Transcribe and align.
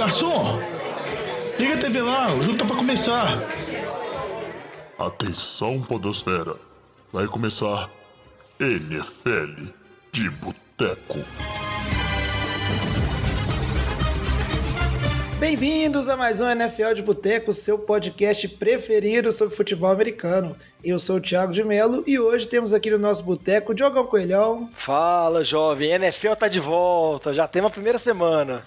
garçom! 0.00 0.58
Liga 1.58 1.74
a 1.74 1.78
TV 1.78 2.00
lá, 2.00 2.32
o 2.32 2.40
jogo 2.40 2.56
tá 2.56 2.64
pra 2.64 2.74
começar. 2.74 3.38
Atenção, 4.98 5.82
Podosfera. 5.82 6.56
Vai 7.12 7.26
começar 7.26 7.90
NFL 8.58 9.66
de 10.10 10.30
Boteco. 10.30 11.18
Bem-vindos 15.38 16.08
a 16.08 16.16
mais 16.16 16.40
um 16.40 16.48
NFL 16.48 16.94
de 16.94 17.02
Boteco, 17.02 17.52
seu 17.52 17.80
podcast 17.80 18.48
preferido 18.48 19.30
sobre 19.30 19.54
futebol 19.54 19.90
americano. 19.90 20.56
Eu 20.82 20.98
sou 20.98 21.16
o 21.16 21.20
Thiago 21.20 21.52
de 21.52 21.62
Melo 21.62 22.04
e 22.06 22.18
hoje 22.18 22.48
temos 22.48 22.72
aqui 22.72 22.90
no 22.90 22.98
nosso 22.98 23.22
boteco 23.22 23.74
Diogão 23.74 24.06
Coelhão. 24.06 24.70
Fala, 24.78 25.44
jovem. 25.44 25.90
NFL 25.90 26.32
tá 26.38 26.48
de 26.48 26.58
volta, 26.58 27.34
já 27.34 27.46
tem 27.46 27.60
uma 27.60 27.68
primeira 27.68 27.98
semana. 27.98 28.62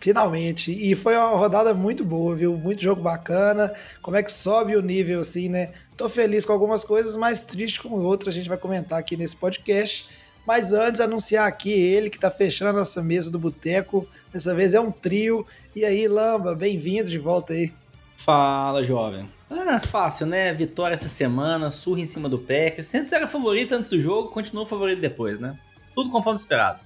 Finalmente. 0.00 0.72
E 0.72 0.94
foi 0.96 1.14
uma 1.16 1.36
rodada 1.36 1.74
muito 1.74 2.04
boa, 2.04 2.34
viu? 2.34 2.56
Muito 2.56 2.82
jogo 2.82 3.02
bacana. 3.02 3.72
Como 4.00 4.16
é 4.16 4.22
que 4.22 4.32
sobe 4.32 4.74
o 4.74 4.82
nível 4.82 5.20
assim, 5.20 5.48
né? 5.48 5.72
Tô 5.96 6.08
feliz 6.08 6.46
com 6.46 6.52
algumas 6.52 6.82
coisas, 6.82 7.14
mas 7.16 7.42
triste 7.42 7.80
com 7.82 7.90
outras. 7.90 8.34
A 8.34 8.36
gente 8.36 8.48
vai 8.48 8.56
comentar 8.56 8.98
aqui 8.98 9.16
nesse 9.16 9.36
podcast. 9.36 10.08
Mas 10.46 10.72
antes, 10.72 11.00
anunciar 11.00 11.46
aqui 11.46 11.70
ele 11.70 12.08
que 12.08 12.18
tá 12.18 12.30
fechando 12.30 12.70
a 12.70 12.72
nossa 12.72 13.02
mesa 13.02 13.30
do 13.30 13.38
boteco. 13.38 14.08
Dessa 14.32 14.54
vez 14.54 14.72
é 14.72 14.80
um 14.80 14.90
trio. 14.90 15.46
E 15.76 15.84
aí, 15.84 16.08
Lamba, 16.08 16.54
bem-vindo 16.54 17.10
de 17.10 17.18
volta 17.18 17.52
aí. 17.52 17.70
Fala, 18.16 18.82
jovem. 18.82 19.28
Ah, 19.50 19.80
fácil, 19.80 20.26
né? 20.26 20.52
Vitória 20.54 20.94
essa 20.94 21.08
semana, 21.08 21.70
surra 21.70 22.00
em 22.00 22.06
cima 22.06 22.28
do 22.28 22.38
Packers. 22.38 22.86
Santos 22.86 23.12
era 23.12 23.28
favorito 23.28 23.74
antes 23.74 23.90
do 23.90 24.00
jogo, 24.00 24.30
continuou 24.30 24.64
favorito 24.64 25.00
depois, 25.00 25.38
né? 25.38 25.58
Tudo 25.94 26.10
conforme 26.10 26.38
esperado. 26.38 26.80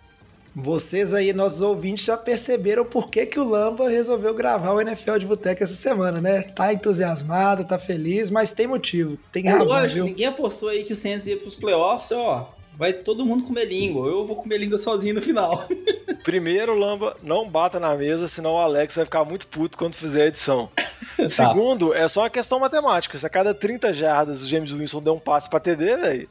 Vocês 0.55 1.13
aí, 1.13 1.33
nossos 1.33 1.63
ouvintes, 1.63 2.05
já 2.05 2.17
perceberam 2.17 2.85
por 2.85 3.11
que, 3.11 3.27
que 3.27 3.41
o 3.41 3.49
Lamba 3.49 3.89
resolveu 3.89 4.33
gravar 4.33 4.73
o 4.73 4.81
NFL 4.81 5.19
de 5.19 5.27
Boteca 5.27 5.65
essa 5.65 5.75
semana, 5.75 6.21
né? 6.21 6.43
Tá 6.43 6.73
entusiasmado, 6.73 7.65
tá 7.65 7.77
feliz, 7.77 8.31
mas 8.31 8.53
tem 8.53 8.69
motivo, 8.69 9.19
tem 9.33 9.49
é 9.49 9.51
razão, 9.51 9.67
lógico, 9.67 9.95
viu? 9.95 10.05
ninguém 10.05 10.27
apostou 10.27 10.69
aí 10.69 10.85
que 10.85 10.93
o 10.93 10.97
Santos 10.97 11.27
ia 11.27 11.37
pros 11.37 11.57
playoffs, 11.57 12.13
ó. 12.13 12.55
Vai 12.77 12.93
todo 12.93 13.27
mundo 13.27 13.45
comer 13.45 13.65
língua, 13.65 14.09
eu 14.09 14.25
vou 14.25 14.37
comer 14.37 14.59
língua 14.59 14.79
sozinho 14.79 15.15
no 15.15 15.23
final. 15.23 15.69
Primeiro, 16.23 16.75
Lamba, 16.75 17.17
não 17.23 17.49
bata 17.49 17.81
na 17.81 17.95
mesa, 17.97 18.29
senão 18.29 18.53
o 18.53 18.59
Alex 18.59 18.95
vai 18.95 19.05
ficar 19.05 19.25
muito 19.25 19.49
puto 19.49 19.77
quando 19.77 19.97
fizer 19.97 20.23
a 20.23 20.27
edição. 20.27 20.69
Tá. 21.17 21.29
Segundo, 21.29 21.95
é 21.95 22.09
só 22.09 22.23
uma 22.23 22.31
questão 22.31 22.59
matemática. 22.59 23.17
Se 23.17 23.25
a 23.25 23.29
cada 23.29 23.55
30 23.55 23.95
jardas 23.95 24.43
o 24.43 24.49
James 24.49 24.73
Winston 24.73 25.01
der 25.01 25.13
um 25.13 25.19
passe 25.19 25.49
pra 25.49 25.61
TD, 25.61 25.97
velho, 25.97 26.29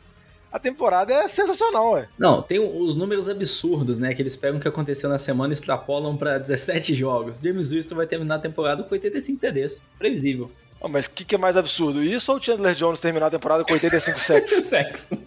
a 0.53 0.59
temporada 0.59 1.11
é 1.11 1.27
sensacional, 1.27 1.93
ué. 1.93 2.07
Não, 2.15 2.39
tem 2.39 2.59
os 2.59 2.95
números 2.95 3.27
absurdos, 3.27 3.97
né? 3.97 4.13
Que 4.13 4.21
eles 4.21 4.35
pegam 4.35 4.59
o 4.59 4.61
que 4.61 4.67
aconteceu 4.67 5.09
na 5.09 5.17
semana 5.17 5.51
e 5.51 5.55
extrapolam 5.55 6.15
pra 6.15 6.37
17 6.37 6.93
jogos. 6.95 7.39
James 7.43 7.71
Winston 7.71 7.95
vai 7.95 8.05
terminar 8.05 8.35
a 8.35 8.39
temporada 8.39 8.83
com 8.83 8.93
85 8.93 9.39
TDs. 9.39 9.81
Previsível. 9.97 10.51
Ah, 10.79 10.87
Mas 10.87 11.07
o 11.07 11.09
que, 11.09 11.25
que 11.25 11.33
é 11.33 11.39
mais 11.39 11.57
absurdo? 11.57 12.03
Isso 12.03 12.31
ou 12.31 12.37
o 12.37 12.41
Chandler 12.41 12.75
Jones 12.75 12.99
terminar 12.99 13.25
a 13.27 13.31
temporada 13.31 13.63
com 13.63 13.73
85 13.73 14.19
sacks? 14.21 14.67
Sexo. 14.67 15.17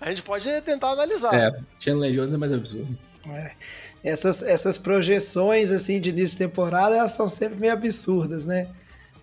A 0.00 0.10
gente 0.10 0.22
pode 0.22 0.48
tentar 0.60 0.90
analisar. 0.92 1.34
É, 1.34 1.52
Chandler 1.80 2.12
Jones 2.12 2.32
é 2.32 2.36
mais 2.36 2.52
absurdo. 2.52 2.96
É. 3.28 3.50
Essas, 4.04 4.44
essas 4.44 4.78
projeções 4.78 5.72
assim 5.72 6.00
de 6.00 6.10
início 6.10 6.30
de 6.32 6.38
temporada 6.38 6.96
elas 6.96 7.10
são 7.12 7.26
sempre 7.26 7.58
meio 7.58 7.72
absurdas, 7.72 8.46
né? 8.46 8.68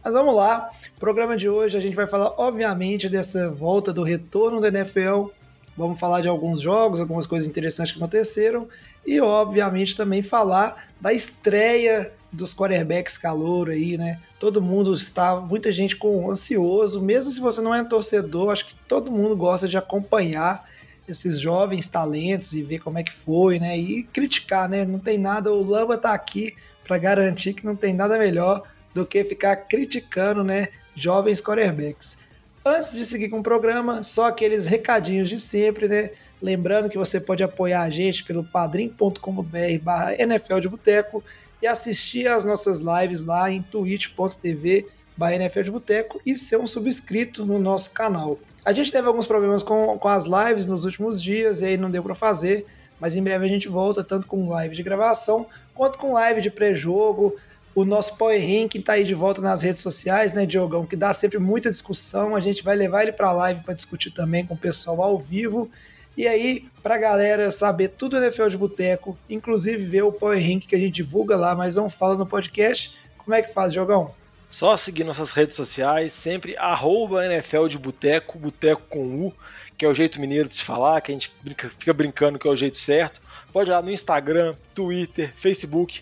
Mas 0.03 0.13
vamos 0.13 0.33
lá. 0.33 0.69
Programa 0.97 1.35
de 1.35 1.49
hoje 1.49 1.77
a 1.77 1.81
gente 1.81 1.95
vai 1.95 2.07
falar, 2.07 2.33
obviamente, 2.37 3.09
dessa 3.09 3.51
volta 3.51 3.91
do 3.91 4.01
retorno 4.01 4.61
da 4.61 4.69
NFL. 4.69 5.27
Vamos 5.75 5.99
falar 5.99 6.21
de 6.21 6.27
alguns 6.27 6.61
jogos, 6.61 7.01
algumas 7.01 7.25
coisas 7.25 7.47
interessantes 7.47 7.91
que 7.91 7.99
aconteceram. 7.99 8.67
E, 9.05 9.19
obviamente, 9.19 9.97
também 9.97 10.21
falar 10.21 10.87
da 11.01 11.11
estreia 11.11 12.13
dos 12.31 12.53
quarterbacks 12.53 13.17
calor 13.17 13.69
aí, 13.69 13.97
né? 13.97 14.19
Todo 14.39 14.61
mundo 14.61 14.93
está, 14.93 15.35
muita 15.35 15.71
gente 15.71 15.95
com 15.95 16.29
ansioso, 16.29 17.01
mesmo 17.01 17.31
se 17.31 17.39
você 17.39 17.59
não 17.59 17.73
é 17.73 17.81
um 17.81 17.85
torcedor, 17.85 18.51
acho 18.51 18.67
que 18.67 18.75
todo 18.87 19.11
mundo 19.11 19.35
gosta 19.35 19.67
de 19.67 19.77
acompanhar 19.77 20.69
esses 21.07 21.39
jovens 21.39 21.87
talentos 21.87 22.53
e 22.53 22.61
ver 22.61 22.79
como 22.79 22.99
é 22.99 23.03
que 23.03 23.11
foi, 23.11 23.59
né? 23.59 23.77
E 23.77 24.03
criticar, 24.03 24.69
né? 24.69 24.85
Não 24.85 24.99
tem 24.99 25.17
nada, 25.17 25.51
o 25.51 25.63
Lamba 25.63 25.97
tá 25.97 26.13
aqui 26.13 26.55
para 26.85 26.97
garantir 26.97 27.53
que 27.53 27.65
não 27.65 27.75
tem 27.75 27.93
nada 27.93 28.17
melhor 28.17 28.63
do 28.93 29.05
que 29.05 29.23
ficar 29.23 29.55
criticando, 29.55 30.43
né, 30.43 30.69
jovens 30.95 31.41
quarterbacks. 31.41 32.19
Antes 32.65 32.93
de 32.93 33.05
seguir 33.05 33.29
com 33.29 33.39
o 33.39 33.43
programa, 33.43 34.03
só 34.03 34.27
aqueles 34.27 34.65
recadinhos 34.65 35.29
de 35.29 35.39
sempre, 35.39 35.87
né? 35.87 36.11
Lembrando 36.41 36.89
que 36.89 36.97
você 36.97 37.19
pode 37.19 37.43
apoiar 37.43 37.81
a 37.81 37.89
gente 37.89 38.23
pelo 38.23 38.43
padrim.com.br 38.43 39.79
barra 39.81 40.13
NFL 40.21 40.59
de 40.59 40.69
Boteco 40.69 41.23
e 41.61 41.67
assistir 41.67 42.27
às 42.27 42.45
nossas 42.45 42.79
lives 42.79 43.21
lá 43.21 43.49
em 43.51 43.61
twitch.tv 43.61 44.87
barra 45.17 45.35
NFL 45.35 45.61
de 45.61 45.71
Boteco 45.71 46.21
e 46.25 46.35
ser 46.35 46.57
um 46.57 46.67
subscrito 46.67 47.45
no 47.45 47.59
nosso 47.59 47.93
canal. 47.93 48.39
A 48.63 48.71
gente 48.71 48.91
teve 48.91 49.07
alguns 49.07 49.25
problemas 49.25 49.63
com, 49.63 49.97
com 49.97 50.07
as 50.07 50.25
lives 50.25 50.67
nos 50.67 50.85
últimos 50.85 51.21
dias 51.21 51.61
e 51.61 51.65
aí 51.65 51.77
não 51.77 51.89
deu 51.89 52.03
para 52.03 52.15
fazer, 52.15 52.65
mas 52.99 53.15
em 53.15 53.23
breve 53.23 53.45
a 53.45 53.49
gente 53.49 53.67
volta 53.67 54.03
tanto 54.03 54.27
com 54.27 54.49
live 54.49 54.75
de 54.75 54.83
gravação 54.83 55.47
quanto 55.73 55.97
com 55.97 56.13
live 56.13 56.41
de 56.41 56.51
pré-jogo. 56.51 57.35
O 57.75 57.85
nosso 57.85 58.17
Power 58.17 58.39
Ranking 58.39 58.81
tá 58.81 58.93
aí 58.93 59.03
de 59.03 59.13
volta 59.13 59.41
nas 59.41 59.61
redes 59.61 59.81
sociais, 59.81 60.33
né, 60.33 60.45
Diogão? 60.45 60.85
Que 60.85 60.95
dá 60.95 61.13
sempre 61.13 61.37
muita 61.37 61.69
discussão. 61.69 62.35
A 62.35 62.39
gente 62.39 62.63
vai 62.63 62.75
levar 62.75 63.03
ele 63.03 63.11
para 63.11 63.31
live 63.31 63.63
para 63.63 63.73
discutir 63.73 64.11
também 64.11 64.45
com 64.45 64.55
o 64.55 64.57
pessoal 64.57 65.01
ao 65.01 65.19
vivo. 65.19 65.69
E 66.17 66.27
aí, 66.27 66.67
pra 66.83 66.97
galera 66.97 67.49
saber 67.51 67.89
tudo 67.89 68.17
do 68.17 68.23
NFL 68.23 68.47
de 68.47 68.57
Boteco, 68.57 69.17
inclusive 69.29 69.83
ver 69.85 70.01
o 70.01 70.11
Power 70.11 70.37
Ranking 70.37 70.67
que 70.67 70.75
a 70.75 70.79
gente 70.79 70.95
divulga 70.95 71.37
lá, 71.37 71.55
mas 71.55 71.75
não 71.75 71.89
fala 71.89 72.17
no 72.17 72.25
podcast, 72.25 72.97
como 73.17 73.33
é 73.33 73.41
que 73.41 73.53
faz, 73.53 73.71
Diogão? 73.71 74.13
Só 74.49 74.75
seguir 74.75 75.03
nossas 75.03 75.31
redes 75.31 75.55
sociais, 75.55 76.11
sempre 76.11 76.57
arroba 76.57 77.23
NFL 77.23 77.67
de 77.67 77.77
Boteco, 77.77 78.39
Boteco 78.39 78.81
com 78.89 79.27
U, 79.27 79.33
que 79.77 79.85
é 79.85 79.87
o 79.87 79.93
jeito 79.93 80.19
mineiro 80.19 80.49
de 80.49 80.55
se 80.55 80.63
falar, 80.63 80.99
que 81.01 81.11
a 81.11 81.13
gente 81.13 81.31
fica 81.77 81.93
brincando 81.93 82.39
que 82.39 82.47
é 82.47 82.51
o 82.51 82.55
jeito 82.55 82.77
certo. 82.77 83.21
Pode 83.53 83.69
ir 83.69 83.73
lá 83.73 83.81
no 83.81 83.91
Instagram, 83.91 84.55
Twitter, 84.73 85.31
Facebook, 85.37 86.01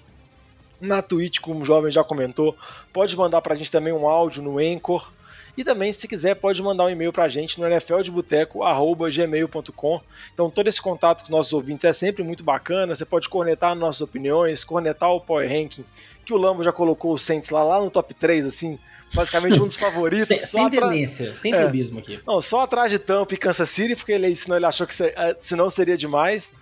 na 0.80 1.02
Twitch, 1.02 1.40
como 1.40 1.62
o 1.62 1.66
jovem 1.66 1.92
já 1.92 2.04
comentou. 2.04 2.56
Pode 2.94 3.18
mandar 3.18 3.42
pra 3.42 3.56
gente 3.56 3.72
também 3.72 3.92
um 3.94 4.08
áudio 4.08 4.44
no 4.44 4.60
Anchor. 4.60 5.12
E 5.58 5.64
também, 5.64 5.92
se 5.92 6.08
quiser, 6.08 6.36
pode 6.36 6.62
mandar 6.62 6.84
um 6.86 6.90
e-mail 6.90 7.12
pra 7.12 7.28
gente 7.28 7.60
no 7.60 7.66
nfldeboteco.gmail.com. 7.68 10.02
Então, 10.34 10.50
todo 10.50 10.68
esse 10.68 10.82
contato 10.82 11.20
com 11.20 11.24
os 11.26 11.30
nossos 11.30 11.54
ouvintes 11.54 11.86
é 11.86 11.94
sempre 11.94 12.24
muito 12.24 12.44
bacana. 12.44 12.96
Você 12.96 13.06
pode 13.06 13.30
cornetar 13.30 13.76
nossas 13.76 14.02
opiniões, 14.02 14.64
cornetar 14.64 15.12
o 15.12 15.22
Power 15.22 15.48
Ranking, 15.50 15.86
que 16.26 16.34
o 16.34 16.38
Lambo 16.38 16.64
já 16.64 16.72
colocou 16.72 17.14
o 17.14 17.18
Saints 17.18 17.50
lá, 17.50 17.64
lá 17.64 17.80
no 17.82 17.90
top 17.90 18.14
3, 18.14 18.46
assim, 18.46 18.78
basicamente 19.14 19.60
um 19.60 19.66
dos 19.66 19.76
favoritos. 19.78 20.28
Sem, 20.28 20.38
sem 20.38 20.70
tendência, 20.70 21.34
sem 21.36 21.54
É. 21.54 21.58
clubismo 21.62 22.00
aqui. 22.00 22.20
Não, 22.26 22.42
só 22.42 22.62
atrás 22.62 22.92
de 22.92 23.00
Tampa 23.00 23.34
e 23.34 23.38
Kansas 23.38 23.70
City, 23.70 23.96
porque 23.96 24.12
ele, 24.12 24.36
senão 24.36 24.58
ele 24.58 24.66
achou 24.66 24.86
que 24.86 24.94
se- 24.94 25.14
eh, 25.16 25.36
senão 25.40 25.70
seria 25.70 25.98
demais. 25.98 26.54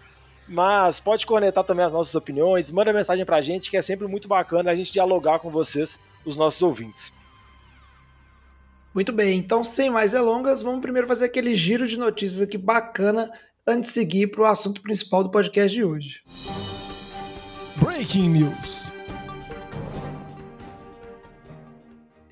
Mas 0.48 1.00
pode 1.00 1.26
cornetar 1.26 1.64
também 1.64 1.86
as 1.86 1.92
nossas 1.92 2.14
opiniões, 2.14 2.70
manda 2.70 2.94
mensagem 2.94 3.26
pra 3.26 3.42
gente, 3.42 3.70
que 3.70 3.78
é 3.78 3.82
sempre 3.82 4.08
muito 4.08 4.28
bacana 4.28 4.72
a 4.72 4.76
gente 4.76 4.92
dialogar 4.92 5.40
com 5.40 5.50
vocês, 5.50 6.00
os 6.24 6.36
nossos 6.36 6.62
ouvintes. 6.62 7.12
Muito 8.94 9.12
bem, 9.12 9.40
então 9.40 9.64
sem 9.64 9.90
mais 9.90 10.12
delongas, 10.12 10.62
vamos 10.62 10.82
primeiro 10.82 11.08
fazer 11.08 11.26
aquele 11.26 11.56
giro 11.56 11.88
de 11.88 11.98
notícias 11.98 12.42
aqui 12.42 12.58
bacana 12.58 13.30
antes 13.68 13.90
de 13.90 13.94
seguir 13.94 14.28
para 14.28 14.42
o 14.42 14.46
assunto 14.46 14.82
principal 14.82 15.24
do 15.24 15.32
podcast 15.32 15.76
de 15.76 15.84
hoje. 15.84 16.22
Breaking 17.78 18.30
News. 18.30 18.95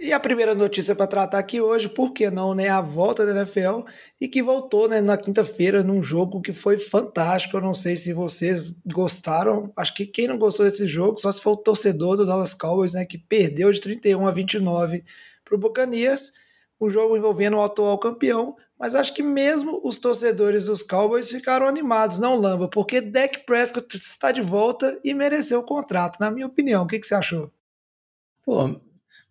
E 0.04 0.12
a 0.12 0.20
primeira 0.20 0.54
notícia 0.54 0.94
para 0.94 1.08
tratar 1.08 1.40
aqui 1.40 1.62
hoje, 1.62 1.88
por 1.88 2.12
que 2.12 2.30
não, 2.30 2.54
né? 2.54 2.68
A 2.68 2.82
volta 2.82 3.26
da 3.26 3.32
NFL 3.32 3.88
e 4.20 4.28
que 4.28 4.44
voltou 4.44 4.90
né, 4.90 5.00
na 5.00 5.16
quinta-feira 5.16 5.82
num 5.82 6.04
jogo 6.04 6.42
que 6.42 6.52
foi 6.52 6.78
fantástico. 6.78 7.56
Eu 7.56 7.62
não 7.62 7.74
sei 7.74 7.96
se 7.96 8.12
vocês 8.12 8.82
gostaram. 8.86 9.72
Acho 9.78 9.94
que 9.94 10.06
quem 10.06 10.28
não 10.28 10.38
gostou 10.38 10.66
desse 10.66 10.86
jogo, 10.86 11.18
só 11.18 11.32
se 11.32 11.40
for 11.40 11.52
o 11.52 11.58
torcedor 11.58 12.18
do 12.18 12.26
Dallas 12.26 12.54
Cowboys, 12.54 12.92
né? 12.92 13.06
Que 13.06 13.18
perdeu 13.18 13.72
de 13.72 13.80
31 13.80 14.28
a 14.28 14.32
29 14.32 15.06
para 15.46 15.56
o 15.56 15.58
Buccaneers. 15.58 16.34
Um 16.82 16.90
jogo 16.90 17.16
envolvendo 17.16 17.56
o 17.56 17.64
atual 17.64 17.98
campeão. 17.98 18.58
Mas 18.78 18.96
acho 18.96 19.14
que 19.14 19.24
mesmo 19.24 19.80
os 19.86 19.98
torcedores 20.00 20.66
dos 20.66 20.84
Cowboys 20.84 21.30
ficaram 21.30 21.66
animados, 21.66 22.20
não, 22.20 22.36
Lamba? 22.36 22.68
Porque 22.68 23.00
Dak 23.00 23.46
Prescott 23.46 23.96
está 23.96 24.34
de 24.34 24.42
volta 24.42 25.00
e 25.02 25.14
mereceu 25.14 25.62
o 25.62 25.66
contrato, 25.66 26.20
na 26.20 26.30
minha 26.30 26.48
opinião. 26.48 26.84
O 26.84 26.88
que, 26.88 27.00
que 27.00 27.08
você 27.08 27.16
achou? 27.16 27.50
Pô, 28.44 28.68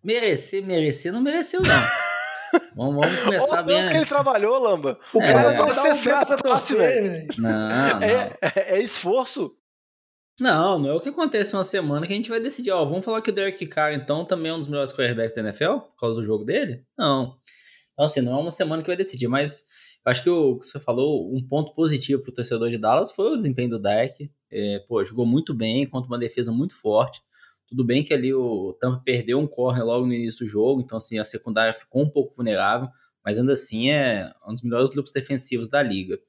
merecer, 0.03 0.63
merecer, 0.65 1.11
não 1.13 1.21
mereceu, 1.21 1.61
não. 1.61 1.69
vamos, 2.75 2.95
vamos 2.95 3.07
Olha 3.07 3.23
começar 3.23 3.61
o 3.61 3.65
bem. 3.65 3.77
tanto 3.77 3.91
que 3.91 3.97
ele 3.97 4.05
trabalhou, 4.05 4.59
Lamba. 4.59 4.99
O 5.13 5.21
É, 5.21 5.31
cara 5.31 5.63
um 5.65 5.69
60 5.69 6.03
braço 6.09 6.33
a 6.33 6.37
passe, 6.37 6.75
velho. 6.75 7.27
Não, 7.37 7.49
não. 7.49 8.03
É, 8.03 8.37
é- 8.41 8.75
é 8.77 8.81
esforço. 8.81 9.51
Não, 10.39 10.79
não 10.79 10.89
é 10.89 10.93
o 10.93 10.99
que 10.99 11.09
acontece 11.09 11.55
uma 11.55 11.63
semana 11.63 12.07
que 12.07 12.13
a 12.13 12.15
gente 12.15 12.29
vai 12.29 12.39
decidir. 12.39 12.71
Ó, 12.71 12.83
vamos 12.85 13.05
falar 13.05 13.21
que 13.21 13.29
o 13.29 13.33
Derek 13.33 13.65
Carr, 13.67 13.93
então, 13.93 14.25
também 14.25 14.51
é 14.51 14.55
um 14.55 14.57
dos 14.57 14.67
melhores 14.67 14.91
quarterbacks 14.91 15.35
da 15.35 15.41
NFL, 15.41 15.77
por 15.77 15.95
causa 15.99 16.15
do 16.15 16.23
jogo 16.23 16.43
dele? 16.43 16.83
Não. 16.97 17.35
Então, 17.93 18.05
assim, 18.05 18.21
não 18.21 18.33
é 18.33 18.41
uma 18.41 18.49
semana 18.51 18.81
que 18.81 18.87
vai 18.87 18.97
decidir, 18.97 19.27
mas 19.27 19.65
eu 20.03 20.11
acho 20.11 20.23
que 20.23 20.29
o 20.29 20.57
que 20.59 20.65
você 20.65 20.79
falou, 20.79 21.31
um 21.33 21.47
ponto 21.47 21.73
positivo 21.75 22.23
pro 22.23 22.31
torcedor 22.31 22.69
de 22.71 22.77
Dallas 22.79 23.11
foi 23.11 23.31
o 23.31 23.35
desempenho 23.37 23.69
do 23.69 23.79
Dak. 23.79 24.29
É, 24.51 24.79
pô, 24.87 25.03
jogou 25.05 25.25
muito 25.25 25.53
bem 25.53 25.85
contra 25.87 26.07
uma 26.07 26.17
defesa 26.17 26.51
muito 26.51 26.75
forte. 26.79 27.21
Tudo 27.73 27.83
bem 27.83 28.03
que 28.03 28.13
ali 28.13 28.31
o 28.31 28.77
Tampa 28.79 29.01
perdeu 29.03 29.39
um 29.39 29.47
corner 29.47 29.83
logo 29.83 30.05
no 30.05 30.13
início 30.13 30.45
do 30.45 30.47
jogo, 30.47 30.79
então 30.79 30.95
assim, 30.95 31.17
a 31.17 31.23
secundária 31.23 31.73
ficou 31.73 32.03
um 32.03 32.09
pouco 32.09 32.35
vulnerável, 32.35 32.87
mas 33.25 33.39
ainda 33.39 33.53
assim 33.53 33.89
é 33.89 34.31
um 34.47 34.53
dos 34.53 34.61
melhores 34.61 34.91
grupos 34.91 35.11
defensivos 35.11 35.69
da 35.69 35.81
liga. 35.81 36.19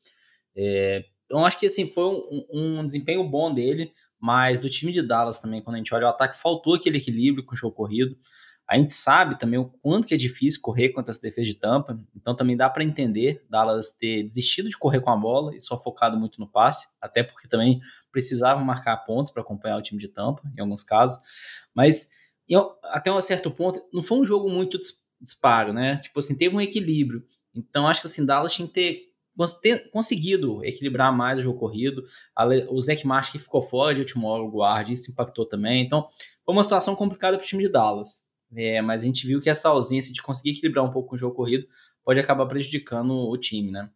É, 0.57 1.05
então 1.27 1.45
acho 1.45 1.61
que 1.61 1.67
assim, 1.67 1.87
foi 1.87 2.03
um, 2.03 2.47
um, 2.51 2.87
desempenho 2.87 3.29
bom 3.29 3.53
dele, 3.53 3.93
mas 4.19 4.59
do 4.59 4.71
time 4.71 4.91
de 4.91 5.03
Dallas 5.03 5.39
também, 5.39 5.61
quando 5.61 5.75
a 5.75 5.79
gente 5.81 5.95
olha 5.95 6.07
o 6.07 6.09
ataque, 6.09 6.41
faltou 6.41 6.77
aquele 6.77 6.97
equilíbrio 6.97 7.45
com 7.45 7.53
o 7.53 7.59
jogo 7.59 7.77
corrido. 7.77 8.17
A 8.69 8.79
gente 8.79 8.93
sabe 8.93 9.39
também 9.39 9.59
o 9.59 9.67
quanto 9.67 10.07
que 10.07 10.15
é 10.15 10.17
difícil 10.17 10.61
correr 10.63 10.89
contra 10.89 11.11
essa 11.11 11.21
defesa 11.21 11.47
de 11.47 11.55
Tampa, 11.55 12.01
então 12.17 12.35
também 12.35 12.57
dá 12.57 12.69
para 12.71 12.83
entender 12.83 13.45
Dallas 13.49 13.93
ter 13.93 14.23
desistido 14.23 14.71
de 14.71 14.79
correr 14.79 15.01
com 15.01 15.11
a 15.11 15.17
bola 15.17 15.55
e 15.55 15.61
só 15.61 15.77
focado 15.77 16.17
muito 16.17 16.41
no 16.41 16.49
passe, 16.49 16.89
até 17.01 17.23
porque 17.23 17.47
também 17.47 17.81
precisava 18.11 18.61
marcar 18.65 18.97
pontos 18.99 19.31
para 19.31 19.43
acompanhar 19.43 19.77
o 19.77 19.83
time 19.83 20.01
de 20.01 20.09
Tampa, 20.09 20.43
em 20.57 20.61
alguns 20.61 20.83
casos. 20.83 21.23
Mas 21.75 22.09
eu, 22.49 22.73
até 22.85 23.13
um 23.13 23.21
certo 23.21 23.51
ponto, 23.51 23.83
não 23.93 24.03
foi 24.03 24.19
um 24.19 24.25
jogo 24.25 24.49
muito 24.49 24.79
disparo, 25.21 25.73
né? 25.73 25.99
Tipo 25.99 26.19
assim, 26.21 26.37
teve 26.37 26.57
um 26.57 26.61
equilíbrio. 26.61 27.23
Então 27.55 27.87
acho 27.87 28.01
que 28.01 28.07
assim, 28.07 28.25
Dallas 28.25 28.53
tinha 28.53 28.67
que 28.67 28.75
ter 28.75 29.15
ter 29.61 29.91
conseguido 29.91 30.65
equilibrar 30.65 31.13
mais 31.13 31.41
o 31.41 31.43
jogo 31.43 31.59
corrido. 31.59 32.05
O 32.71 32.81
Zach 32.81 33.05
Marsh 33.05 33.31
que 33.31 33.39
ficou 33.39 33.61
fora 33.61 33.93
de 33.93 34.01
último 34.01 34.29
hora, 34.29 34.43
o 34.45 34.51
guarda, 34.51 34.93
isso 34.93 35.11
impactou 35.11 35.45
também. 35.45 35.85
Então, 35.85 36.07
foi 36.45 36.55
uma 36.55 36.63
situação 36.63 36.95
complicada 36.95 37.37
para 37.37 37.45
o 37.45 37.47
time 37.47 37.65
de 37.65 37.69
Dallas. 37.69 38.23
É, 38.57 38.81
mas 38.81 39.03
a 39.03 39.05
gente 39.05 39.27
viu 39.27 39.41
que 39.41 39.51
essa 39.51 39.69
ausência 39.69 40.13
de 40.13 40.23
conseguir 40.23 40.51
equilibrar 40.51 40.85
um 40.85 40.91
pouco 40.91 41.15
o 41.15 41.19
jogo 41.19 41.35
corrido 41.35 41.67
pode 42.05 42.21
acabar 42.21 42.47
prejudicando 42.47 43.13
o 43.13 43.37
time, 43.37 43.71
né? 43.71 43.91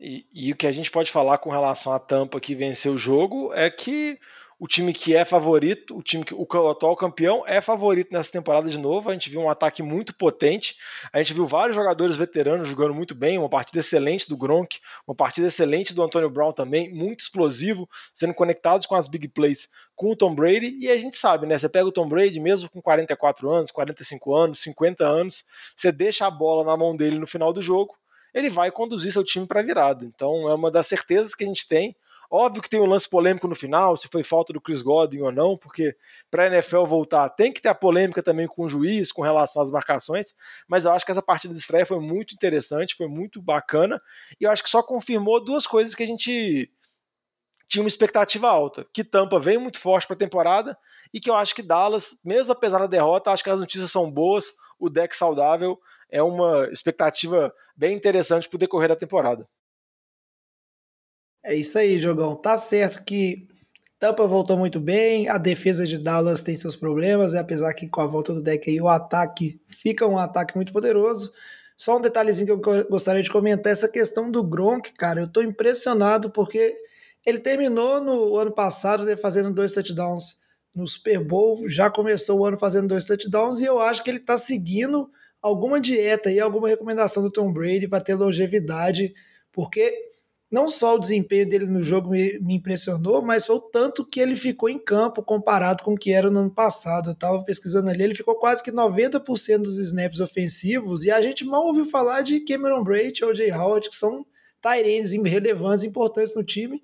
E, 0.00 0.26
e, 0.32 0.52
o 0.52 0.56
que 0.56 0.66
a 0.66 0.72
gente 0.72 0.90
pode 0.90 1.10
falar 1.10 1.38
com 1.38 1.50
relação 1.50 1.92
à 1.92 1.98
Tampa 1.98 2.40
que 2.40 2.54
venceu 2.54 2.94
o 2.94 2.98
jogo 2.98 3.52
é 3.52 3.68
que 3.68 4.18
o 4.58 4.66
time 4.66 4.92
que 4.92 5.14
é 5.14 5.24
favorito, 5.24 5.96
o 5.96 6.02
time 6.02 6.24
que 6.24 6.34
o 6.34 6.68
atual 6.68 6.96
campeão 6.96 7.44
é 7.46 7.60
favorito 7.60 8.12
nessa 8.12 8.32
temporada 8.32 8.68
de 8.68 8.76
novo. 8.76 9.08
A 9.08 9.12
gente 9.12 9.30
viu 9.30 9.40
um 9.40 9.48
ataque 9.48 9.82
muito 9.84 10.12
potente. 10.12 10.76
A 11.12 11.18
gente 11.18 11.32
viu 11.32 11.46
vários 11.46 11.76
jogadores 11.76 12.16
veteranos 12.16 12.68
jogando 12.68 12.92
muito 12.92 13.14
bem, 13.14 13.38
uma 13.38 13.48
partida 13.48 13.78
excelente 13.78 14.28
do 14.28 14.36
Gronk, 14.36 14.80
uma 15.06 15.14
partida 15.14 15.46
excelente 15.46 15.94
do 15.94 16.02
Antonio 16.02 16.28
Brown 16.28 16.52
também, 16.52 16.92
muito 16.92 17.20
explosivo, 17.20 17.88
sendo 18.12 18.34
conectados 18.34 18.84
com 18.84 18.96
as 18.96 19.06
big 19.06 19.28
plays 19.28 19.68
com 19.94 20.10
o 20.10 20.16
Tom 20.16 20.34
Brady. 20.34 20.76
E 20.80 20.90
a 20.90 20.96
gente 20.96 21.16
sabe, 21.16 21.46
né? 21.46 21.56
Você 21.56 21.68
pega 21.68 21.86
o 21.86 21.92
Tom 21.92 22.08
Brady 22.08 22.40
mesmo 22.40 22.68
com 22.68 22.82
44 22.82 23.48
anos, 23.48 23.70
45 23.70 24.34
anos, 24.34 24.58
50 24.58 25.06
anos, 25.06 25.44
você 25.76 25.92
deixa 25.92 26.26
a 26.26 26.30
bola 26.30 26.64
na 26.64 26.76
mão 26.76 26.96
dele 26.96 27.18
no 27.18 27.28
final 27.28 27.52
do 27.52 27.62
jogo, 27.62 27.94
ele 28.34 28.50
vai 28.50 28.72
conduzir 28.72 29.12
seu 29.12 29.22
time 29.22 29.46
para 29.46 29.62
virada. 29.62 30.04
Então 30.04 30.48
é 30.50 30.54
uma 30.54 30.70
das 30.70 30.88
certezas 30.88 31.32
que 31.32 31.44
a 31.44 31.46
gente 31.46 31.66
tem 31.68 31.94
Óbvio 32.30 32.62
que 32.62 32.68
tem 32.68 32.80
um 32.80 32.86
lance 32.86 33.08
polêmico 33.08 33.48
no 33.48 33.54
final, 33.54 33.96
se 33.96 34.06
foi 34.06 34.22
falta 34.22 34.52
do 34.52 34.60
Chris 34.60 34.82
Godwin 34.82 35.22
ou 35.22 35.32
não, 35.32 35.56
porque 35.56 35.96
para 36.30 36.44
a 36.44 36.46
NFL 36.48 36.84
voltar 36.84 37.28
tem 37.30 37.50
que 37.50 37.62
ter 37.62 37.70
a 37.70 37.74
polêmica 37.74 38.22
também 38.22 38.46
com 38.46 38.64
o 38.64 38.68
juiz 38.68 39.10
com 39.10 39.22
relação 39.22 39.62
às 39.62 39.70
marcações, 39.70 40.34
mas 40.68 40.84
eu 40.84 40.92
acho 40.92 41.06
que 41.06 41.10
essa 41.10 41.22
partida 41.22 41.54
de 41.54 41.60
estreia 41.60 41.86
foi 41.86 41.98
muito 41.98 42.34
interessante, 42.34 42.94
foi 42.94 43.08
muito 43.08 43.40
bacana, 43.40 43.98
e 44.38 44.44
eu 44.44 44.50
acho 44.50 44.62
que 44.62 44.68
só 44.68 44.82
confirmou 44.82 45.42
duas 45.42 45.66
coisas 45.66 45.94
que 45.94 46.02
a 46.02 46.06
gente 46.06 46.70
tinha 47.66 47.82
uma 47.82 47.88
expectativa 47.88 48.48
alta, 48.48 48.86
que 48.92 49.04
Tampa 49.04 49.40
veio 49.40 49.60
muito 49.60 49.78
forte 49.78 50.06
para 50.06 50.14
a 50.14 50.18
temporada 50.18 50.76
e 51.12 51.20
que 51.20 51.30
eu 51.30 51.34
acho 51.34 51.54
que 51.54 51.62
Dallas, 51.62 52.18
mesmo 52.22 52.52
apesar 52.52 52.78
da 52.78 52.86
derrota, 52.86 53.30
acho 53.30 53.44
que 53.44 53.50
as 53.50 53.60
notícias 53.60 53.90
são 53.90 54.10
boas, 54.10 54.52
o 54.78 54.90
deck 54.90 55.14
saudável 55.16 55.78
é 56.10 56.22
uma 56.22 56.68
expectativa 56.70 57.52
bem 57.76 57.94
interessante 57.94 58.48
para 58.48 58.56
o 58.56 58.58
decorrer 58.58 58.88
da 58.88 58.96
temporada. 58.96 59.46
É 61.42 61.54
isso 61.54 61.78
aí, 61.78 61.98
Jogão. 61.98 62.34
Tá 62.36 62.56
certo 62.56 63.04
que 63.04 63.48
Tampa 63.98 64.26
voltou 64.26 64.56
muito 64.56 64.78
bem, 64.78 65.28
a 65.28 65.38
defesa 65.38 65.84
de 65.84 65.98
Dallas 65.98 66.42
tem 66.42 66.54
seus 66.54 66.76
problemas, 66.76 67.32
né? 67.32 67.40
apesar 67.40 67.74
que 67.74 67.88
com 67.88 68.00
a 68.00 68.06
volta 68.06 68.32
do 68.32 68.40
deck 68.40 68.70
aí 68.70 68.80
o 68.80 68.88
ataque 68.88 69.60
fica 69.66 70.06
um 70.06 70.18
ataque 70.18 70.54
muito 70.54 70.72
poderoso. 70.72 71.32
Só 71.76 71.96
um 71.96 72.00
detalhezinho 72.00 72.60
que 72.60 72.68
eu 72.68 72.88
gostaria 72.88 73.22
de 73.22 73.30
comentar, 73.30 73.72
essa 73.72 73.88
questão 73.88 74.30
do 74.30 74.42
Gronk, 74.44 74.92
cara, 74.94 75.20
eu 75.20 75.28
tô 75.28 75.42
impressionado 75.42 76.30
porque 76.30 76.76
ele 77.26 77.40
terminou 77.40 78.00
no 78.00 78.36
ano 78.36 78.52
passado 78.52 79.04
né, 79.04 79.16
fazendo 79.16 79.52
dois 79.52 79.72
touchdowns 79.72 80.40
no 80.74 80.86
Super 80.86 81.24
Bowl, 81.24 81.68
já 81.68 81.90
começou 81.90 82.40
o 82.40 82.44
ano 82.44 82.56
fazendo 82.56 82.88
dois 82.88 83.04
touchdowns 83.04 83.60
e 83.60 83.64
eu 83.64 83.80
acho 83.80 84.02
que 84.04 84.10
ele 84.10 84.20
tá 84.20 84.38
seguindo 84.38 85.10
alguma 85.42 85.80
dieta 85.80 86.30
e 86.30 86.38
alguma 86.38 86.68
recomendação 86.68 87.22
do 87.22 87.30
Tom 87.30 87.52
Brady 87.52 87.88
para 87.88 88.00
ter 88.02 88.14
longevidade, 88.14 89.12
porque 89.52 90.07
não 90.50 90.66
só 90.68 90.96
o 90.96 90.98
desempenho 90.98 91.48
dele 91.48 91.66
no 91.66 91.82
jogo 91.82 92.10
me, 92.10 92.38
me, 92.40 92.54
impressionou, 92.54 93.20
mas 93.20 93.44
foi 93.44 93.56
o 93.56 93.60
tanto 93.60 94.04
que 94.04 94.18
ele 94.18 94.34
ficou 94.34 94.68
em 94.68 94.78
campo 94.78 95.22
comparado 95.22 95.82
com 95.82 95.92
o 95.92 95.96
que 95.96 96.10
era 96.12 96.30
no 96.30 96.40
ano 96.40 96.50
passado. 96.50 97.10
Eu 97.10 97.12
estava 97.12 97.44
pesquisando 97.44 97.90
ali, 97.90 98.02
ele 98.02 98.14
ficou 98.14 98.34
quase 98.36 98.62
que 98.62 98.72
90% 98.72 99.58
dos 99.58 99.78
snaps 99.78 100.20
ofensivos 100.20 101.04
e 101.04 101.10
a 101.10 101.20
gente 101.20 101.44
mal 101.44 101.66
ouviu 101.66 101.84
falar 101.84 102.22
de 102.22 102.40
Cameron 102.40 102.82
Braid 102.82 103.22
ou 103.24 103.34
Jay 103.34 103.52
Howard, 103.52 103.90
que 103.90 103.96
são 103.96 104.24
Tyrands 104.60 105.12
relevantes, 105.12 105.84
importantes 105.84 106.34
no 106.34 106.42
time. 106.42 106.82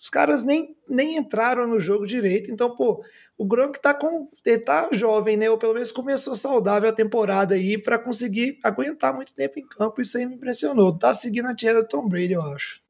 Os 0.00 0.08
caras 0.10 0.42
nem, 0.42 0.76
nem 0.88 1.16
entraram 1.16 1.68
no 1.68 1.78
jogo 1.78 2.04
direito. 2.04 2.50
Então, 2.50 2.74
pô, 2.74 3.04
o 3.38 3.44
Gronk 3.46 3.80
tá 3.80 3.94
com. 3.94 4.28
Ele 4.44 4.58
tá 4.58 4.88
jovem, 4.90 5.36
né? 5.36 5.48
Ou 5.48 5.56
pelo 5.56 5.74
menos 5.74 5.92
começou 5.92 6.34
saudável 6.34 6.88
a 6.88 6.92
temporada 6.92 7.54
aí 7.54 7.78
para 7.78 8.00
conseguir 8.00 8.58
aguentar 8.64 9.14
muito 9.14 9.32
tempo 9.32 9.60
em 9.60 9.66
campo. 9.68 10.00
Isso 10.00 10.18
aí 10.18 10.26
me 10.26 10.34
impressionou. 10.34 10.98
Tá 10.98 11.14
seguindo 11.14 11.46
a 11.46 11.54
tia 11.54 11.72
do 11.72 11.86
Tom 11.86 12.08
Brady, 12.08 12.32
eu 12.32 12.42
acho. 12.42 12.81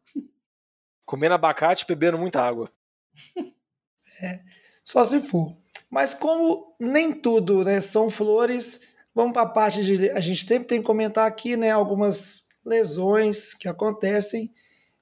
Comendo 1.04 1.34
abacate 1.34 1.84
e 1.84 1.86
bebendo 1.86 2.18
muita 2.18 2.40
água. 2.40 2.70
É, 4.20 4.40
só 4.84 5.04
se 5.04 5.20
for. 5.20 5.56
Mas 5.90 6.14
como 6.14 6.74
nem 6.78 7.12
tudo 7.12 7.64
né, 7.64 7.80
são 7.80 8.08
flores, 8.08 8.82
vamos 9.14 9.32
para 9.32 9.42
a 9.42 9.46
parte 9.46 9.84
de. 9.84 10.10
A 10.10 10.20
gente 10.20 10.46
sempre 10.46 10.68
tem 10.68 10.80
que 10.80 10.86
comentar 10.86 11.26
aqui 11.26 11.56
né, 11.56 11.70
algumas 11.70 12.48
lesões 12.64 13.52
que 13.52 13.68
acontecem. 13.68 14.52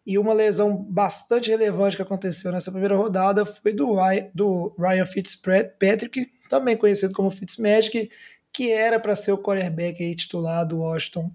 E 0.05 0.19
uma 0.19 0.33
lesão 0.33 0.75
bastante 0.75 1.51
relevante 1.51 1.95
que 1.95 2.03
aconteceu 2.03 2.51
nessa 2.51 2.73
primeira 2.73 2.97
rodada 2.97 3.45
foi 3.45 3.73
do, 3.73 3.95
do 4.35 4.75
Ryan 4.79 5.05
Fitzpatrick, 5.05 6.33
também 6.49 6.77
conhecido 6.77 7.13
como 7.13 7.31
Fitzmagic, 7.31 8.11
que 8.53 8.73
era 8.73 8.99
para 8.99 9.15
ser 9.15 9.33
o 9.33 9.39
quarterback 9.39 10.03
aí 10.03 10.17
titular 10.17 10.67
do 10.67 10.79
Washington, 10.79 11.31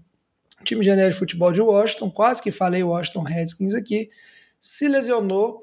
time 0.64 0.84
de 0.84 0.94
de 0.94 1.14
futebol 1.14 1.52
de 1.52 1.62
Washington. 1.62 2.10
Quase 2.10 2.42
que 2.42 2.50
falei 2.50 2.82
Washington 2.82 3.22
Redskins 3.22 3.72
aqui 3.72 4.10
se 4.66 4.88
lesionou. 4.88 5.62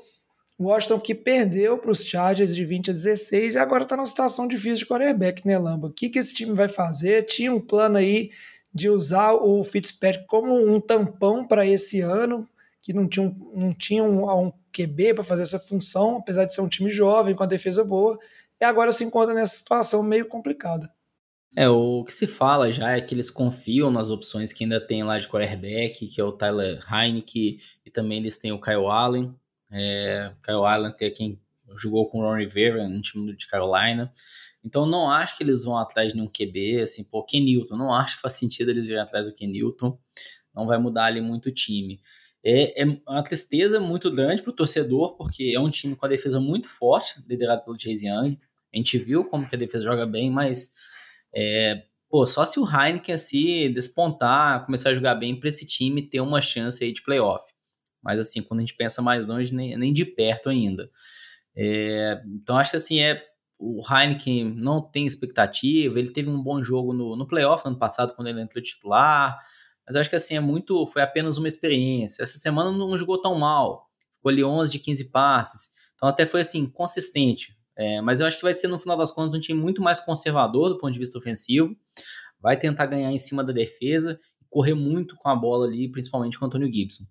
Washington 0.57 0.99
que 0.99 1.13
perdeu 1.13 1.77
para 1.77 1.91
os 1.91 2.05
Chargers 2.05 2.55
de 2.55 2.63
20 2.63 2.91
a 2.91 2.93
16 2.93 3.55
e 3.55 3.59
agora 3.59 3.83
está 3.83 3.97
numa 3.97 4.05
situação 4.05 4.47
difícil 4.47 4.77
de 4.77 4.85
quarterback, 4.85 5.45
né, 5.45 5.57
Lamba? 5.57 5.87
O 5.87 5.91
que, 5.91 6.07
que 6.07 6.19
esse 6.19 6.33
time 6.33 6.53
vai 6.53 6.69
fazer? 6.69 7.23
Tinha 7.23 7.51
um 7.51 7.59
plano 7.59 7.97
aí 7.97 8.31
de 8.73 8.89
usar 8.89 9.33
o 9.33 9.61
Fitzpatrick 9.63 10.25
como 10.25 10.55
um 10.55 10.79
tampão 10.79 11.45
para 11.45 11.65
esse 11.65 11.99
ano, 11.99 12.47
que 12.81 12.93
não 12.93 13.07
tinha 13.09 13.25
um, 13.25 13.51
não 13.53 13.73
tinha 13.73 14.03
um, 14.03 14.29
um 14.29 14.53
QB 14.71 15.15
para 15.15 15.23
fazer 15.23 15.41
essa 15.41 15.59
função, 15.59 16.17
apesar 16.17 16.45
de 16.45 16.55
ser 16.55 16.61
um 16.61 16.69
time 16.69 16.89
jovem, 16.89 17.35
com 17.35 17.43
a 17.43 17.47
defesa 17.47 17.83
boa, 17.83 18.17
e 18.61 18.63
agora 18.63 18.93
se 18.93 19.03
encontra 19.03 19.33
nessa 19.33 19.57
situação 19.57 20.01
meio 20.01 20.27
complicada. 20.27 20.89
É, 21.55 21.69
o 21.69 22.03
que 22.03 22.11
se 22.11 22.25
fala 22.25 22.71
já 22.71 22.91
é 22.91 23.01
que 23.01 23.13
eles 23.13 23.29
confiam 23.29 23.91
nas 23.91 24.09
opções 24.09 24.51
que 24.51 24.63
ainda 24.63 24.81
tem 24.81 25.03
lá 25.03 25.19
de 25.19 25.27
quarterback, 25.27 26.07
que 26.07 26.19
é 26.19 26.23
o 26.23 26.31
Tyler 26.31 26.83
Heineke, 26.91 27.59
e 27.85 27.91
também 27.91 28.17
eles 28.17 28.37
têm 28.37 28.51
o 28.51 28.59
Kyle 28.59 28.87
Allen. 28.87 29.35
É, 29.71 30.31
Kyle 30.43 30.65
Allen 30.65 30.91
tem 30.91 31.13
quem 31.13 31.39
jogou 31.75 32.07
com 32.09 32.19
o 32.19 32.21
Ron 32.21 32.37
Rivera 32.37 32.87
no 32.87 33.01
time 33.01 33.35
de 33.35 33.47
Carolina. 33.47 34.11
Então 34.63 34.85
não 34.85 35.09
acho 35.09 35.37
que 35.37 35.43
eles 35.43 35.63
vão 35.63 35.77
atrás 35.77 36.09
de 36.09 36.15
nenhum 36.15 36.29
QB, 36.29 36.81
assim, 36.81 37.03
pô, 37.03 37.23
Ken 37.23 37.41
Newton, 37.41 37.75
não 37.75 37.93
acho 37.93 38.15
que 38.15 38.21
faz 38.21 38.35
sentido 38.35 38.71
eles 38.71 38.87
irem 38.87 39.01
atrás 39.01 39.27
do 39.27 39.33
Ken 39.33 39.47
Newton, 39.47 39.97
não 40.55 40.65
vai 40.65 40.77
mudar 40.77 41.05
ali 41.05 41.21
muito 41.21 41.49
o 41.49 41.51
time. 41.51 41.99
É, 42.43 42.81
é 42.81 42.85
uma 43.07 43.23
tristeza 43.23 43.79
muito 43.79 44.09
grande 44.09 44.41
para 44.41 44.51
o 44.51 44.55
torcedor, 44.55 45.15
porque 45.15 45.53
é 45.55 45.59
um 45.59 45.69
time 45.69 45.95
com 45.95 46.05
a 46.05 46.09
defesa 46.09 46.39
muito 46.39 46.67
forte, 46.67 47.21
liderado 47.27 47.63
pelo 47.63 47.79
Chase 47.79 48.07
Young. 48.07 48.39
A 48.73 48.77
gente 48.77 48.97
viu 48.97 49.25
como 49.25 49.47
que 49.47 49.55
a 49.55 49.57
defesa 49.57 49.85
joga 49.85 50.05
bem, 50.05 50.29
mas 50.29 50.73
é, 51.35 51.83
pô, 52.09 52.25
só 52.25 52.45
se 52.45 52.59
o 52.59 52.65
Heineken 52.65 53.15
assim 53.15 53.71
despontar, 53.73 54.65
começar 54.65 54.89
a 54.89 54.93
jogar 54.93 55.15
bem 55.15 55.39
para 55.39 55.49
esse 55.49 55.65
time 55.65 56.01
ter 56.01 56.21
uma 56.21 56.41
chance 56.41 56.83
aí 56.83 56.93
de 56.93 57.01
playoff. 57.01 57.51
Mas 58.01 58.19
assim, 58.19 58.41
quando 58.41 58.59
a 58.59 58.63
gente 58.63 58.75
pensa 58.75 59.01
mais 59.01 59.25
longe, 59.25 59.53
nem, 59.53 59.77
nem 59.77 59.93
de 59.93 60.05
perto 60.05 60.49
ainda. 60.49 60.89
É, 61.55 62.21
então 62.25 62.57
acho 62.57 62.71
que 62.71 62.77
assim 62.77 62.99
é 62.99 63.23
o 63.57 63.81
Heineken 63.89 64.53
não 64.55 64.81
tem 64.81 65.07
expectativa. 65.07 65.97
Ele 65.97 66.11
teve 66.11 66.29
um 66.29 66.41
bom 66.41 66.61
jogo 66.61 66.91
no, 66.91 67.15
no 67.15 67.25
playoff 67.25 67.63
no 67.63 67.71
ano 67.71 67.79
passado 67.79 68.13
quando 68.13 68.27
ele 68.27 68.41
entrou 68.41 68.61
titular. 68.61 69.39
Mas 69.87 69.95
acho 69.95 70.09
que 70.09 70.15
assim 70.15 70.35
é 70.35 70.39
muito, 70.39 70.85
foi 70.85 71.01
apenas 71.01 71.37
uma 71.37 71.47
experiência. 71.47 72.23
Essa 72.23 72.37
semana 72.37 72.71
não 72.71 72.97
jogou 72.97 73.21
tão 73.21 73.35
mal. 73.35 73.89
Ficou 74.11 74.29
ali 74.29 74.43
11 74.43 74.71
de 74.71 74.79
15 74.79 75.05
passes. 75.05 75.71
Então 75.95 76.09
até 76.09 76.25
foi 76.25 76.41
assim 76.41 76.65
consistente. 76.65 77.55
É, 77.77 78.01
mas 78.01 78.21
eu 78.21 78.27
acho 78.27 78.37
que 78.37 78.43
vai 78.43 78.53
ser, 78.53 78.67
no 78.67 78.77
final 78.77 78.97
das 78.97 79.11
contas, 79.11 79.35
um 79.35 79.41
time 79.41 79.59
muito 79.59 79.81
mais 79.81 79.99
conservador 79.99 80.69
do 80.69 80.77
ponto 80.77 80.93
de 80.93 80.99
vista 80.99 81.17
ofensivo. 81.17 81.75
Vai 82.39 82.57
tentar 82.57 82.85
ganhar 82.85 83.11
em 83.11 83.17
cima 83.17 83.43
da 83.43 83.53
defesa 83.53 84.19
e 84.41 84.45
correr 84.49 84.73
muito 84.73 85.15
com 85.15 85.29
a 85.29 85.35
bola 85.35 85.65
ali, 85.65 85.89
principalmente 85.89 86.37
com 86.37 86.45
o 86.45 86.47
Antônio 86.47 86.71
Gibson. 86.71 87.05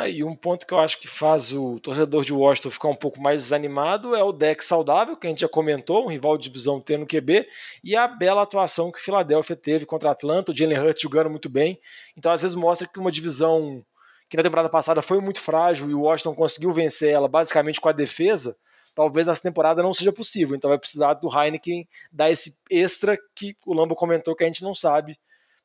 Ah, 0.00 0.08
e 0.08 0.22
um 0.22 0.36
ponto 0.36 0.64
que 0.64 0.72
eu 0.72 0.78
acho 0.78 1.00
que 1.00 1.08
faz 1.08 1.52
o 1.52 1.80
torcedor 1.80 2.24
de 2.24 2.32
Washington 2.32 2.70
ficar 2.70 2.86
um 2.86 2.94
pouco 2.94 3.20
mais 3.20 3.42
desanimado 3.42 4.14
é 4.14 4.22
o 4.22 4.30
deck 4.30 4.62
saudável, 4.62 5.16
que 5.16 5.26
a 5.26 5.30
gente 5.30 5.40
já 5.40 5.48
comentou, 5.48 6.04
um 6.04 6.08
rival 6.08 6.38
de 6.38 6.44
divisão 6.44 6.80
tendo 6.80 7.04
QB, 7.04 7.44
e 7.82 7.96
a 7.96 8.06
bela 8.06 8.42
atuação 8.42 8.92
que 8.92 9.00
o 9.00 9.02
Philadelphia 9.02 9.56
teve 9.56 9.84
contra 9.84 10.12
Atlanta, 10.12 10.52
o 10.52 10.56
Jalen 10.56 10.78
Hurts 10.78 11.02
jogando 11.02 11.28
muito 11.28 11.48
bem. 11.48 11.80
Então, 12.16 12.30
às 12.30 12.42
vezes, 12.42 12.54
mostra 12.54 12.86
que 12.86 13.00
uma 13.00 13.10
divisão 13.10 13.84
que 14.30 14.36
na 14.36 14.42
temporada 14.44 14.68
passada 14.68 15.02
foi 15.02 15.20
muito 15.20 15.40
frágil 15.40 15.90
e 15.90 15.94
o 15.94 16.02
Washington 16.02 16.36
conseguiu 16.36 16.72
vencer 16.72 17.10
ela 17.10 17.26
basicamente 17.26 17.80
com 17.80 17.88
a 17.88 17.92
defesa, 17.92 18.56
talvez 18.98 19.28
nessa 19.28 19.40
temporada 19.40 19.80
não 19.80 19.94
seja 19.94 20.10
possível. 20.10 20.56
Então, 20.56 20.68
vai 20.68 20.76
precisar 20.76 21.14
do 21.14 21.28
Heineken 21.32 21.88
dar 22.10 22.32
esse 22.32 22.58
extra 22.68 23.16
que 23.32 23.56
o 23.64 23.72
Lambo 23.72 23.94
comentou 23.94 24.34
que 24.34 24.42
a 24.42 24.46
gente 24.48 24.64
não 24.64 24.74
sabe. 24.74 25.16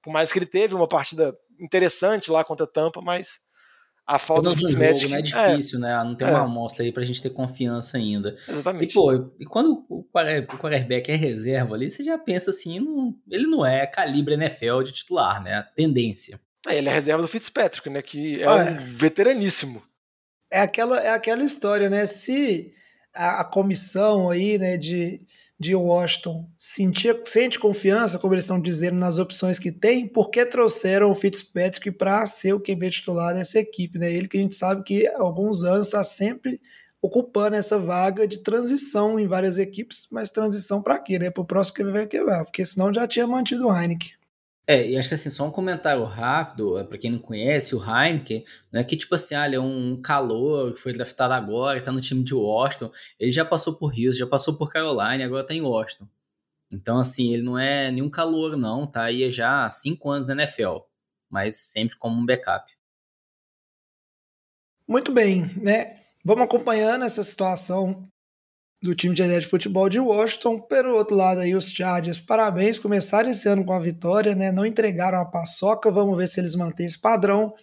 Por 0.03 0.13
mais 0.13 0.31
que 0.31 0.37
ele 0.37 0.45
teve 0.45 0.75
uma 0.75 0.87
partida 0.87 1.35
interessante 1.59 2.29
lá 2.29 2.43
contra 2.43 2.65
a 2.65 2.69
Tampa, 2.69 3.01
mas 3.01 3.39
a 4.05 4.19
falta 4.19 4.51
do 4.51 4.55
Fitzmagic... 4.55 5.01
Jogo, 5.01 5.13
né? 5.13 5.19
É 5.19 5.21
difícil, 5.23 5.79
é, 5.79 5.81
né? 5.81 6.03
Não 6.03 6.13
tem 6.13 6.27
uma 6.27 6.41
é. 6.41 6.41
amostra 6.43 6.85
aí 6.85 6.91
pra 6.91 7.03
gente 7.03 7.23
ter 7.23 7.31
confiança 7.31 7.97
ainda. 7.97 8.37
Exatamente. 8.47 8.91
E, 8.91 8.93
pô, 8.93 9.11
e 9.39 9.45
quando 9.47 9.83
o 9.89 10.03
quarterback 10.13 11.11
é 11.11 11.15
reserva 11.15 11.73
ali, 11.73 11.89
você 11.89 12.03
já 12.03 12.19
pensa 12.19 12.51
assim, 12.51 12.79
não, 12.79 13.15
ele 13.31 13.47
não 13.47 13.65
é 13.65 13.87
calibre 13.87 14.35
NFL 14.35 14.83
de 14.83 14.91
titular, 14.91 15.41
né? 15.41 15.55
A 15.55 15.63
tendência. 15.63 16.39
É, 16.67 16.77
ele 16.77 16.87
é 16.87 16.93
reserva 16.93 17.23
do 17.23 17.27
Fitzpatrick, 17.27 17.89
né? 17.89 18.03
Que 18.03 18.43
é 18.43 18.47
um 18.47 18.79
veteraníssimo. 18.79 19.81
É 20.51 20.61
aquela, 20.61 21.01
é 21.01 21.09
aquela 21.09 21.43
história, 21.43 21.89
né? 21.89 22.05
Se 22.05 22.71
a, 23.13 23.41
a 23.41 23.43
comissão 23.43 24.29
aí, 24.29 24.57
né, 24.57 24.77
de 24.77 25.21
de 25.63 25.73
Washington 25.75 26.45
sentia, 26.57 27.19
sente 27.23 27.57
confiança, 27.57 28.19
como 28.19 28.33
eles 28.33 28.43
estão 28.43 28.59
dizendo, 28.59 28.97
nas 28.97 29.17
opções 29.17 29.57
que 29.57 29.71
tem, 29.71 30.05
porque 30.05 30.45
trouxeram 30.45 31.09
o 31.09 31.15
Fitzpatrick 31.15 31.89
para 31.91 32.25
ser 32.25 32.53
o 32.53 32.59
QB 32.59 32.89
titular 32.89 33.33
dessa 33.33 33.59
equipe. 33.59 33.97
Né? 33.97 34.11
Ele 34.11 34.27
que 34.27 34.37
a 34.37 34.41
gente 34.41 34.55
sabe 34.55 34.83
que 34.83 35.07
há 35.07 35.21
alguns 35.21 35.63
anos 35.63 35.87
está 35.87 36.03
sempre 36.03 36.59
ocupando 37.01 37.55
essa 37.55 37.77
vaga 37.77 38.27
de 38.27 38.39
transição 38.39 39.19
em 39.19 39.27
várias 39.27 39.57
equipes, 39.57 40.07
mas 40.11 40.29
transição 40.29 40.81
para 40.81 40.99
quê? 40.99 41.17
Né? 41.17 41.29
Para 41.29 41.41
o 41.41 41.45
próximo 41.45 41.77
QB 41.77 41.91
vai 41.91 42.07
quebrar, 42.07 42.43
porque 42.43 42.65
senão 42.65 42.93
já 42.93 43.07
tinha 43.07 43.25
mantido 43.25 43.67
o 43.67 43.73
Heineken. 43.73 44.11
É, 44.65 44.89
e 44.89 44.97
acho 44.97 45.09
que 45.09 45.15
assim, 45.15 45.29
só 45.29 45.45
um 45.45 45.51
comentário 45.51 46.03
rápido, 46.05 46.77
é, 46.77 46.85
para 46.85 46.97
quem 46.97 47.11
não 47.11 47.19
conhece, 47.19 47.75
o 47.75 47.83
Heineken, 47.83 48.45
não 48.71 48.79
é 48.79 48.83
que 48.83 48.95
tipo 48.95 49.13
assim, 49.13 49.35
ah, 49.35 49.45
ele 49.45 49.57
é 49.57 49.59
um 49.59 50.01
calor 50.01 50.73
que 50.73 50.79
foi 50.79 50.93
draftado 50.93 51.33
agora, 51.33 51.81
tá 51.83 51.91
no 51.91 51.99
time 51.99 52.23
de 52.23 52.33
Washington, 52.33 52.89
ele 53.19 53.31
já 53.31 53.43
passou 53.43 53.75
por 53.75 53.91
Houston, 53.91 54.19
já 54.19 54.27
passou 54.27 54.55
por 54.55 54.71
Carolina, 54.71 55.25
agora 55.25 55.45
tá 55.45 55.53
em 55.53 55.61
Washington. 55.61 56.07
Então, 56.71 56.97
assim, 56.97 57.33
ele 57.33 57.43
não 57.43 57.59
é 57.59 57.91
nenhum 57.91 58.09
calor, 58.09 58.55
não, 58.57 58.87
tá 58.87 59.03
aí 59.03 59.29
já 59.31 59.65
há 59.65 59.69
cinco 59.69 60.09
anos 60.09 60.25
na 60.25 60.33
NFL, 60.33 60.77
mas 61.29 61.57
sempre 61.57 61.97
como 61.97 62.19
um 62.19 62.25
backup. 62.25 62.73
Muito 64.87 65.11
bem, 65.11 65.45
né? 65.61 65.99
Vamos 66.23 66.45
acompanhando 66.45 67.03
essa 67.03 67.21
situação 67.23 68.07
do 68.83 68.93
time 68.93 69.15
de 69.15 69.39
de 69.39 69.47
futebol 69.47 69.87
de 69.87 69.97
Washington. 69.97 70.59
Pelo 70.59 70.95
outro 70.97 71.15
lado 71.15 71.39
aí, 71.39 71.55
os 71.55 71.71
Chargers, 71.71 72.19
parabéns, 72.19 72.77
começaram 72.77 73.29
esse 73.29 73.47
ano 73.47 73.63
com 73.63 73.71
a 73.71 73.79
vitória, 73.79 74.35
né? 74.35 74.51
Não 74.51 74.65
entregaram 74.65 75.21
a 75.21 75.25
paçoca, 75.25 75.89
vamos 75.89 76.17
ver 76.17 76.27
se 76.27 76.41
eles 76.41 76.53
mantêm 76.53 76.85
esse 76.85 76.99
padrão. 76.99 77.53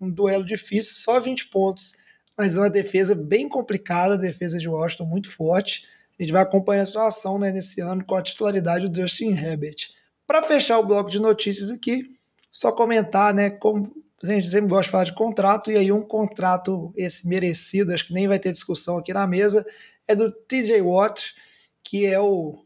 Um 0.00 0.10
duelo 0.10 0.42
difícil, 0.42 0.94
só 0.94 1.20
20 1.20 1.48
pontos, 1.48 1.92
mas 2.34 2.56
uma 2.56 2.70
defesa 2.70 3.14
bem 3.14 3.46
complicada, 3.46 4.14
a 4.14 4.16
defesa 4.16 4.56
de 4.58 4.66
Washington 4.66 5.04
muito 5.04 5.30
forte. 5.30 5.84
A 6.18 6.22
gente 6.22 6.32
vai 6.32 6.40
acompanhar 6.40 6.82
a 6.82 6.86
situação 6.86 7.38
né, 7.38 7.52
nesse 7.52 7.82
ano 7.82 8.02
com 8.02 8.14
a 8.14 8.22
titularidade 8.22 8.88
do 8.88 9.02
Justin 9.02 9.32
Herbert. 9.32 9.90
Para 10.26 10.42
fechar 10.42 10.78
o 10.78 10.86
bloco 10.86 11.10
de 11.10 11.20
notícias 11.20 11.70
aqui, 11.70 12.16
só 12.50 12.72
comentar, 12.72 13.34
né, 13.34 13.50
como 13.50 13.94
a 14.22 14.26
gente 14.26 14.48
sempre 14.48 14.70
gosta 14.70 14.84
de 14.84 14.90
falar 14.90 15.04
de 15.04 15.14
contrato, 15.14 15.70
e 15.70 15.76
aí 15.76 15.92
um 15.92 16.02
contrato 16.02 16.90
esse 16.96 17.28
merecido, 17.28 17.92
acho 17.92 18.06
que 18.06 18.14
nem 18.14 18.26
vai 18.26 18.38
ter 18.38 18.52
discussão 18.52 18.96
aqui 18.96 19.12
na 19.12 19.26
mesa, 19.26 19.66
é 20.10 20.14
do 20.16 20.32
TJ 20.32 20.82
Watt, 20.82 21.34
que 21.84 22.04
é 22.04 22.18
o 22.18 22.64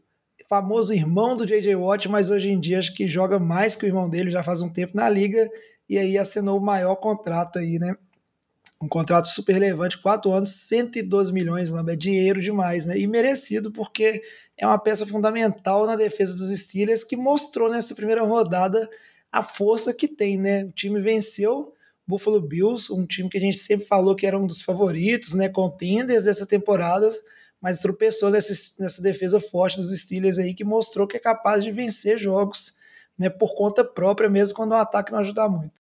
famoso 0.49 0.93
irmão 0.93 1.35
do 1.37 1.45
JJ 1.45 1.75
Watt, 1.75 2.09
mas 2.09 2.31
hoje 2.31 2.51
em 2.51 2.59
dia 2.59 2.79
acho 2.79 2.93
que 2.93 3.07
joga 3.07 3.37
mais 3.37 3.75
que 3.75 3.85
o 3.85 3.87
irmão 3.87 4.09
dele, 4.09 4.31
já 4.31 4.41
faz 4.41 4.61
um 4.61 4.69
tempo 4.69 4.95
na 4.95 5.07
liga, 5.07 5.47
e 5.87 5.97
aí 5.99 6.17
assinou 6.17 6.57
o 6.57 6.63
maior 6.63 6.95
contrato 6.95 7.59
aí, 7.59 7.77
né? 7.77 7.95
Um 8.81 8.87
contrato 8.87 9.27
super 9.27 9.53
relevante, 9.53 10.01
4 10.01 10.31
anos, 10.31 10.49
112 10.67 11.31
milhões, 11.31 11.71
é 11.71 11.95
dinheiro 11.95 12.41
demais, 12.41 12.87
né? 12.87 12.97
E 12.97 13.05
merecido, 13.05 13.71
porque 13.71 14.23
é 14.57 14.65
uma 14.65 14.79
peça 14.79 15.05
fundamental 15.05 15.85
na 15.85 15.95
defesa 15.95 16.33
dos 16.33 16.49
Steelers, 16.49 17.03
que 17.03 17.15
mostrou 17.15 17.69
nessa 17.69 17.93
primeira 17.93 18.23
rodada 18.23 18.89
a 19.31 19.43
força 19.43 19.93
que 19.93 20.07
tem, 20.07 20.37
né? 20.37 20.65
O 20.65 20.71
time 20.71 20.99
venceu 20.99 21.73
Buffalo 22.07 22.39
Bills, 22.39 22.91
um 22.93 23.05
time 23.05 23.29
que 23.29 23.37
a 23.37 23.41
gente 23.41 23.57
sempre 23.57 23.85
falou 23.85 24.15
que 24.15 24.25
era 24.25 24.37
um 24.37 24.45
dos 24.45 24.61
favoritos, 24.61 25.33
né, 25.33 25.49
contenders 25.49 26.25
dessa 26.25 26.45
temporada, 26.45 27.09
mas 27.59 27.79
tropeçou 27.79 28.29
nessa, 28.29 28.53
nessa 28.79 29.01
defesa 29.01 29.39
forte 29.39 29.77
dos 29.77 29.89
Steelers 29.97 30.37
aí, 30.37 30.53
que 30.53 30.63
mostrou 30.63 31.07
que 31.07 31.17
é 31.17 31.19
capaz 31.19 31.63
de 31.63 31.71
vencer 31.71 32.17
jogos 32.17 32.75
né, 33.17 33.29
por 33.29 33.55
conta 33.55 33.83
própria, 33.83 34.29
mesmo 34.29 34.55
quando 34.55 34.71
o 34.71 34.75
ataque 34.75 35.11
não 35.11 35.19
ajudar 35.19 35.49
muito. 35.49 35.81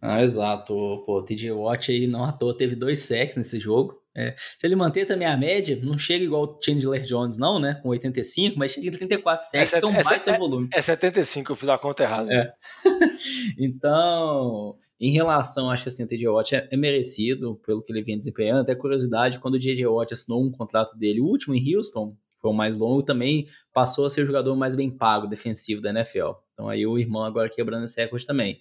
Ah, 0.00 0.22
exato. 0.22 1.02
Pô, 1.06 1.18
o 1.18 1.22
TJ 1.22 1.50
Watt 1.52 1.90
aí 1.90 2.06
não 2.06 2.24
à 2.24 2.32
toa 2.32 2.56
teve 2.56 2.76
dois 2.76 3.00
sacks 3.00 3.36
nesse 3.36 3.58
jogo. 3.58 4.03
É, 4.16 4.34
se 4.36 4.64
ele 4.64 4.76
manter 4.76 5.06
também 5.06 5.26
a 5.26 5.36
média, 5.36 5.76
não 5.82 5.98
chega 5.98 6.24
igual 6.24 6.44
o 6.44 6.58
Chandler 6.62 7.02
Jones, 7.02 7.36
não, 7.36 7.58
né? 7.58 7.80
Com 7.82 7.88
85, 7.88 8.56
mas 8.56 8.70
chega 8.70 8.86
em 8.86 8.90
34 8.92 9.50
sacks, 9.50 9.72
é, 9.72 9.80
que 9.80 9.84
é 9.84 9.88
um 9.88 10.02
baita 10.02 10.30
é, 10.30 10.38
volume. 10.38 10.68
É 10.72 10.80
75, 10.80 11.50
eu 11.50 11.56
fiz 11.56 11.68
a 11.68 11.76
conta 11.76 12.04
errada. 12.04 12.32
É. 12.32 12.52
então, 13.58 14.76
em 15.00 15.10
relação, 15.10 15.68
acho 15.68 15.82
que 15.82 15.88
assim, 15.88 16.04
o 16.04 16.06
TJ 16.06 16.28
Watt 16.28 16.54
é, 16.54 16.68
é, 16.70 16.76
merecido 16.76 17.60
pelo 17.66 17.82
que 17.82 17.92
ele 17.92 18.02
vem 18.02 18.16
desempenhando. 18.16 18.60
Até 18.60 18.74
curiosidade, 18.76 19.40
quando 19.40 19.54
o 19.54 19.58
JJ 19.58 19.84
Watt 19.86 20.14
assinou 20.14 20.44
um 20.44 20.50
contrato 20.52 20.96
dele, 20.96 21.20
o 21.20 21.26
último 21.26 21.54
em 21.54 21.74
Houston, 21.74 22.16
foi 22.40 22.50
o 22.50 22.54
mais 22.54 22.76
longo, 22.76 23.02
também 23.02 23.48
passou 23.72 24.06
a 24.06 24.10
ser 24.10 24.22
o 24.22 24.26
jogador 24.26 24.54
mais 24.54 24.76
bem 24.76 24.90
pago 24.90 25.26
defensivo 25.26 25.80
da 25.80 25.90
NFL. 25.90 26.32
Então 26.52 26.68
aí 26.68 26.86
o 26.86 26.98
irmão 26.98 27.24
agora 27.24 27.48
quebrando 27.48 27.84
esse 27.84 28.00
recorde 28.00 28.26
também. 28.26 28.60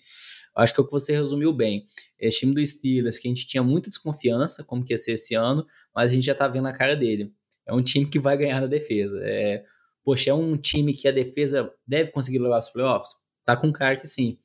Acho 0.55 0.73
que 0.73 0.79
é 0.79 0.83
o 0.83 0.85
que 0.85 0.91
você 0.91 1.13
resumiu 1.13 1.51
bem. 1.51 1.85
Esse 2.19 2.39
time 2.39 2.53
do 2.53 2.65
Steelers, 2.65 3.17
que 3.17 3.27
a 3.27 3.31
gente 3.31 3.47
tinha 3.47 3.63
muita 3.63 3.89
desconfiança, 3.89 4.63
como 4.63 4.83
que 4.83 4.93
ia 4.93 4.97
ser 4.97 5.13
esse 5.13 5.33
ano, 5.33 5.65
mas 5.95 6.11
a 6.11 6.13
gente 6.13 6.25
já 6.25 6.35
tá 6.35 6.47
vendo 6.47 6.67
a 6.67 6.73
cara 6.73 6.95
dele. 6.95 7.33
É 7.65 7.73
um 7.73 7.81
time 7.81 8.05
que 8.05 8.19
vai 8.19 8.37
ganhar 8.37 8.61
na 8.61 8.67
defesa. 8.67 9.19
É, 9.23 9.63
poxa, 10.03 10.29
é 10.29 10.33
um 10.33 10.55
time 10.55 10.93
que 10.93 11.07
a 11.07 11.11
defesa 11.11 11.71
deve 11.87 12.11
conseguir 12.11 12.39
levar 12.39 12.59
os 12.59 12.69
playoffs? 12.69 13.13
Tá 13.45 13.57
com 13.57 13.71
cara 13.71 13.95
que 13.95 14.07
sim. 14.07 14.37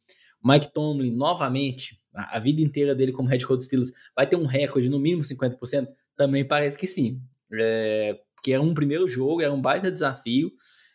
Mike 0.42 0.72
Tomlin, 0.72 1.10
novamente, 1.10 2.00
a 2.14 2.38
vida 2.38 2.62
inteira 2.62 2.94
dele 2.94 3.12
como 3.12 3.28
head 3.28 3.44
coach 3.46 3.62
Steelers, 3.62 3.92
vai 4.14 4.26
ter 4.26 4.36
um 4.36 4.46
recorde 4.46 4.88
no 4.88 4.98
mínimo 4.98 5.22
50%? 5.22 5.88
Também 6.16 6.44
parece 6.44 6.78
que 6.78 6.86
sim. 6.86 7.20
É, 7.52 8.18
que 8.42 8.52
era 8.52 8.62
um 8.62 8.72
primeiro 8.72 9.08
jogo, 9.08 9.42
era 9.42 9.52
um 9.52 9.60
baita 9.60 9.90
desafio. 9.90 10.50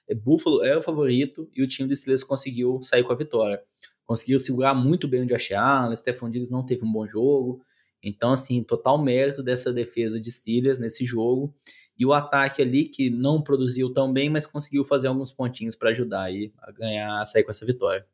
É, 0.09 0.15
Buffalo 0.15 0.63
era 0.63 0.79
o 0.79 0.81
favorito 0.81 1.49
e 1.53 1.61
o 1.61 1.67
time 1.67 1.87
dos 1.87 1.99
Steelers 1.99 2.23
conseguiu 2.23 2.81
sair 2.81 3.03
com 3.03 3.13
a 3.13 3.15
vitória 3.15 3.61
conseguiu 4.05 4.39
segurar 4.39 4.73
muito 4.73 5.07
bem 5.07 5.21
o 5.21 5.25
Josh 5.25 5.51
Allen, 5.51 5.95
Stephon 5.95 6.29
Diggs 6.29 6.51
não 6.51 6.65
teve 6.65 6.85
um 6.85 6.91
bom 6.91 7.07
jogo. 7.07 7.61
Então, 8.01 8.33
assim, 8.33 8.61
total 8.63 9.01
mérito 9.01 9.41
dessa 9.41 9.71
defesa 9.71 10.19
de 10.19 10.31
Steelers 10.31 10.77
nesse 10.77 11.05
jogo. 11.05 11.53
E 11.97 12.05
o 12.05 12.11
ataque 12.13 12.61
ali, 12.61 12.85
que 12.85 13.09
não 13.09 13.41
produziu 13.41 13.93
tão 13.93 14.11
bem, 14.11 14.29
mas 14.29 14.45
conseguiu 14.45 14.83
fazer 14.83 15.07
alguns 15.07 15.31
pontinhos 15.31 15.75
para 15.75 15.91
ajudar 15.91 16.23
aí 16.23 16.51
a 16.59 16.71
ganhar, 16.71 17.21
a 17.21 17.25
sair 17.25 17.43
com 17.43 17.51
essa 17.51 17.65
vitória. 17.65 18.05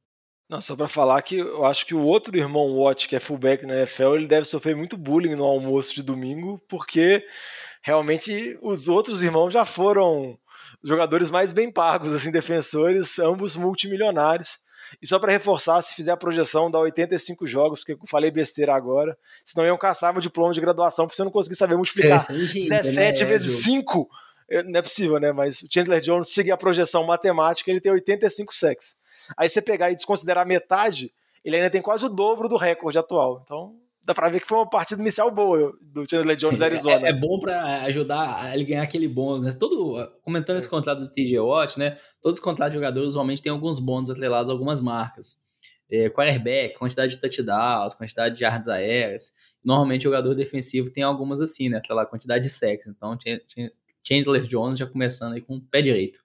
Não, 0.49 0.59
só 0.59 0.75
para 0.75 0.87
falar 0.87 1.21
que 1.21 1.37
eu 1.37 1.63
acho 1.63 1.85
que 1.85 1.93
o 1.93 2.01
outro 2.01 2.35
irmão 2.35 2.75
Watt, 2.75 3.07
que 3.07 3.15
é 3.15 3.19
fullback 3.19 3.65
na 3.65 3.77
NFL, 3.77 4.15
ele 4.15 4.27
deve 4.27 4.45
sofrer 4.45 4.75
muito 4.75 4.97
bullying 4.97 5.35
no 5.35 5.43
almoço 5.43 5.93
de 5.93 6.01
domingo, 6.01 6.59
porque 6.67 7.23
realmente 7.83 8.57
os 8.61 8.87
outros 8.87 9.21
irmãos 9.21 9.51
já 9.53 9.63
foram 9.63 10.37
jogadores 10.83 11.29
mais 11.29 11.53
bem 11.53 11.71
pagos, 11.71 12.11
assim, 12.11 12.31
defensores, 12.31 13.19
ambos 13.19 13.55
multimilionários. 13.55 14.59
E 15.01 15.07
só 15.07 15.19
para 15.19 15.31
reforçar, 15.31 15.81
se 15.81 15.95
fizer 15.95 16.11
a 16.11 16.17
projeção, 16.17 16.69
dá 16.69 16.79
85 16.79 17.45
jogos, 17.47 17.79
porque 17.79 17.93
eu 17.93 17.99
falei 18.07 18.31
besteira 18.31 18.75
agora. 18.75 19.17
Senão 19.45 19.65
iam 19.65 19.77
caçar 19.77 20.15
o 20.17 20.21
diploma 20.21 20.53
de 20.53 20.61
graduação, 20.61 21.05
porque 21.05 21.15
você 21.15 21.23
não 21.23 21.31
conseguir 21.31 21.55
saber 21.55 21.75
multiplicar. 21.75 22.21
Sim, 22.21 22.47
sim, 22.47 22.67
17 22.67 23.23
né? 23.23 23.29
vezes 23.29 23.63
5. 23.63 24.09
Não 24.65 24.79
é 24.79 24.81
possível, 24.81 25.19
né? 25.19 25.31
Mas 25.31 25.61
o 25.61 25.67
Chandler 25.71 26.01
Jones, 26.01 26.29
seguir 26.29 26.51
a 26.51 26.57
projeção 26.57 27.03
matemática, 27.03 27.69
ele 27.69 27.79
tem 27.79 27.91
85 27.91 28.53
sacks. 28.53 28.97
Aí 29.37 29.47
você 29.47 29.61
pegar 29.61 29.91
e 29.91 29.95
desconsiderar 29.95 30.45
metade, 30.45 31.13
ele 31.45 31.55
ainda 31.55 31.69
tem 31.69 31.81
quase 31.81 32.05
o 32.05 32.09
dobro 32.09 32.49
do 32.49 32.57
recorde 32.57 32.97
atual. 32.97 33.41
Então, 33.43 33.75
dá 34.09 34.13
pra 34.15 34.27
ver 34.27 34.39
que 34.39 34.47
foi 34.47 34.57
uma 34.57 34.67
partida 34.67 34.99
inicial 34.99 35.29
boa 35.29 35.71
do 35.79 36.03
Chandler 36.09 36.35
Jones 36.35 36.59
da 36.59 36.65
Arizona. 36.65 37.05
É, 37.05 37.11
é, 37.11 37.13
bom 37.13 37.39
para 37.39 37.83
ajudar 37.83 38.51
ele 38.55 38.65
ganhar 38.65 38.81
aquele 38.81 39.07
bônus, 39.07 39.45
né? 39.45 39.51
Todo, 39.51 40.03
comentando 40.23 40.57
esse 40.57 40.67
contrato 40.67 41.01
do 41.01 41.13
TJ 41.13 41.39
Watt, 41.39 41.77
né? 41.77 41.95
Todos 42.19 42.39
os 42.39 42.43
contratos 42.43 42.73
de 42.73 42.79
jogadores 42.79 43.09
usualmente 43.09 43.39
têm 43.39 43.51
alguns 43.51 43.79
bônus 43.79 44.09
atrelados 44.09 44.49
a 44.49 44.51
algumas 44.51 44.81
marcas. 44.81 45.43
É, 45.91 46.09
quarterback, 46.09 46.75
quantidade 46.75 47.13
de 47.13 47.21
touchdowns, 47.21 47.93
quantidade 47.93 48.35
de 48.35 48.43
yards 48.43 48.67
aéreas. 48.67 49.31
Normalmente 49.63 50.07
o 50.07 50.11
jogador 50.11 50.33
defensivo 50.33 50.89
tem 50.89 51.03
algumas 51.03 51.39
assim, 51.39 51.69
né? 51.69 51.77
Atrelado 51.77 52.07
a 52.07 52.09
quantidade 52.09 52.43
de 52.45 52.49
sacks. 52.49 52.87
Então, 52.87 53.15
Chandler 54.03 54.41
Jones 54.47 54.79
já 54.79 54.87
começando 54.87 55.33
aí 55.33 55.41
com 55.41 55.57
o 55.57 55.61
pé 55.61 55.83
direito. 55.83 56.19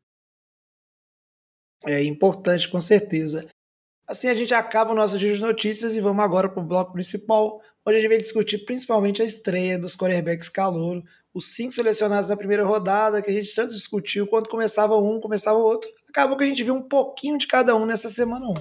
É 1.84 2.02
importante, 2.02 2.66
com 2.66 2.80
certeza. 2.80 3.46
Assim 4.06 4.28
a 4.28 4.34
gente 4.34 4.52
acaba 4.52 4.92
o 4.92 4.94
nosso 4.94 5.18
dia 5.18 5.32
de 5.32 5.40
notícias 5.40 5.96
e 5.96 6.00
vamos 6.00 6.22
agora 6.22 6.48
para 6.48 6.62
o 6.62 6.66
bloco 6.66 6.92
principal, 6.92 7.60
onde 7.86 7.98
a 7.98 8.00
gente 8.00 8.08
vai 8.08 8.18
discutir 8.18 8.58
principalmente 8.58 9.22
a 9.22 9.24
estreia 9.24 9.78
dos 9.78 9.94
quarterbacks 9.94 10.48
calouro, 10.48 11.02
os 11.32 11.54
cinco 11.54 11.72
selecionados 11.72 12.30
na 12.30 12.36
primeira 12.36 12.64
rodada, 12.64 13.20
que 13.20 13.30
a 13.30 13.34
gente 13.34 13.54
tanto 13.54 13.72
discutiu, 13.72 14.26
quando 14.26 14.48
começava 14.48 14.96
um, 14.96 15.20
começava 15.20 15.58
o 15.58 15.62
outro. 15.62 15.90
Acabou 16.08 16.36
que 16.36 16.44
a 16.44 16.46
gente 16.46 16.62
viu 16.62 16.74
um 16.74 16.82
pouquinho 16.82 17.36
de 17.36 17.46
cada 17.46 17.74
um 17.74 17.84
nessa 17.84 18.08
semana 18.08 18.46
1. 18.46 18.50
Um. 18.50 18.54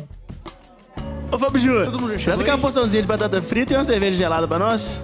Ô 1.32 1.39
Fábio 1.39 1.62
Júnior, 1.62 2.20
traz 2.24 2.42
aqui 2.42 2.50
uma 2.50 2.60
porçãozinha 2.60 3.01
de 3.01 3.08
batata 3.08 3.42
frita 3.42 3.74
e 3.74 3.77
uma 3.77 3.84
cerveja 3.84 4.18
gelada 4.18 4.48
pra 4.48 4.60
nós. 4.60 5.01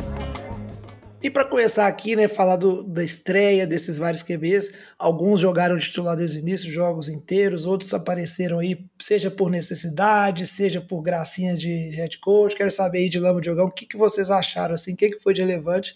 E 1.22 1.30
para 1.30 1.44
começar 1.44 1.86
aqui, 1.86 2.16
né, 2.16 2.30
falar 2.30 2.56
do, 2.56 2.82
da 2.82 3.04
estreia 3.04 3.68
desses 3.68 3.98
vários 3.98 4.24
QBs, 4.24 4.74
alguns 4.98 5.42
jogaram 5.42 5.78
titular 5.78 6.16
desde 6.16 6.38
o 6.38 6.40
início, 6.40 6.72
jogos 6.72 7.10
inteiros, 7.10 7.66
outros 7.66 7.94
apareceram 7.94 8.60
aí, 8.60 8.86
seja 8.98 9.30
por 9.30 9.50
necessidade, 9.52 10.46
seja 10.46 10.80
por 10.80 11.02
gracinha 11.02 11.58
de 11.58 11.90
head 11.90 12.18
coach. 12.20 12.56
Quero 12.56 12.72
saber 12.72 13.00
aí 13.00 13.10
de 13.10 13.20
Lama 13.20 13.42
Diogão, 13.42 13.66
o 13.66 13.72
que, 13.72 13.86
que 13.86 13.98
vocês 13.98 14.32
acharam, 14.32 14.74
assim, 14.74 14.94
o 14.94 14.98
que, 14.98 15.10
que 15.10 15.20
foi 15.20 15.34
de 15.34 15.42
relevante. 15.42 15.94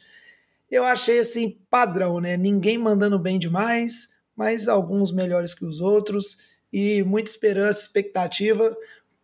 Eu 0.70 0.84
achei, 0.84 1.20
assim, 1.20 1.58
padrão, 1.70 2.20
né, 2.20 2.36
ninguém 2.36 2.78
mandando 2.78 3.18
bem 3.18 3.40
demais, 3.40 4.16
mas 4.36 4.68
alguns 4.68 5.10
melhores 5.10 5.54
que 5.54 5.64
os 5.64 5.80
outros, 5.80 6.38
e 6.72 7.02
muita 7.04 7.30
esperança, 7.30 7.80
expectativa, 7.80 8.76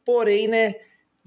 porém, 0.05 0.47
né, 0.47 0.75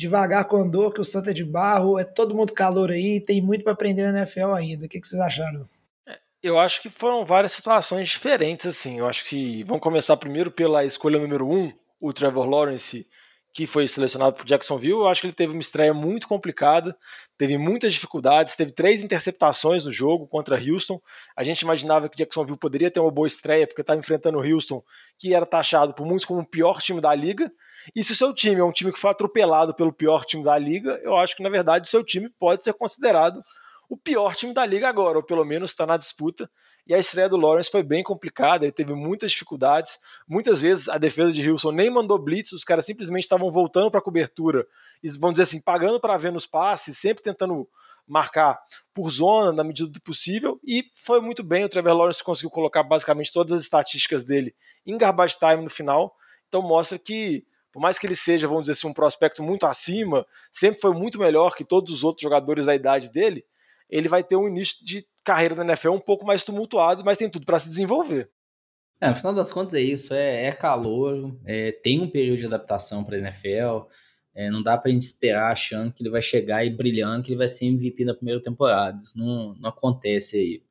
devagar 0.02 0.46
com 0.46 0.56
andor, 0.56 0.92
que 0.92 1.00
o 1.00 1.04
Santa 1.04 1.30
é 1.30 1.32
de 1.32 1.44
barro, 1.44 1.98
é 1.98 2.04
todo 2.04 2.34
mundo 2.34 2.52
calor 2.52 2.90
aí, 2.90 3.20
tem 3.20 3.40
muito 3.40 3.62
para 3.62 3.72
aprender 3.72 4.10
na 4.10 4.18
NFL 4.18 4.52
ainda. 4.52 4.86
O 4.86 4.88
que, 4.88 5.00
que 5.00 5.06
vocês 5.06 5.20
acharam? 5.20 5.68
É, 6.06 6.18
eu 6.42 6.58
acho 6.58 6.82
que 6.82 6.90
foram 6.90 7.24
várias 7.24 7.52
situações 7.52 8.08
diferentes, 8.08 8.66
assim. 8.66 8.98
Eu 8.98 9.08
acho 9.08 9.24
que 9.24 9.62
vamos 9.64 9.82
começar 9.82 10.16
primeiro 10.16 10.50
pela 10.50 10.84
escolha 10.84 11.18
número 11.18 11.48
um, 11.48 11.72
o 12.00 12.12
Trevor 12.12 12.48
Lawrence, 12.48 13.06
que 13.54 13.66
foi 13.66 13.86
selecionado 13.86 14.34
por 14.34 14.44
Jacksonville. 14.44 14.92
Eu 14.92 15.06
acho 15.06 15.20
que 15.20 15.28
ele 15.28 15.34
teve 15.34 15.52
uma 15.52 15.60
estreia 15.60 15.94
muito 15.94 16.26
complicada, 16.26 16.96
teve 17.38 17.56
muitas 17.56 17.92
dificuldades, 17.92 18.56
teve 18.56 18.72
três 18.72 19.04
interceptações 19.04 19.84
no 19.84 19.92
jogo 19.92 20.26
contra 20.26 20.56
Houston. 20.60 21.00
A 21.36 21.44
gente 21.44 21.60
imaginava 21.60 22.08
que 22.08 22.16
Jacksonville 22.16 22.58
poderia 22.58 22.90
ter 22.90 22.98
uma 22.98 23.10
boa 23.10 23.26
estreia, 23.26 23.66
porque 23.66 23.82
estava 23.82 24.00
enfrentando 24.00 24.38
o 24.38 24.42
Houston, 24.42 24.82
que 25.18 25.32
era 25.32 25.46
taxado 25.46 25.94
por 25.94 26.04
muitos 26.04 26.24
como 26.24 26.40
o 26.40 26.46
pior 26.46 26.80
time 26.80 27.00
da 27.00 27.14
liga. 27.14 27.52
E 27.94 28.02
se 28.04 28.12
o 28.12 28.16
seu 28.16 28.34
time 28.34 28.60
é 28.60 28.64
um 28.64 28.72
time 28.72 28.92
que 28.92 28.98
foi 28.98 29.10
atropelado 29.10 29.74
pelo 29.74 29.92
pior 29.92 30.24
time 30.24 30.42
da 30.42 30.56
liga, 30.58 31.00
eu 31.02 31.16
acho 31.16 31.36
que 31.36 31.42
na 31.42 31.48
verdade 31.48 31.86
o 31.86 31.90
seu 31.90 32.04
time 32.04 32.28
pode 32.28 32.62
ser 32.62 32.72
considerado 32.74 33.40
o 33.88 33.96
pior 33.96 34.34
time 34.34 34.54
da 34.54 34.64
liga 34.64 34.88
agora, 34.88 35.18
ou 35.18 35.22
pelo 35.22 35.44
menos 35.44 35.70
está 35.70 35.86
na 35.86 35.96
disputa. 35.96 36.50
E 36.86 36.94
a 36.94 36.98
estreia 36.98 37.28
do 37.28 37.36
Lawrence 37.36 37.70
foi 37.70 37.82
bem 37.82 38.02
complicada, 38.02 38.64
ele 38.64 38.72
teve 38.72 38.94
muitas 38.94 39.30
dificuldades. 39.30 39.98
Muitas 40.26 40.62
vezes 40.62 40.88
a 40.88 40.98
defesa 40.98 41.30
de 41.30 41.48
Wilson 41.48 41.72
nem 41.72 41.90
mandou 41.90 42.18
blitz, 42.18 42.52
os 42.52 42.64
caras 42.64 42.86
simplesmente 42.86 43.24
estavam 43.24 43.50
voltando 43.52 43.90
para 43.90 44.00
a 44.00 44.02
cobertura, 44.02 44.66
e 45.02 45.08
vamos 45.10 45.34
dizer 45.34 45.42
assim, 45.42 45.60
pagando 45.60 46.00
para 46.00 46.16
ver 46.16 46.32
nos 46.32 46.46
passes, 46.46 46.98
sempre 46.98 47.22
tentando 47.22 47.68
marcar 48.06 48.58
por 48.92 49.10
zona 49.10 49.52
na 49.52 49.62
medida 49.62 49.88
do 49.88 50.00
possível. 50.00 50.58
E 50.64 50.84
foi 50.96 51.20
muito 51.20 51.44
bem, 51.44 51.64
o 51.64 51.68
Trevor 51.68 51.94
Lawrence 51.94 52.24
conseguiu 52.24 52.50
colocar 52.50 52.82
basicamente 52.82 53.32
todas 53.32 53.52
as 53.52 53.62
estatísticas 53.62 54.24
dele 54.24 54.54
em 54.84 54.98
garbage 54.98 55.36
time 55.38 55.62
no 55.62 55.70
final. 55.70 56.16
Então 56.48 56.62
mostra 56.62 56.98
que 56.98 57.44
por 57.72 57.80
mais 57.80 57.98
que 57.98 58.06
ele 58.06 58.14
seja, 58.14 58.46
vamos 58.46 58.64
dizer 58.64 58.72
assim, 58.72 58.86
um 58.86 58.92
prospecto 58.92 59.42
muito 59.42 59.64
acima, 59.64 60.26
sempre 60.52 60.80
foi 60.80 60.92
muito 60.92 61.18
melhor 61.18 61.54
que 61.54 61.64
todos 61.64 61.92
os 61.92 62.04
outros 62.04 62.22
jogadores 62.22 62.66
da 62.66 62.74
idade 62.74 63.10
dele, 63.10 63.44
ele 63.88 64.08
vai 64.08 64.22
ter 64.22 64.36
um 64.36 64.46
início 64.46 64.84
de 64.84 65.06
carreira 65.24 65.54
na 65.54 65.64
NFL 65.64 65.90
um 65.90 66.00
pouco 66.00 66.24
mais 66.24 66.44
tumultuado, 66.44 67.04
mas 67.04 67.18
tem 67.18 67.30
tudo 67.30 67.46
para 67.46 67.58
se 67.58 67.68
desenvolver. 67.68 68.30
É, 69.00 69.08
no 69.08 69.16
final 69.16 69.34
das 69.34 69.50
contas 69.50 69.74
é 69.74 69.80
isso, 69.80 70.14
é, 70.14 70.44
é 70.46 70.52
calor, 70.52 71.34
é, 71.44 71.72
tem 71.72 72.00
um 72.00 72.08
período 72.08 72.40
de 72.40 72.46
adaptação 72.46 73.02
para 73.02 73.16
a 73.16 73.18
NFL, 73.18 73.88
é, 74.34 74.50
não 74.50 74.62
dá 74.62 74.78
para 74.78 74.90
a 74.90 74.94
gente 74.94 75.02
esperar 75.02 75.50
achando 75.50 75.92
que 75.92 76.02
ele 76.02 76.10
vai 76.10 76.22
chegar 76.22 76.64
e 76.64 76.70
brilhando, 76.70 77.22
que 77.22 77.30
ele 77.30 77.38
vai 77.38 77.48
ser 77.48 77.66
MVP 77.66 78.04
na 78.04 78.14
primeira 78.14 78.40
temporada, 78.40 78.98
isso 78.98 79.18
não, 79.18 79.54
não 79.54 79.70
acontece 79.70 80.36
aí. 80.36 80.62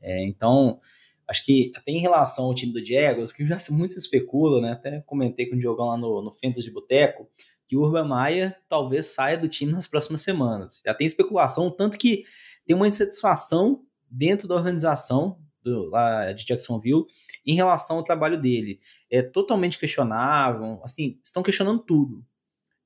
É, 0.00 0.24
então, 0.24 0.80
Acho 1.28 1.44
que 1.44 1.72
até 1.74 1.92
em 1.92 2.00
relação 2.00 2.46
ao 2.46 2.54
time 2.54 2.72
do 2.72 2.84
Jaguars, 2.84 3.32
que 3.32 3.46
já 3.46 3.56
muito 3.70 3.92
se 3.92 3.98
especula, 3.98 4.60
né? 4.60 4.72
Até 4.72 5.00
comentei 5.02 5.46
com 5.46 5.56
o 5.56 5.58
Diogão 5.58 5.86
lá 5.86 5.96
no, 5.96 6.22
no 6.22 6.30
de 6.30 6.70
Boteco, 6.70 7.28
que 7.66 7.76
o 7.76 7.80
Urban 7.80 8.04
Maia 8.04 8.56
talvez 8.68 9.06
saia 9.06 9.38
do 9.38 9.48
time 9.48 9.72
nas 9.72 9.86
próximas 9.86 10.22
semanas. 10.22 10.82
Já 10.84 10.92
tem 10.92 11.06
especulação, 11.06 11.70
tanto 11.70 11.96
que 11.96 12.22
tem 12.66 12.76
uma 12.76 12.88
insatisfação 12.88 13.82
dentro 14.10 14.46
da 14.46 14.54
organização 14.54 15.38
do, 15.62 15.88
lá 15.88 16.32
de 16.32 16.44
Jacksonville 16.44 17.04
em 17.46 17.54
relação 17.54 17.96
ao 17.96 18.04
trabalho 18.04 18.40
dele. 18.40 18.78
É 19.10 19.22
totalmente 19.22 19.78
questionável, 19.78 20.80
assim, 20.82 21.18
estão 21.24 21.42
questionando 21.42 21.80
tudo. 21.80 22.24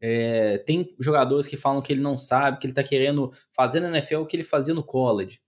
É, 0.01 0.59
tem 0.59 0.95
jogadores 1.01 1.47
que 1.47 1.57
falam 1.57 1.83
que 1.83 1.93
ele 1.93 2.03
não 2.03 2.19
sabe, 2.19 2.59
que 2.59 2.67
ele 2.67 2.73
está 2.73 2.83
querendo 2.83 3.33
fazer 3.53 3.81
na 3.81 3.89
NFL 3.89 4.19
o 4.19 4.27
que 4.27 4.37
ele 4.37 4.45
fazia 4.45 4.75
no 4.75 4.85
college. 4.85 5.41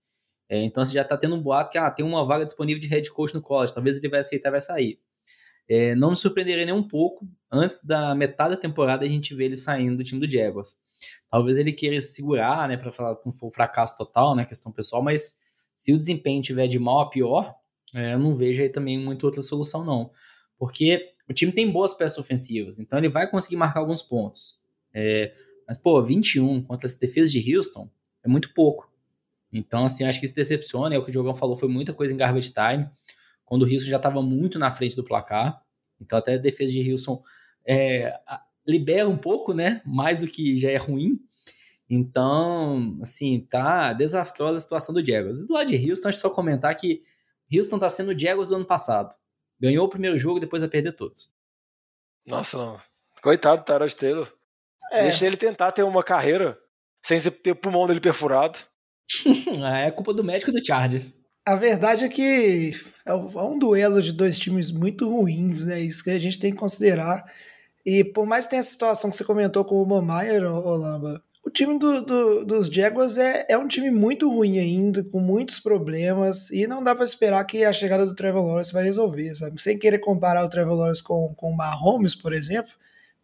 É, 0.49 0.61
então 0.63 0.83
você 0.83 0.93
já 0.93 1.03
está 1.03 1.15
tendo 1.15 1.35
um 1.35 1.41
boato 1.41 1.71
que 1.71 1.77
ah, 1.77 1.91
tem 1.91 2.03
uma 2.03 2.25
vaga 2.25 2.43
disponível 2.43 2.81
de 2.81 2.87
head 2.87 3.09
coach 3.11 3.33
no 3.35 3.41
college, 3.41 3.73
talvez 3.73 3.97
ele 3.97 4.09
vai 4.09 4.19
aceitar 4.19 4.49
vai 4.49 4.59
sair. 4.59 4.99
É, 5.69 5.93
não 5.93 6.09
me 6.09 6.15
surpreenderia 6.15 6.65
nem 6.65 6.73
um 6.73 6.81
pouco, 6.81 7.27
antes 7.51 7.79
da 7.83 8.15
metade 8.15 8.55
da 8.55 8.57
temporada 8.59 9.05
a 9.05 9.07
gente 9.07 9.35
vê 9.35 9.45
ele 9.45 9.55
saindo 9.55 9.97
do 9.97 10.03
time 10.03 10.19
do 10.19 10.29
Jaguars. 10.29 10.77
Talvez 11.29 11.59
ele 11.59 11.71
queira 11.71 12.01
se 12.01 12.13
segurar, 12.13 12.67
né, 12.67 12.75
para 12.75 12.91
falar 12.91 13.15
que 13.15 13.21
não 13.25 13.47
um 13.47 13.51
fracasso 13.51 13.95
total, 13.95 14.35
né, 14.35 14.43
questão 14.45 14.71
pessoal, 14.71 15.03
mas 15.03 15.37
se 15.77 15.93
o 15.93 15.97
desempenho 15.97 16.41
tiver 16.41 16.67
de 16.67 16.79
mal 16.79 17.01
a 17.01 17.09
pior, 17.09 17.53
é, 17.95 18.15
eu 18.15 18.19
não 18.19 18.33
vejo 18.33 18.61
aí 18.61 18.69
também 18.69 18.97
muito 18.97 19.25
outra 19.25 19.43
solução 19.43 19.85
não. 19.85 20.11
Porque 20.57 21.13
o 21.29 21.33
time 21.33 21.51
tem 21.51 21.71
boas 21.71 21.93
peças 21.93 22.17
ofensivas, 22.17 22.79
então 22.79 22.97
ele 22.97 23.07
vai 23.07 23.29
conseguir 23.29 23.55
marcar 23.55 23.79
alguns 23.81 24.01
pontos. 24.01 24.57
É, 24.91 25.31
mas, 25.67 25.77
pô, 25.77 26.01
21 26.03 26.63
contra 26.63 26.87
as 26.87 26.95
defesas 26.95 27.31
de 27.31 27.55
Houston 27.55 27.87
é 28.23 28.27
muito 28.27 28.51
pouco. 28.55 28.88
Então, 29.51 29.85
assim, 29.85 30.05
acho 30.05 30.19
que 30.19 30.25
isso 30.25 30.35
decepciona. 30.35 30.95
É 30.95 30.97
o 30.97 31.03
que 31.03 31.09
o 31.09 31.11
Diogão 31.11 31.33
falou, 31.33 31.55
foi 31.55 31.69
muita 31.69 31.93
coisa 31.93 32.13
em 32.13 32.17
garbage 32.17 32.53
time, 32.53 32.89
quando 33.45 33.63
o 33.63 33.65
Wilson 33.65 33.87
já 33.87 33.97
estava 33.97 34.21
muito 34.21 34.59
na 34.59 34.71
frente 34.71 34.95
do 34.95 35.03
placar. 35.03 35.61
Então, 35.99 36.17
até 36.17 36.35
a 36.35 36.37
defesa 36.37 36.71
de 36.71 36.91
Wilson 36.91 37.21
é, 37.67 38.13
libera 38.65 39.09
um 39.09 39.17
pouco, 39.17 39.53
né? 39.53 39.81
Mais 39.85 40.19
do 40.19 40.27
que 40.27 40.57
já 40.59 40.69
é 40.69 40.77
ruim. 40.77 41.19
Então, 41.89 42.99
assim, 43.01 43.45
tá 43.49 43.93
desastrosa 43.93 44.57
a 44.57 44.59
situação 44.59 44.93
do 44.93 45.03
Jaguars. 45.03 45.41
E 45.41 45.47
do 45.47 45.53
lado 45.53 45.67
de 45.67 45.89
Houston, 45.89 46.09
acho 46.09 46.19
só 46.19 46.29
comentar 46.29 46.75
que 46.75 47.01
Houston 47.51 47.79
tá 47.79 47.89
sendo 47.89 48.11
o 48.11 48.17
Jaguars 48.17 48.49
do 48.49 48.55
ano 48.55 48.65
passado. 48.65 49.15
Ganhou 49.59 49.85
o 49.85 49.89
primeiro 49.89 50.17
jogo, 50.17 50.39
depois 50.39 50.61
vai 50.61 50.69
perder 50.69 50.93
todos. 50.93 51.33
Nossa, 52.27 52.57
não. 52.57 52.81
coitado 53.23 53.63
do 53.63 53.65
Tyrod 53.65 53.95
Taylor. 53.95 54.31
É. 54.91 55.03
Deixa 55.03 55.25
ele 55.25 55.35
tentar 55.35 55.71
ter 55.71 55.83
uma 55.83 56.03
carreira 56.03 56.59
sem 57.01 57.19
ter 57.19 57.51
o 57.51 57.55
pulmão 57.55 57.87
dele 57.87 57.99
perfurado. 57.99 58.59
é 59.85 59.91
culpa 59.91 60.13
do 60.13 60.23
médico 60.23 60.51
do 60.51 60.65
Chargers. 60.65 61.13
A 61.45 61.55
verdade 61.55 62.05
é 62.05 62.09
que 62.09 62.75
é, 63.05 63.11
é 63.11 63.13
um 63.13 63.57
duelo 63.57 64.01
de 64.01 64.13
dois 64.13 64.37
times 64.37 64.71
muito 64.71 65.09
ruins, 65.09 65.65
né? 65.65 65.79
Isso 65.79 66.03
que 66.03 66.11
a 66.11 66.19
gente 66.19 66.39
tem 66.39 66.51
que 66.51 66.57
considerar. 66.57 67.25
E 67.85 68.03
por 68.03 68.25
mais 68.25 68.45
que 68.45 68.51
tenha 68.51 68.59
essa 68.59 68.69
situação 68.69 69.09
que 69.09 69.15
você 69.15 69.23
comentou 69.23 69.65
com 69.65 69.81
o 69.81 69.85
Momayer, 69.85 70.43
Olamba, 70.43 71.23
o 71.43 71.49
time 71.49 71.79
do, 71.79 72.01
do, 72.01 72.45
dos 72.45 72.67
Jaguars 72.67 73.17
é, 73.17 73.47
é 73.49 73.57
um 73.57 73.67
time 73.67 73.89
muito 73.89 74.29
ruim 74.29 74.59
ainda, 74.59 75.03
com 75.03 75.19
muitos 75.19 75.59
problemas, 75.59 76.51
e 76.51 76.67
não 76.67 76.83
dá 76.83 76.93
para 76.93 77.03
esperar 77.03 77.43
que 77.45 77.63
a 77.63 77.73
chegada 77.73 78.05
do 78.05 78.13
Trevor 78.13 78.45
Lawrence 78.45 78.71
vai 78.71 78.83
resolver, 78.83 79.33
sabe? 79.33 79.59
Sem 79.59 79.79
querer 79.79 79.99
comparar 79.99 80.45
o 80.45 80.49
Trevor 80.49 80.75
Lawrence 80.75 81.01
com, 81.01 81.33
com 81.35 81.49
o 81.49 81.57
Mahomes, 81.57 82.13
por 82.13 82.33
exemplo, 82.33 82.71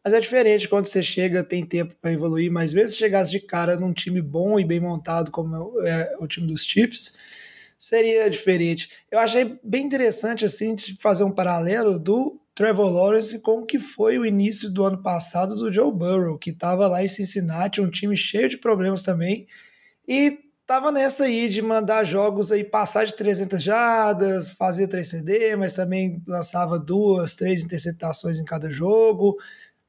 mas 0.05 0.13
é 0.13 0.19
diferente 0.19 0.69
quando 0.69 0.85
você 0.85 1.01
chega, 1.01 1.43
tem 1.43 1.65
tempo 1.65 1.95
para 1.99 2.11
evoluir, 2.11 2.51
mas 2.51 2.71
mesmo 2.71 2.89
se 2.89 2.97
chegasse 2.97 3.31
de 3.31 3.39
cara 3.39 3.75
num 3.75 3.91
time 3.91 4.21
bom 4.21 4.59
e 4.59 4.63
bem 4.63 4.79
montado 4.79 5.31
como 5.31 5.81
é 5.81 6.15
o 6.19 6.27
time 6.27 6.45
dos 6.45 6.63
Chiefs, 6.63 7.17
seria 7.75 8.29
diferente. 8.29 8.87
Eu 9.09 9.17
achei 9.17 9.59
bem 9.63 9.83
interessante 9.83 10.45
assim 10.45 10.75
de 10.75 10.95
fazer 11.01 11.23
um 11.23 11.31
paralelo 11.31 11.97
do 11.97 12.39
Trevor 12.53 12.91
Lawrence 12.91 13.41
com 13.41 13.61
o 13.61 13.65
que 13.65 13.79
foi 13.79 14.19
o 14.19 14.25
início 14.25 14.69
do 14.69 14.83
ano 14.83 15.01
passado 15.01 15.55
do 15.55 15.73
Joe 15.73 15.91
Burrow, 15.91 16.37
que 16.37 16.51
estava 16.51 16.87
lá 16.87 17.03
em 17.03 17.07
Cincinnati, 17.07 17.81
um 17.81 17.89
time 17.89 18.15
cheio 18.15 18.47
de 18.47 18.59
problemas 18.59 19.01
também, 19.01 19.47
e 20.07 20.37
tava 20.67 20.91
nessa 20.91 21.23
aí 21.23 21.49
de 21.49 21.63
mandar 21.63 22.03
jogos 22.03 22.51
aí 22.51 22.63
passar 22.63 23.07
de 23.07 23.15
300 23.15 23.61
jardas, 23.61 24.51
fazia 24.51 24.87
3 24.87 25.07
CD, 25.07 25.55
mas 25.55 25.73
também 25.73 26.21
lançava 26.27 26.77
duas, 26.77 27.33
três 27.33 27.63
interceptações 27.63 28.37
em 28.37 28.45
cada 28.45 28.69
jogo 28.69 29.35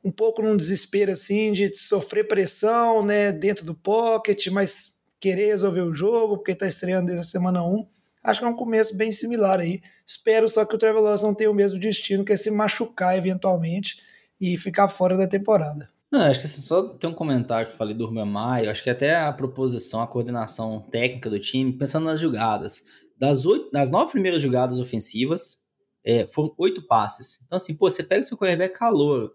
um 0.07 0.13
pouco 0.13 0.41
num 0.41 0.57
desespero 0.57 1.11
assim 1.11 1.53
de 1.53 1.75
sofrer 1.75 2.29
pressão, 2.29 3.05
né, 3.05 3.33
dentro 3.33 3.65
do 3.65 3.75
pocket, 3.75 4.47
mas 4.47 5.01
querer 5.19 5.47
resolver 5.47 5.81
o 5.81 5.93
jogo, 5.93 6.37
porque 6.37 6.53
está 6.53 6.65
estreando 6.65 7.07
desde 7.07 7.23
a 7.23 7.25
semana 7.25 7.65
1. 7.65 7.85
Acho 8.23 8.39
que 8.39 8.47
é 8.47 8.49
um 8.49 8.55
começo 8.55 8.97
bem 8.97 9.11
similar 9.11 9.59
aí. 9.59 9.81
Espero 10.07 10.49
só 10.49 10.65
que 10.65 10.77
o 10.77 10.79
Trevor 10.79 11.03
Lawrence 11.03 11.25
não 11.25 11.35
tenha 11.35 11.51
o 11.51 11.55
mesmo 11.55 11.81
destino, 11.81 12.25
que 12.25 12.33
é 12.33 12.37
se 12.37 12.53
machucar 12.53 13.19
eventualmente 13.19 13.97
e 14.41 14.57
ficar 14.57 14.87
fora 14.87 15.17
da 15.17 15.27
temporada. 15.27 15.91
Não, 16.09 16.21
acho 16.21 16.39
que 16.39 16.47
assim, 16.47 16.61
só 16.61 16.89
tem 16.91 17.11
um 17.11 17.15
comentário 17.15 17.67
que 17.67 17.73
eu 17.73 17.77
falei 17.77 17.93
do 17.93 18.05
Urban 18.05 18.27
Maio, 18.27 18.71
acho 18.71 18.85
que 18.85 18.91
até 18.91 19.17
a 19.17 19.33
proposição, 19.33 20.01
a 20.01 20.07
coordenação 20.07 20.87
técnica 20.89 21.29
do 21.29 21.41
time, 21.41 21.73
pensando 21.73 22.05
nas 22.05 22.21
jogadas. 22.21 22.85
Das, 23.19 23.45
oito, 23.45 23.73
das 23.73 23.91
nove 23.91 24.13
primeiras 24.13 24.41
jogadas 24.41 24.79
ofensivas, 24.79 25.59
é, 26.05 26.29
foram 26.29 26.55
oito 26.59 26.87
passes. 26.87 27.43
Então, 27.45 27.57
assim, 27.57 27.75
pô, 27.75 27.91
você 27.91 28.05
pega 28.05 28.21
o 28.21 28.25
seu 28.25 28.39
quarterback 28.39 28.79
calor, 28.79 29.35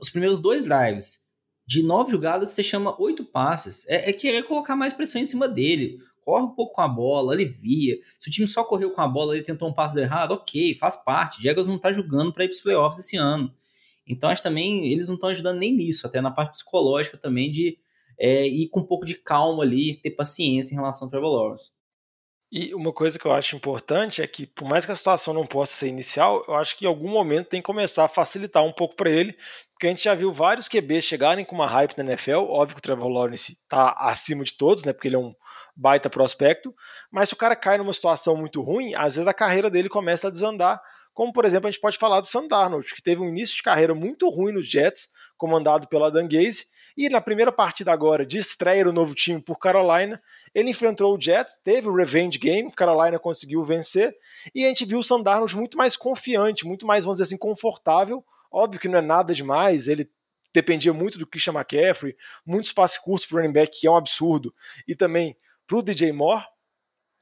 os 0.00 0.10
primeiros 0.10 0.38
dois 0.38 0.64
drives, 0.64 1.26
de 1.68 1.82
nove 1.82 2.10
jogadas 2.10 2.50
você 2.50 2.62
chama 2.62 3.00
oito 3.00 3.24
passes. 3.24 3.86
É, 3.88 4.08
é, 4.08 4.12
querer 4.12 4.42
colocar 4.44 4.74
mais 4.74 4.94
pressão 4.94 5.20
em 5.20 5.26
cima 5.26 5.46
dele. 5.46 5.98
Corre 6.24 6.44
um 6.44 6.54
pouco 6.54 6.74
com 6.74 6.80
a 6.80 6.88
bola, 6.88 7.34
alivia. 7.34 7.98
Se 8.18 8.28
o 8.28 8.32
time 8.32 8.48
só 8.48 8.64
correu 8.64 8.90
com 8.90 9.02
a 9.02 9.06
bola 9.06 9.36
e 9.36 9.42
tentou 9.42 9.68
um 9.68 9.72
passo 9.72 9.98
errado, 9.98 10.32
ok, 10.32 10.74
faz 10.76 10.96
parte. 10.96 11.42
Jaguars 11.42 11.66
não 11.66 11.78
tá 11.78 11.92
jogando 11.92 12.32
para 12.32 12.44
ir 12.44 12.48
pros 12.48 12.60
playoffs 12.60 13.04
esse 13.04 13.18
ano. 13.18 13.52
Então 14.06 14.30
acho 14.30 14.42
também 14.42 14.90
eles 14.90 15.08
não 15.08 15.16
estão 15.16 15.28
ajudando 15.28 15.58
nem 15.58 15.74
nisso, 15.74 16.06
até 16.06 16.22
na 16.22 16.30
parte 16.30 16.52
psicológica 16.52 17.18
também 17.18 17.52
de 17.52 17.78
é, 18.18 18.48
ir 18.48 18.68
com 18.68 18.80
um 18.80 18.86
pouco 18.86 19.04
de 19.04 19.14
calma 19.16 19.62
ali, 19.62 19.94
ter 19.96 20.12
paciência 20.12 20.72
em 20.72 20.76
relação 20.76 21.06
ao 21.06 21.10
Trevor 21.10 21.30
Lawrence. 21.30 21.72
E 22.50 22.74
uma 22.74 22.92
coisa 22.94 23.18
que 23.18 23.26
eu 23.26 23.32
acho 23.32 23.54
importante 23.54 24.22
é 24.22 24.26
que, 24.26 24.46
por 24.46 24.66
mais 24.66 24.86
que 24.86 24.92
a 24.92 24.96
situação 24.96 25.34
não 25.34 25.46
possa 25.46 25.74
ser 25.74 25.88
inicial, 25.88 26.42
eu 26.48 26.54
acho 26.54 26.76
que 26.78 26.86
em 26.86 26.88
algum 26.88 27.10
momento 27.10 27.48
tem 27.48 27.60
que 27.60 27.66
começar 27.66 28.04
a 28.04 28.08
facilitar 28.08 28.64
um 28.64 28.72
pouco 28.72 28.96
para 28.96 29.10
ele, 29.10 29.36
porque 29.72 29.86
a 29.86 29.90
gente 29.90 30.04
já 30.04 30.14
viu 30.14 30.32
vários 30.32 30.66
QBs 30.66 31.04
chegarem 31.04 31.44
com 31.44 31.54
uma 31.54 31.66
hype 31.66 31.96
na 31.98 32.04
NFL. 32.04 32.46
Óbvio 32.48 32.74
que 32.74 32.80
o 32.80 32.82
Trevor 32.82 33.08
Lawrence 33.08 33.52
está 33.52 33.90
acima 33.98 34.44
de 34.44 34.56
todos, 34.56 34.82
né? 34.82 34.94
Porque 34.94 35.08
ele 35.08 35.16
é 35.16 35.18
um 35.18 35.34
baita 35.76 36.08
prospecto. 36.08 36.74
Mas 37.10 37.28
se 37.28 37.34
o 37.34 37.38
cara 37.38 37.54
cai 37.54 37.76
numa 37.76 37.92
situação 37.92 38.34
muito 38.34 38.62
ruim, 38.62 38.94
às 38.94 39.14
vezes 39.16 39.28
a 39.28 39.34
carreira 39.34 39.70
dele 39.70 39.90
começa 39.90 40.28
a 40.28 40.30
desandar. 40.30 40.80
Como, 41.12 41.32
por 41.32 41.44
exemplo, 41.44 41.68
a 41.68 41.70
gente 41.70 41.80
pode 41.80 41.98
falar 41.98 42.20
do 42.20 42.28
Sam 42.28 42.46
Darnold, 42.46 42.94
que 42.94 43.02
teve 43.02 43.20
um 43.20 43.28
início 43.28 43.56
de 43.56 43.62
carreira 43.62 43.94
muito 43.94 44.28
ruim 44.28 44.52
nos 44.52 44.66
Jets, 44.66 45.08
comandado 45.36 45.86
pela 45.88 46.10
Dan 46.10 46.28
Gaze, 46.28 46.66
e 46.96 47.08
na 47.08 47.20
primeira 47.20 47.52
partida 47.52 47.92
agora 47.92 48.24
de 48.24 48.38
estreia 48.38 48.84
do 48.84 48.92
novo 48.92 49.14
time 49.14 49.40
por 49.40 49.58
Carolina, 49.58 50.20
ele 50.54 50.70
enfrentou 50.70 51.16
o 51.16 51.20
Jets, 51.20 51.58
teve 51.62 51.88
o 51.88 51.94
revenge 51.94 52.38
game, 52.38 52.70
Carolina 52.72 53.18
conseguiu 53.18 53.62
vencer, 53.64 54.16
e 54.54 54.64
a 54.64 54.68
gente 54.68 54.84
viu 54.84 54.98
o 54.98 55.02
Sam 55.02 55.22
Darnold 55.22 55.56
muito 55.56 55.76
mais 55.76 55.96
confiante, 55.96 56.66
muito 56.66 56.86
mais, 56.86 57.04
vamos 57.04 57.18
dizer 57.18 57.28
assim, 57.28 57.38
confortável. 57.38 58.24
Óbvio 58.50 58.80
que 58.80 58.88
não 58.88 58.98
é 58.98 59.02
nada 59.02 59.34
demais, 59.34 59.88
ele 59.88 60.10
dependia 60.52 60.92
muito 60.92 61.18
do 61.18 61.26
Christian 61.26 61.52
McCaffrey, 61.52 62.16
muitos 62.44 62.72
passes 62.72 62.98
curtos 62.98 63.26
para 63.26 63.36
o 63.36 63.40
running 63.40 63.52
back, 63.52 63.78
que 63.78 63.86
é 63.86 63.90
um 63.90 63.96
absurdo, 63.96 64.54
e 64.86 64.94
também 64.94 65.36
para 65.66 65.76
o 65.76 65.82
DJ 65.82 66.12
Moore, 66.12 66.44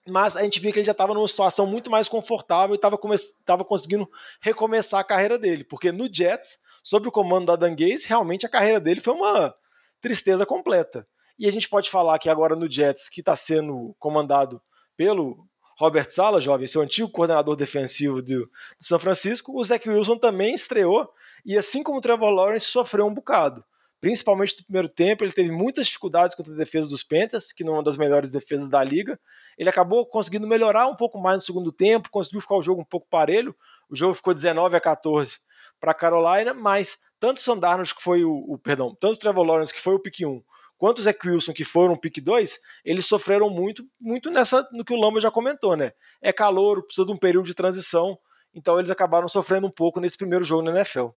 mas 0.06 0.36
a 0.36 0.42
gente 0.44 0.60
via 0.60 0.72
que 0.72 0.78
ele 0.78 0.86
já 0.86 0.92
estava 0.92 1.12
numa 1.12 1.26
situação 1.26 1.66
muito 1.66 1.90
mais 1.90 2.08
confortável 2.08 2.74
e 2.74 2.78
estava 2.78 3.64
conseguindo 3.64 4.08
recomeçar 4.40 5.00
a 5.00 5.04
carreira 5.04 5.36
dele, 5.36 5.64
porque 5.64 5.90
no 5.90 6.12
Jets, 6.12 6.60
sob 6.82 7.08
o 7.08 7.12
comando 7.12 7.46
da 7.46 7.56
Dan 7.56 7.74
Gaze, 7.74 8.06
realmente 8.06 8.46
a 8.46 8.48
carreira 8.48 8.78
dele 8.78 9.00
foi 9.00 9.14
uma 9.14 9.52
tristeza 10.00 10.46
completa. 10.46 11.06
E 11.38 11.46
a 11.46 11.52
gente 11.52 11.68
pode 11.68 11.90
falar 11.90 12.18
que 12.18 12.28
agora 12.28 12.56
no 12.56 12.70
Jets, 12.70 13.08
que 13.08 13.20
está 13.20 13.36
sendo 13.36 13.94
comandado 13.98 14.60
pelo 14.96 15.46
Robert 15.78 16.10
Sala, 16.10 16.40
jovem, 16.40 16.66
seu 16.66 16.80
antigo 16.80 17.10
coordenador 17.10 17.54
defensivo 17.54 18.22
do, 18.22 18.46
do 18.46 18.50
São 18.78 18.98
Francisco, 18.98 19.52
o 19.54 19.62
Zach 19.62 19.86
Wilson 19.88 20.16
também 20.16 20.54
estreou 20.54 21.10
e, 21.44 21.56
assim 21.56 21.82
como 21.82 21.98
o 21.98 22.00
Trevor 22.00 22.30
Lawrence, 22.30 22.66
sofreu 22.66 23.06
um 23.06 23.12
bocado. 23.12 23.62
Principalmente 24.00 24.56
no 24.58 24.64
primeiro 24.64 24.88
tempo, 24.88 25.24
ele 25.24 25.32
teve 25.32 25.50
muitas 25.50 25.86
dificuldades 25.86 26.34
contra 26.34 26.52
a 26.52 26.56
defesa 26.56 26.88
dos 26.88 27.02
Panthers, 27.02 27.52
que 27.52 27.64
não 27.64 27.74
é 27.74 27.76
uma 27.76 27.82
das 27.82 27.96
melhores 27.96 28.30
defesas 28.30 28.68
da 28.68 28.82
liga. 28.82 29.18
Ele 29.58 29.68
acabou 29.68 30.06
conseguindo 30.06 30.46
melhorar 30.46 30.86
um 30.86 30.96
pouco 30.96 31.18
mais 31.18 31.36
no 31.36 31.42
segundo 31.42 31.72
tempo, 31.72 32.10
conseguiu 32.10 32.40
ficar 32.40 32.56
o 32.56 32.62
jogo 32.62 32.82
um 32.82 32.84
pouco 32.84 33.06
parelho. 33.10 33.54
O 33.90 33.96
jogo 33.96 34.14
ficou 34.14 34.32
19 34.32 34.76
a 34.76 34.80
14 34.80 35.38
para 35.80 35.94
Carolina, 35.94 36.54
mas 36.54 36.98
tanto 37.18 37.38
o 37.38 37.40
Sandarnos, 37.40 37.92
que 37.92 38.02
foi 38.02 38.24
o, 38.24 38.32
o, 38.48 38.58
perdão, 38.58 38.94
tanto 38.94 39.14
o 39.14 39.18
Trevor 39.18 39.44
Lawrence, 39.44 39.72
que 39.72 39.80
foi 39.80 39.94
o 39.94 39.98
pick 39.98 40.20
1, 40.20 40.42
quanto 40.76 40.98
o 40.98 41.02
Zach 41.02 41.18
Wilson, 41.26 41.52
que 41.52 41.64
foram 41.64 41.94
o 41.94 42.00
pick 42.00 42.20
2, 42.20 42.58
eles 42.84 43.06
sofreram 43.06 43.50
muito, 43.50 43.84
muito 44.00 44.30
nessa 44.30 44.68
no 44.72 44.84
que 44.84 44.92
o 44.92 45.00
Lamba 45.00 45.20
já 45.20 45.30
comentou, 45.30 45.76
né? 45.76 45.92
É 46.20 46.32
calor, 46.32 46.84
precisa 46.84 47.06
de 47.06 47.12
um 47.12 47.16
período 47.16 47.46
de 47.46 47.54
transição, 47.54 48.18
então 48.54 48.78
eles 48.78 48.90
acabaram 48.90 49.28
sofrendo 49.28 49.66
um 49.66 49.70
pouco 49.70 50.00
nesse 50.00 50.16
primeiro 50.16 50.44
jogo 50.44 50.62
na 50.62 50.72
NFL. 50.72 51.08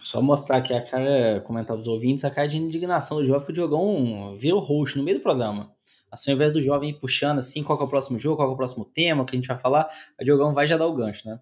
Só 0.00 0.22
mostrar 0.22 0.58
aqui 0.58 0.72
a 0.72 0.82
cara, 0.82 1.40
comentar 1.44 1.76
dos 1.76 1.88
ouvintes, 1.88 2.24
a 2.24 2.30
cara 2.30 2.46
de 2.46 2.56
indignação 2.56 3.16
do 3.16 3.24
jovem 3.24 3.44
que 3.44 3.50
o 3.50 3.54
Diogão 3.54 4.36
virou 4.38 4.60
roxo 4.60 4.98
no 4.98 5.04
meio 5.04 5.18
do 5.18 5.22
programa. 5.22 5.72
Assim, 6.10 6.30
ao 6.30 6.36
invés 6.36 6.54
do 6.54 6.62
jovem 6.62 6.94
puxando 6.94 7.38
assim, 7.38 7.62
qual 7.62 7.78
é 7.78 7.82
o 7.82 7.88
próximo 7.88 8.18
jogo, 8.18 8.36
qual 8.36 8.48
é 8.48 8.52
o 8.52 8.56
próximo 8.56 8.84
tema 8.84 9.24
que 9.24 9.36
a 9.36 9.38
gente 9.38 9.48
vai 9.48 9.58
falar, 9.58 9.88
o 10.20 10.24
Diogão 10.24 10.54
vai 10.54 10.66
já 10.66 10.76
dar 10.76 10.86
o 10.86 10.94
gancho, 10.94 11.28
né? 11.28 11.40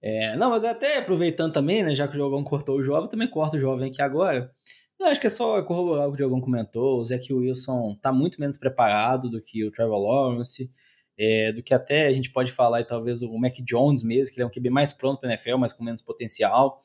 É, 0.00 0.36
não, 0.36 0.50
mas 0.50 0.64
até 0.64 0.98
aproveitando 0.98 1.52
também, 1.52 1.82
né, 1.82 1.94
já 1.94 2.06
que 2.06 2.14
o 2.14 2.16
Diogão 2.16 2.44
cortou 2.44 2.76
o 2.76 2.82
jovem, 2.82 3.08
também 3.08 3.28
corta 3.28 3.56
o 3.56 3.60
jovem 3.60 3.90
aqui 3.90 4.00
agora. 4.00 4.52
Eu 4.98 5.06
acho 5.06 5.20
que 5.20 5.28
é 5.28 5.30
só 5.30 5.62
corroborar 5.62 6.06
o 6.06 6.10
que 6.10 6.14
o 6.14 6.16
Diogão 6.16 6.40
comentou. 6.40 6.98
O 6.98 7.04
Zach 7.04 7.32
Wilson 7.32 7.96
tá 8.02 8.12
muito 8.12 8.40
menos 8.40 8.58
preparado 8.58 9.30
do 9.30 9.40
que 9.40 9.64
o 9.64 9.70
Trevor 9.70 9.98
Lawrence, 9.98 10.70
é, 11.16 11.52
do 11.52 11.62
que 11.62 11.72
até 11.72 12.08
a 12.08 12.12
gente 12.12 12.30
pode 12.30 12.50
falar, 12.50 12.80
e 12.80 12.84
talvez 12.84 13.22
o 13.22 13.38
Mac 13.38 13.54
Jones 13.64 14.02
mesmo, 14.02 14.34
que 14.34 14.40
ele 14.40 14.44
é 14.44 14.46
um 14.46 14.50
QB 14.50 14.70
mais 14.70 14.92
pronto 14.92 15.20
para 15.20 15.30
NFL, 15.30 15.56
mas 15.56 15.72
com 15.72 15.84
menos 15.84 16.02
potencial. 16.02 16.80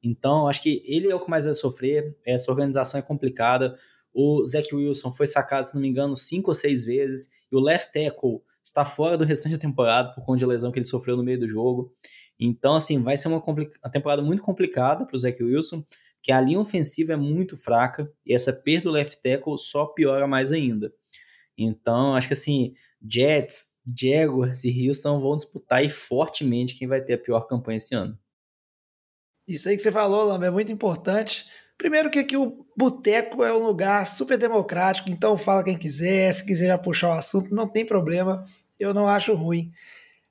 Então, 0.00 0.46
acho 0.46 0.62
que 0.62 0.82
ele 0.86 1.10
é 1.10 1.14
o 1.14 1.20
que 1.20 1.28
mais 1.28 1.46
vai 1.46 1.54
sofrer. 1.54 2.16
Essa 2.24 2.50
organização 2.50 3.00
é 3.00 3.02
complicada. 3.02 3.74
O 4.14 4.44
Zach 4.46 4.72
Wilson 4.72 5.12
foi 5.12 5.26
sacado, 5.26 5.66
se 5.66 5.74
não 5.74 5.82
me 5.82 5.88
engano, 5.88 6.14
cinco 6.14 6.52
ou 6.52 6.54
seis 6.54 6.84
vezes. 6.84 7.28
E 7.50 7.56
o 7.56 7.60
left 7.60 7.92
tackle 7.92 8.40
está 8.62 8.84
fora 8.84 9.18
do 9.18 9.24
restante 9.24 9.56
da 9.56 9.60
temporada 9.60 10.12
por 10.12 10.24
conta 10.24 10.38
de 10.38 10.46
lesão 10.46 10.70
que 10.70 10.78
ele 10.78 10.86
sofreu 10.86 11.16
no 11.16 11.24
meio 11.24 11.40
do 11.40 11.48
jogo. 11.48 11.92
Então, 12.38 12.76
assim, 12.76 13.02
vai 13.02 13.16
ser 13.16 13.26
uma, 13.26 13.42
uma 13.44 13.90
temporada 13.90 14.22
muito 14.22 14.42
complicada 14.42 15.04
para 15.04 15.16
o 15.16 15.18
Zach 15.18 15.42
Wilson 15.42 15.84
que 16.28 16.32
a 16.32 16.42
linha 16.42 16.60
ofensiva 16.60 17.14
é 17.14 17.16
muito 17.16 17.56
fraca 17.56 18.06
e 18.26 18.34
essa 18.34 18.52
perda 18.52 18.82
do 18.82 18.90
left 18.90 19.22
tackle 19.22 19.58
só 19.58 19.86
piora 19.86 20.26
mais 20.26 20.52
ainda. 20.52 20.92
Então, 21.56 22.14
acho 22.14 22.28
que 22.28 22.34
assim, 22.34 22.74
Jets, 23.00 23.70
Jaguars 23.98 24.62
e 24.62 24.86
Houston 24.86 25.18
vão 25.20 25.36
disputar 25.36 25.78
aí 25.78 25.88
fortemente 25.88 26.74
quem 26.74 26.86
vai 26.86 27.00
ter 27.00 27.14
a 27.14 27.18
pior 27.18 27.46
campanha 27.46 27.78
esse 27.78 27.94
ano. 27.94 28.18
Isso 29.48 29.70
aí 29.70 29.76
que 29.76 29.80
você 29.80 29.90
falou, 29.90 30.22
Lamba, 30.22 30.44
é 30.44 30.50
muito 30.50 30.70
importante. 30.70 31.46
Primeiro 31.78 32.10
que 32.10 32.18
aqui 32.18 32.36
o 32.36 32.66
boteco 32.76 33.42
é 33.42 33.50
um 33.50 33.64
lugar 33.64 34.06
super 34.06 34.36
democrático, 34.36 35.08
então 35.08 35.38
fala 35.38 35.64
quem 35.64 35.78
quiser, 35.78 36.30
se 36.34 36.44
quiser 36.44 36.66
já 36.66 36.76
puxar 36.76 37.08
o 37.08 37.12
assunto, 37.12 37.54
não 37.54 37.66
tem 37.66 37.86
problema, 37.86 38.44
eu 38.78 38.92
não 38.92 39.08
acho 39.08 39.32
ruim. 39.32 39.72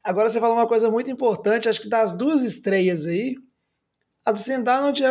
Agora 0.03 0.29
você 0.29 0.39
falou 0.39 0.57
uma 0.57 0.67
coisa 0.67 0.91
muito 0.91 1.09
importante, 1.09 1.67
acho 1.67 1.81
que 1.81 1.89
das 1.89 2.15
duas 2.15 2.43
estreias 2.43 3.07
aí, 3.07 3.35
a 4.23 4.31
do 4.31 4.39
Sendarnold 4.39 5.01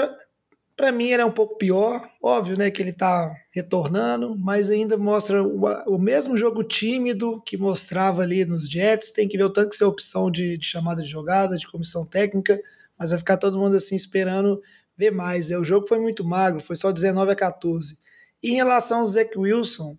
para 0.77 0.93
mim 0.93 1.11
era 1.11 1.25
um 1.25 1.31
pouco 1.31 1.57
pior, 1.57 2.07
óbvio, 2.23 2.57
né, 2.57 2.71
que 2.71 2.83
ele 2.83 2.91
está 2.91 3.35
retornando, 3.51 4.37
mas 4.37 4.71
ainda 4.71 4.99
mostra 4.99 5.43
o, 5.43 5.65
o, 5.87 5.99
mesmo 5.99 6.37
jogo 6.37 6.63
tímido 6.63 7.41
que 7.47 7.57
mostrava 7.57 8.23
ali 8.23 8.45
nos 8.45 8.69
Jets. 8.69 9.11
Tem 9.11 9.27
que 9.27 9.39
ver 9.39 9.45
o 9.45 9.51
tanto 9.51 9.71
que 9.71 9.77
ser 9.77 9.85
opção 9.85 10.31
de, 10.31 10.59
de, 10.59 10.67
chamada 10.67 11.03
de 11.03 11.09
jogada, 11.09 11.57
de 11.57 11.67
comissão 11.67 12.05
técnica, 12.05 12.61
mas 12.99 13.09
vai 13.09 13.19
ficar 13.19 13.39
todo 13.39 13.59
mundo 13.59 13.75
assim 13.75 13.97
esperando 13.97 14.61
ver 14.95 15.11
mais. 15.11 15.51
É, 15.51 15.59
o 15.59 15.65
jogo 15.65 15.87
foi 15.87 15.99
muito 15.99 16.23
magro, 16.23 16.61
foi 16.61 16.77
só 16.77 16.93
19 16.93 17.33
a 17.33 17.37
14. 17.37 17.99
E 18.43 18.51
em 18.51 18.57
relação 18.57 18.99
ao 18.99 19.07
Zach 19.07 19.37
Wilson, 19.37 19.97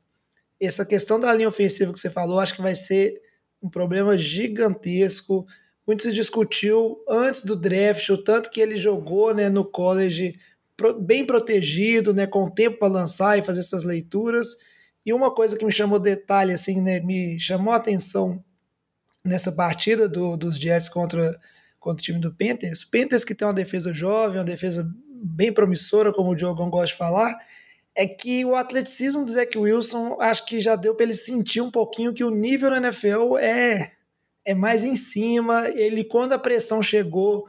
essa 0.59 0.85
questão 0.85 1.19
da 1.19 1.33
linha 1.33 1.49
ofensiva 1.49 1.91
que 1.91 1.99
você 1.99 2.09
falou, 2.09 2.39
acho 2.39 2.53
que 2.53 2.61
vai 2.61 2.75
ser 2.75 3.19
um 3.61 3.69
problema 3.69 4.15
gigantesco. 4.15 5.47
Muito 5.87 6.03
se 6.03 6.13
discutiu 6.13 7.03
antes 7.09 7.43
do 7.43 7.55
draft, 7.55 8.09
o 8.09 8.17
tanto 8.23 8.51
que 8.51 8.61
ele 8.61 8.77
jogou 8.77 9.33
né, 9.33 9.49
no 9.49 9.65
college 9.65 10.39
bem 10.99 11.25
protegido, 11.25 12.13
né, 12.13 12.27
com 12.27 12.49
tempo 12.49 12.77
para 12.77 12.87
lançar 12.87 13.37
e 13.37 13.43
fazer 13.43 13.63
suas 13.63 13.83
leituras. 13.83 14.55
E 15.05 15.13
uma 15.13 15.33
coisa 15.33 15.57
que 15.57 15.65
me 15.65 15.71
chamou 15.71 15.99
detalhe, 15.99 16.53
assim, 16.53 16.81
né, 16.81 16.99
me 16.99 17.39
chamou 17.39 17.73
a 17.73 17.77
atenção 17.77 18.43
nessa 19.23 19.51
partida 19.51 20.07
do, 20.07 20.37
dos 20.37 20.57
Jets 20.57 20.89
contra, 20.89 21.37
contra 21.79 22.01
o 22.01 22.03
time 22.03 22.19
do 22.19 22.33
Panthers. 22.33 22.83
Panthers 22.83 23.25
que 23.25 23.35
tem 23.35 23.47
uma 23.47 23.53
defesa 23.53 23.93
jovem, 23.93 24.37
uma 24.37 24.43
defesa 24.43 24.89
bem 25.23 25.51
promissora, 25.51 26.13
como 26.13 26.31
o 26.31 26.35
Diogão 26.35 26.69
gosta 26.69 26.87
de 26.87 26.97
falar, 26.97 27.35
é 27.95 28.05
que 28.05 28.45
o 28.45 28.55
atleticismo 28.55 29.23
do 29.23 29.31
Zach 29.31 29.57
Wilson 29.57 30.17
acho 30.21 30.45
que 30.45 30.59
já 30.59 30.75
deu 30.75 30.93
para 30.93 31.05
ele 31.05 31.15
sentir 31.15 31.61
um 31.61 31.71
pouquinho 31.71 32.13
que 32.13 32.23
o 32.23 32.29
nível 32.29 32.69
na 32.69 32.77
NFL 32.77 33.37
é, 33.39 33.93
é 34.45 34.53
mais 34.53 34.85
em 34.85 34.95
cima. 34.95 35.67
Ele, 35.69 36.03
quando 36.03 36.33
a 36.33 36.39
pressão 36.39 36.81
chegou, 36.81 37.47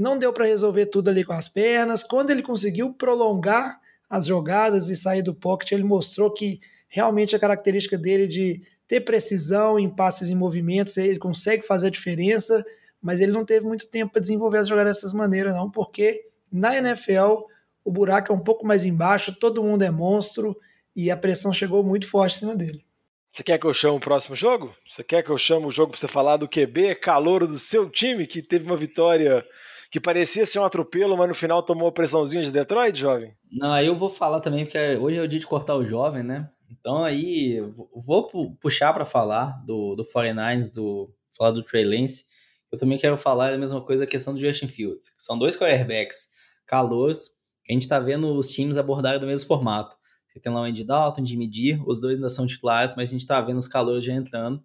não 0.00 0.18
deu 0.18 0.32
para 0.32 0.46
resolver 0.46 0.86
tudo 0.86 1.10
ali 1.10 1.22
com 1.22 1.34
as 1.34 1.46
pernas. 1.46 2.02
Quando 2.02 2.30
ele 2.30 2.40
conseguiu 2.40 2.94
prolongar 2.94 3.78
as 4.08 4.24
jogadas 4.24 4.88
e 4.88 4.96
sair 4.96 5.20
do 5.20 5.34
pocket, 5.34 5.72
ele 5.72 5.84
mostrou 5.84 6.32
que 6.32 6.58
realmente 6.88 7.36
a 7.36 7.38
característica 7.38 7.98
dele 7.98 8.26
de 8.26 8.62
ter 8.88 9.02
precisão 9.02 9.78
em 9.78 9.90
passes 9.90 10.30
e 10.30 10.34
movimentos, 10.34 10.96
ele 10.96 11.18
consegue 11.18 11.62
fazer 11.62 11.88
a 11.88 11.90
diferença, 11.90 12.64
mas 13.00 13.20
ele 13.20 13.30
não 13.30 13.44
teve 13.44 13.66
muito 13.66 13.88
tempo 13.88 14.12
para 14.12 14.22
desenvolver 14.22 14.58
as 14.58 14.68
jogadas 14.68 14.96
dessas 14.96 15.12
maneiras, 15.12 15.54
não, 15.54 15.70
porque 15.70 16.24
na 16.50 16.74
NFL 16.74 17.44
o 17.84 17.92
buraco 17.92 18.32
é 18.32 18.34
um 18.34 18.40
pouco 18.40 18.66
mais 18.66 18.86
embaixo, 18.86 19.36
todo 19.38 19.62
mundo 19.62 19.82
é 19.82 19.90
monstro 19.90 20.56
e 20.96 21.10
a 21.10 21.16
pressão 21.16 21.52
chegou 21.52 21.84
muito 21.84 22.08
forte 22.08 22.36
em 22.36 22.38
cima 22.38 22.56
dele. 22.56 22.84
Você 23.30 23.44
quer 23.44 23.58
que 23.58 23.66
eu 23.66 23.74
chame 23.74 23.98
o 23.98 24.00
próximo 24.00 24.34
jogo? 24.34 24.74
Você 24.88 25.04
quer 25.04 25.22
que 25.22 25.30
eu 25.30 25.38
chame 25.38 25.66
o 25.66 25.70
jogo 25.70 25.92
para 25.92 26.00
você 26.00 26.08
falar 26.08 26.38
do 26.38 26.48
QB, 26.48 26.96
calor 26.96 27.46
do 27.46 27.58
seu 27.58 27.88
time, 27.88 28.26
que 28.26 28.42
teve 28.42 28.64
uma 28.64 28.76
vitória 28.78 29.44
que 29.90 30.00
parecia 30.00 30.46
ser 30.46 30.58
um 30.58 30.64
atropelo, 30.64 31.16
mas 31.16 31.28
no 31.28 31.34
final 31.34 31.62
tomou 31.62 31.88
a 31.88 31.92
pressãozinha 31.92 32.42
de 32.42 32.52
Detroit, 32.52 32.96
jovem? 32.98 33.34
Não, 33.50 33.72
aí 33.72 33.86
eu 33.86 33.94
vou 33.94 34.08
falar 34.08 34.40
também, 34.40 34.64
porque 34.64 34.78
hoje 34.96 35.18
é 35.18 35.22
o 35.22 35.28
dia 35.28 35.40
de 35.40 35.46
cortar 35.46 35.74
o 35.76 35.84
jovem, 35.84 36.22
né? 36.22 36.48
Então 36.70 37.02
aí 37.02 37.60
vou 37.94 38.28
puxar 38.60 38.92
para 38.92 39.04
falar 39.04 39.62
do, 39.66 39.96
do 39.96 40.04
49ers, 40.04 40.72
do, 40.72 41.12
falar 41.36 41.50
do 41.50 41.64
Trey 41.64 41.84
Lance. 41.84 42.24
Eu 42.70 42.78
também 42.78 42.98
quero 42.98 43.16
falar 43.16 43.52
a 43.52 43.58
mesma 43.58 43.80
coisa, 43.80 44.04
a 44.04 44.06
questão 44.06 44.32
do 44.32 44.40
Justin 44.40 44.68
Fields. 44.68 45.12
São 45.18 45.36
dois 45.36 45.56
quarterbacks 45.56 46.28
calouros, 46.64 47.30
A 47.68 47.72
gente 47.72 47.82
está 47.82 47.98
vendo 47.98 48.32
os 48.36 48.48
times 48.52 48.76
abordarem 48.76 49.18
do 49.18 49.26
mesmo 49.26 49.48
formato. 49.48 49.96
Você 50.28 50.38
tem 50.38 50.52
lá 50.52 50.60
o 50.60 50.64
Andy 50.64 50.84
Dalton, 50.84 51.26
Jimmy 51.26 51.50
D, 51.50 51.82
os 51.84 52.00
dois 52.00 52.14
ainda 52.14 52.28
são 52.28 52.46
titulares, 52.46 52.94
mas 52.96 53.08
a 53.08 53.12
gente 53.12 53.22
está 53.22 53.40
vendo 53.40 53.58
os 53.58 53.66
calores 53.66 54.04
já 54.04 54.12
entrando 54.12 54.62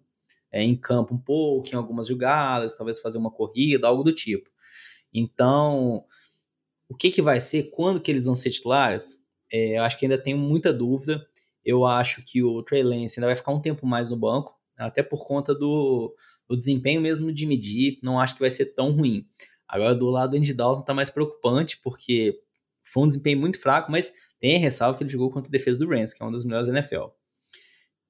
é, 0.52 0.62
em 0.62 0.76
campo 0.76 1.14
um 1.14 1.18
pouco, 1.18 1.68
em 1.72 1.74
algumas 1.74 2.06
jogadas, 2.06 2.76
talvez 2.76 3.00
fazer 3.00 3.18
uma 3.18 3.30
corrida, 3.30 3.88
algo 3.88 4.04
do 4.04 4.12
tipo. 4.12 4.48
Então, 5.18 6.04
o 6.88 6.94
que, 6.94 7.10
que 7.10 7.22
vai 7.22 7.40
ser, 7.40 7.70
quando 7.70 8.00
que 8.00 8.10
eles 8.10 8.26
vão 8.26 8.34
ser 8.34 8.50
titulares? 8.50 9.18
É, 9.50 9.78
eu 9.78 9.82
acho 9.82 9.98
que 9.98 10.04
ainda 10.04 10.18
tenho 10.18 10.36
muita 10.36 10.72
dúvida. 10.72 11.26
Eu 11.64 11.86
acho 11.86 12.22
que 12.22 12.42
o 12.42 12.62
Trey 12.62 12.82
Lance 12.82 13.18
ainda 13.18 13.28
vai 13.28 13.36
ficar 13.36 13.52
um 13.52 13.60
tempo 13.60 13.86
mais 13.86 14.08
no 14.08 14.16
banco, 14.16 14.54
até 14.76 15.02
por 15.02 15.26
conta 15.26 15.54
do, 15.54 16.14
do 16.48 16.56
desempenho 16.56 17.00
mesmo 17.00 17.32
de 17.32 17.46
medir. 17.46 17.98
Não 18.02 18.20
acho 18.20 18.34
que 18.34 18.40
vai 18.40 18.50
ser 18.50 18.66
tão 18.66 18.92
ruim. 18.92 19.26
Agora, 19.66 19.94
do 19.94 20.10
lado 20.10 20.32
do 20.32 20.36
Andy 20.36 20.54
Dalton 20.54 20.82
tá 20.82 20.94
mais 20.94 21.10
preocupante, 21.10 21.80
porque 21.82 22.38
foi 22.84 23.02
um 23.04 23.08
desempenho 23.08 23.40
muito 23.40 23.58
fraco, 23.58 23.90
mas 23.90 24.12
tem 24.38 24.58
ressalva 24.58 24.96
que 24.96 25.02
ele 25.02 25.10
jogou 25.10 25.30
contra 25.30 25.48
a 25.48 25.52
defesa 25.52 25.84
do 25.84 25.90
Rams, 25.90 26.12
que 26.12 26.22
é 26.22 26.26
uma 26.26 26.32
das 26.32 26.44
melhores 26.44 26.68
da 26.68 26.74
NFL. 26.74 27.06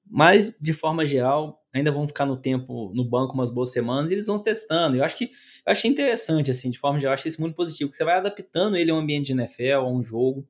Mas, 0.09 0.57
de 0.59 0.73
forma 0.73 1.05
geral, 1.05 1.63
ainda 1.73 1.91
vão 1.91 2.07
ficar 2.07 2.25
no 2.25 2.37
tempo 2.37 2.91
no 2.93 3.03
banco 3.03 3.33
umas 3.33 3.49
boas 3.49 3.71
semanas 3.71 4.09
e 4.09 4.13
eles 4.13 4.27
vão 4.27 4.39
testando. 4.39 4.97
Eu 4.97 5.03
acho 5.03 5.17
que 5.17 5.25
eu 5.25 5.71
achei 5.71 5.89
interessante, 5.89 6.51
assim, 6.51 6.69
de 6.69 6.79
forma 6.79 6.99
geral, 6.99 7.11
eu 7.11 7.15
achei 7.15 7.29
isso 7.29 7.41
muito 7.41 7.55
positivo, 7.55 7.89
que 7.89 7.95
você 7.95 8.03
vai 8.03 8.15
adaptando 8.15 8.77
ele 8.77 8.91
a 8.91 8.95
um 8.95 8.99
ambiente 8.99 9.27
de 9.27 9.33
NFL, 9.33 9.79
a 9.79 9.91
um 9.91 10.03
jogo. 10.03 10.47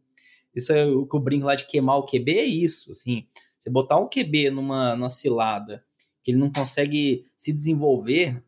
Isso 0.56 0.72
é 0.72 0.86
o 0.86 1.06
que 1.06 1.16
eu 1.16 1.20
brinco 1.20 1.46
lá 1.46 1.56
de 1.56 1.66
queimar 1.66 1.98
o 1.98 2.06
QB, 2.06 2.32
é 2.38 2.46
isso, 2.46 2.92
assim. 2.92 3.26
Você 3.60 3.70
botar 3.70 4.00
um 4.00 4.08
QB 4.08 4.52
numa, 4.52 4.96
numa 4.96 5.10
cilada 5.10 5.84
que 6.24 6.32
ele 6.32 6.38
não 6.38 6.52
consegue 6.52 7.26
se 7.36 7.54
desenvolver 7.54 8.44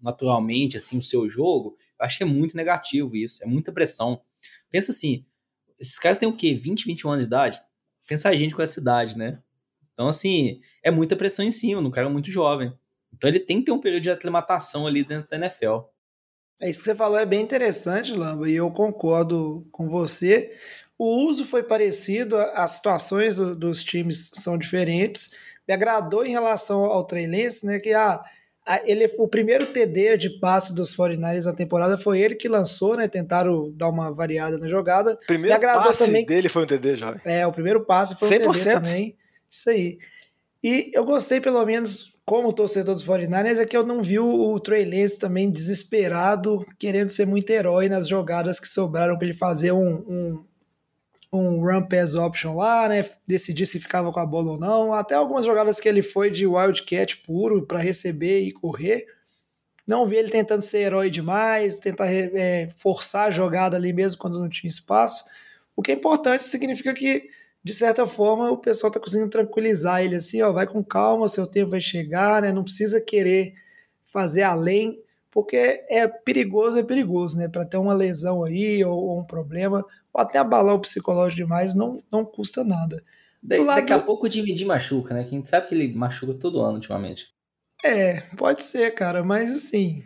naturalmente, 0.00 0.76
assim, 0.76 0.98
o 0.98 1.02
seu 1.02 1.28
jogo, 1.28 1.76
eu 1.98 2.04
acho 2.04 2.18
que 2.18 2.24
é 2.24 2.26
muito 2.26 2.56
negativo 2.56 3.16
isso, 3.16 3.42
é 3.44 3.46
muita 3.46 3.70
pressão. 3.70 4.20
Pensa 4.70 4.90
assim, 4.90 5.24
esses 5.78 5.98
caras 5.98 6.18
têm 6.18 6.28
o 6.28 6.36
quê? 6.36 6.54
20, 6.54 6.84
21 6.84 7.10
anos 7.10 7.24
de 7.24 7.28
idade? 7.28 7.60
Pensa 8.08 8.28
a 8.28 8.36
gente 8.36 8.54
com 8.54 8.62
essa 8.62 8.80
idade, 8.80 9.16
né? 9.16 9.40
Então, 10.02 10.08
assim, 10.08 10.60
é 10.82 10.90
muita 10.90 11.14
pressão 11.14 11.44
em 11.44 11.52
cima, 11.52 11.80
no 11.80 11.90
cara 11.90 12.10
muito 12.10 12.28
jovem. 12.28 12.72
Então 13.16 13.30
ele 13.30 13.38
tem 13.38 13.60
que 13.60 13.66
ter 13.66 13.72
um 13.72 13.78
período 13.78 14.02
de 14.02 14.10
aclimatação 14.10 14.84
ali 14.84 15.04
dentro 15.04 15.30
da 15.30 15.36
NFL. 15.36 15.82
É 16.60 16.68
isso 16.68 16.80
que 16.80 16.86
você 16.86 16.94
falou, 16.94 17.18
é 17.18 17.24
bem 17.24 17.40
interessante, 17.40 18.12
Lamba, 18.12 18.50
e 18.50 18.56
eu 18.56 18.68
concordo 18.72 19.64
com 19.70 19.88
você. 19.88 20.50
O 20.98 21.28
uso 21.28 21.44
foi 21.44 21.62
parecido, 21.62 22.36
as 22.36 22.72
situações 22.72 23.36
do, 23.36 23.54
dos 23.54 23.84
times 23.84 24.32
são 24.34 24.58
diferentes. 24.58 25.36
Me 25.68 25.74
agradou 25.74 26.24
em 26.24 26.30
relação 26.30 26.84
ao 26.84 27.04
Trey 27.04 27.28
Lance, 27.28 27.64
né, 27.64 27.78
que 27.78 27.92
a, 27.92 28.20
a, 28.66 28.80
ele, 28.84 29.08
o 29.18 29.28
primeiro 29.28 29.66
TD 29.66 30.16
de 30.16 30.30
passe 30.40 30.74
dos 30.74 30.96
49ers 30.96 31.44
na 31.44 31.52
temporada 31.52 31.96
foi 31.96 32.20
ele 32.20 32.34
que 32.34 32.48
lançou, 32.48 32.96
né, 32.96 33.06
tentaram 33.06 33.70
dar 33.72 33.88
uma 33.88 34.10
variada 34.12 34.58
na 34.58 34.66
jogada. 34.66 35.12
O 35.12 35.26
primeiro 35.26 35.60
passe 35.60 36.06
também, 36.06 36.26
dele 36.26 36.48
foi 36.48 36.64
um 36.64 36.66
TD, 36.66 36.96
já. 36.96 37.20
É, 37.24 37.46
o 37.46 37.52
primeiro 37.52 37.84
passe 37.84 38.16
foi 38.16 38.26
um 38.26 38.30
100%. 38.32 38.52
TD 38.52 38.72
também. 38.72 39.16
Isso 39.52 39.68
aí. 39.68 39.98
E 40.64 40.90
eu 40.94 41.04
gostei, 41.04 41.40
pelo 41.40 41.64
menos, 41.66 42.16
como 42.24 42.52
torcedor 42.52 42.94
dos 42.94 43.04
49ers, 43.04 43.58
é 43.58 43.66
que 43.66 43.76
eu 43.76 43.84
não 43.84 44.02
vi 44.02 44.18
o, 44.18 44.58
Trey 44.60 44.84
Lance 44.84 45.18
também 45.18 45.50
desesperado, 45.50 46.64
querendo 46.78 47.10
ser 47.10 47.26
muito 47.26 47.50
herói 47.50 47.88
nas 47.88 48.08
jogadas 48.08 48.58
que 48.58 48.68
sobraram 48.68 49.16
para 49.18 49.26
ele 49.26 49.36
fazer 49.36 49.72
um, 49.72 49.96
um, 50.08 50.44
um 51.32 51.60
run 51.60 51.82
pass 51.82 52.14
option 52.14 52.54
lá, 52.54 52.88
né? 52.88 53.04
Decidir 53.26 53.66
se 53.66 53.78
ficava 53.78 54.10
com 54.10 54.20
a 54.20 54.26
bola 54.26 54.52
ou 54.52 54.58
não. 54.58 54.94
Até 54.94 55.14
algumas 55.14 55.44
jogadas 55.44 55.78
que 55.78 55.88
ele 55.88 56.02
foi 56.02 56.30
de 56.30 56.46
wildcat 56.46 57.18
puro 57.18 57.66
para 57.66 57.78
receber 57.78 58.40
e 58.40 58.52
correr. 58.52 59.04
Não 59.86 60.06
vi 60.06 60.16
ele 60.16 60.30
tentando 60.30 60.62
ser 60.62 60.78
herói 60.78 61.10
demais, 61.10 61.80
tentar 61.80 62.06
é, 62.10 62.70
forçar 62.76 63.28
a 63.28 63.30
jogada 63.32 63.76
ali 63.76 63.92
mesmo 63.92 64.18
quando 64.18 64.38
não 64.38 64.48
tinha 64.48 64.70
espaço. 64.70 65.24
O 65.74 65.82
que 65.82 65.90
é 65.90 65.94
importante 65.94 66.44
significa 66.44 66.94
que 66.94 67.28
de 67.64 67.72
certa 67.72 68.06
forma, 68.06 68.50
o 68.50 68.58
pessoal 68.58 68.88
está 68.88 68.98
conseguindo 68.98 69.30
tranquilizar 69.30 70.02
ele 70.02 70.16
assim, 70.16 70.42
ó, 70.42 70.50
vai 70.50 70.66
com 70.66 70.82
calma, 70.82 71.28
seu 71.28 71.46
tempo 71.46 71.70
vai 71.70 71.80
chegar, 71.80 72.42
né? 72.42 72.52
Não 72.52 72.64
precisa 72.64 73.00
querer 73.00 73.54
fazer 74.02 74.42
além, 74.42 75.00
porque 75.30 75.84
é 75.88 76.06
perigoso, 76.08 76.78
é 76.78 76.82
perigoso, 76.82 77.38
né? 77.38 77.48
Para 77.48 77.64
ter 77.64 77.76
uma 77.76 77.94
lesão 77.94 78.42
aí 78.42 78.84
ou, 78.84 78.98
ou, 78.98 79.20
um 79.20 79.24
problema, 79.24 79.84
ou 80.12 80.20
até 80.20 80.38
abalar 80.38 80.74
o 80.74 80.80
psicológico 80.80 81.36
demais, 81.36 81.74
não, 81.74 82.02
não 82.10 82.24
custa 82.24 82.64
nada. 82.64 83.02
Da, 83.40 83.56
lado... 83.56 83.80
Daqui 83.80 83.92
a 83.92 83.98
pouco 83.98 84.26
o 84.26 84.30
Jimmy 84.30 84.64
machuca, 84.64 85.14
né? 85.14 85.22
Que 85.22 85.30
a 85.30 85.38
gente 85.38 85.48
sabe 85.48 85.68
que 85.68 85.74
ele 85.74 85.94
machuca 85.94 86.34
todo 86.34 86.60
ano 86.60 86.74
ultimamente. 86.74 87.28
É, 87.84 88.20
pode 88.36 88.62
ser, 88.62 88.92
cara, 88.92 89.24
mas 89.24 89.50
assim, 89.50 90.04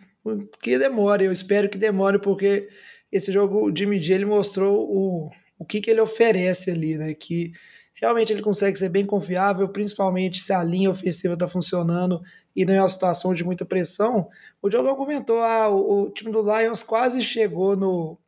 que 0.60 0.78
demore, 0.78 1.24
eu 1.24 1.32
espero 1.32 1.68
que 1.68 1.76
demore, 1.76 2.18
porque 2.18 2.68
esse 3.10 3.30
jogo, 3.32 3.70
o 3.70 3.76
Jimmy 3.76 4.00
G, 4.00 4.14
ele 4.14 4.24
mostrou 4.24 4.88
o 4.90 5.30
o 5.58 5.64
que, 5.64 5.80
que 5.80 5.90
ele 5.90 6.00
oferece 6.00 6.70
ali, 6.70 6.96
né? 6.96 7.14
Que 7.14 7.52
realmente 7.94 8.32
ele 8.32 8.42
consegue 8.42 8.78
ser 8.78 8.88
bem 8.88 9.06
confiável, 9.06 9.68
principalmente 9.68 10.40
se 10.40 10.52
a 10.52 10.62
linha 10.62 10.90
ofensiva 10.90 11.34
está 11.34 11.48
funcionando 11.48 12.20
e 12.54 12.64
não 12.64 12.74
é 12.74 12.80
uma 12.80 12.88
situação 12.88 13.32
de 13.32 13.44
muita 13.44 13.64
pressão. 13.64 14.28
O 14.60 14.68
Diogão 14.68 14.96
comentou: 14.96 15.42
ah, 15.42 15.68
o, 15.68 16.04
o 16.04 16.10
time 16.10 16.30
do 16.30 16.42
Lions 16.42 16.82
quase 16.82 17.22
chegou 17.22 17.76
no, 17.76 18.18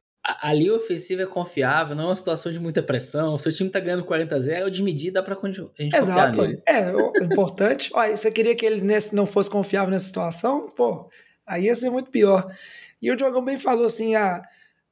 a, 0.42 0.52
linha 0.52 0.74
ofensiva 0.74 1.22
é 1.22 1.26
confiável, 1.26 1.96
não 1.96 2.04
é 2.04 2.06
uma 2.08 2.16
situação 2.16 2.52
de 2.52 2.58
muita 2.58 2.82
pressão. 2.82 3.38
Se 3.38 3.48
o 3.48 3.52
time 3.52 3.70
tá 3.70 3.80
ganhando 3.80 4.04
40 4.04 4.34
a 4.34 4.40
0, 4.40 4.66
é 4.66 4.70
de 4.70 4.82
medida 4.82 5.20
dá 5.20 5.22
pra 5.22 5.34
a 5.34 5.46
gente 5.82 5.96
Exato. 5.96 6.40
É, 6.66 6.94
o 6.94 7.12
importante. 7.24 7.90
Olha, 7.94 8.14
você 8.14 8.30
queria 8.30 8.54
que 8.54 8.66
ele 8.66 8.82
nesse, 8.82 9.16
não 9.16 9.24
fosse 9.24 9.48
confiável 9.48 9.90
nessa 9.90 10.06
situação? 10.06 10.68
Pô, 10.76 11.08
aí 11.46 11.64
ia 11.64 11.74
ser 11.74 11.88
muito 11.88 12.10
pior. 12.10 12.46
E 13.00 13.10
o 13.10 13.16
Diogão 13.16 13.42
bem 13.42 13.58
falou 13.58 13.86
assim: 13.86 14.16
ah, 14.16 14.42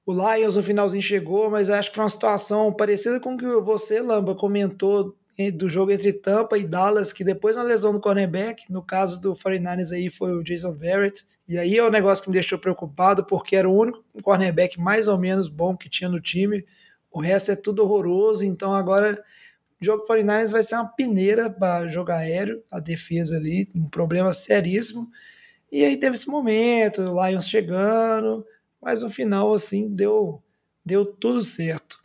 o 0.07 0.13
Lions 0.13 0.55
no 0.55 0.63
finalzinho 0.63 1.03
chegou, 1.03 1.51
mas 1.51 1.69
acho 1.69 1.91
que 1.91 1.97
foi 1.97 2.05
uma 2.05 2.09
situação 2.09 2.73
parecida 2.73 3.19
com 3.19 3.35
o 3.35 3.37
que 3.37 3.45
você, 3.45 4.01
Lamba, 4.01 4.37
comentou 4.37 5.17
do 5.53 5.69
jogo 5.69 5.91
entre 5.91 6.13
Tampa 6.13 6.57
e 6.57 6.65
Dallas, 6.65 7.13
que 7.13 7.23
depois 7.25 7.57
na 7.57 7.63
lesão 7.63 7.93
do 7.93 8.01
cornerback, 8.01 8.73
no 8.73 8.81
caso 8.81 9.21
do 9.21 9.35
49ers 9.35 9.93
aí 9.93 10.09
foi 10.09 10.33
o 10.33 10.43
Jason 10.43 10.73
Verrett, 10.73 11.27
e 11.47 11.59
aí 11.59 11.77
é 11.77 11.85
um 11.85 11.91
negócio 11.91 12.25
que 12.25 12.31
me 12.31 12.35
deixou 12.35 12.59
preocupado, 12.59 13.25
porque 13.25 13.55
era 13.55 13.69
o 13.69 13.77
único 13.77 14.03
cornerback 14.23 14.81
mais 14.81 15.09
ou 15.09 15.19
menos 15.19 15.49
bom 15.49 15.77
que 15.77 15.91
tinha 15.91 16.09
no 16.09 16.21
time, 16.21 16.65
o 17.11 17.21
resto 17.21 17.51
é 17.51 17.57
tudo 17.57 17.83
horroroso, 17.83 18.45
então 18.45 18.75
agora 18.75 19.23
o 19.79 19.85
jogo 19.85 20.07
49ers 20.07 20.53
vai 20.53 20.63
ser 20.63 20.77
uma 20.77 20.89
peneira 20.89 21.51
para 21.51 21.87
jogar 21.89 22.19
aéreo, 22.19 22.63
a 22.71 22.81
defesa 22.81 23.37
ali, 23.37 23.69
um 23.75 23.91
problema 23.91 24.33
seríssimo, 24.33 25.11
e 25.71 25.85
aí 25.85 25.97
teve 25.99 26.17
esse 26.17 26.29
momento, 26.29 27.03
o 27.03 27.27
Lions 27.27 27.49
chegando, 27.49 28.47
mas 28.87 29.03
no 29.03 29.11
final, 29.11 29.53
assim, 29.53 29.93
deu, 29.93 30.41
deu 30.85 31.05
tudo 31.05 31.43
certo. 31.43 31.99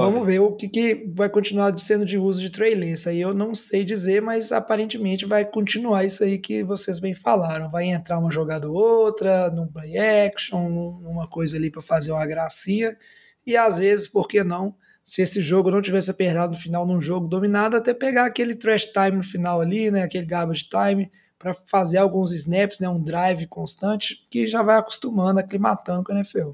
Vamos 0.00 0.26
ver 0.26 0.40
o 0.40 0.50
que, 0.50 0.68
que 0.68 1.12
vai 1.14 1.30
continuar 1.30 1.78
sendo 1.78 2.04
de 2.04 2.18
uso 2.18 2.40
de 2.40 2.50
Trey 2.50 2.74
Lance. 2.74 3.08
Aí 3.08 3.20
eu 3.20 3.32
não 3.32 3.54
sei 3.54 3.84
dizer, 3.84 4.20
mas 4.20 4.50
aparentemente 4.50 5.24
vai 5.24 5.44
continuar 5.44 6.04
isso 6.04 6.24
aí 6.24 6.38
que 6.38 6.64
vocês 6.64 6.98
bem 6.98 7.14
falaram. 7.14 7.70
Vai 7.70 7.84
entrar 7.84 8.18
uma 8.18 8.32
jogada 8.32 8.68
ou 8.68 8.74
outra, 8.74 9.48
num 9.48 9.68
play 9.68 9.96
action, 9.96 10.68
numa 11.00 11.28
coisa 11.28 11.56
ali 11.56 11.70
para 11.70 11.80
fazer 11.80 12.10
uma 12.10 12.26
gracinha. 12.26 12.98
E 13.46 13.56
às 13.56 13.78
vezes, 13.78 14.08
por 14.08 14.26
que 14.26 14.42
não? 14.42 14.74
Se 15.04 15.22
esse 15.22 15.40
jogo 15.40 15.70
não 15.70 15.80
tivesse 15.80 16.10
apertado 16.10 16.50
no 16.50 16.58
final 16.58 16.84
num 16.84 17.00
jogo 17.00 17.28
dominado, 17.28 17.76
até 17.76 17.94
pegar 17.94 18.24
aquele 18.24 18.56
trash 18.56 18.86
time 18.86 19.18
no 19.18 19.24
final 19.24 19.60
ali, 19.60 19.88
né? 19.88 20.02
Aquele 20.02 20.26
garbage 20.26 20.68
time 20.68 21.12
para 21.42 21.52
fazer 21.52 21.98
alguns 21.98 22.30
snaps, 22.30 22.78
né, 22.78 22.88
um 22.88 23.02
drive 23.02 23.48
constante, 23.48 24.24
que 24.30 24.46
já 24.46 24.62
vai 24.62 24.76
acostumando, 24.76 25.40
aclimatando 25.40 26.04
com 26.04 26.12
a 26.12 26.14
NFL. 26.14 26.52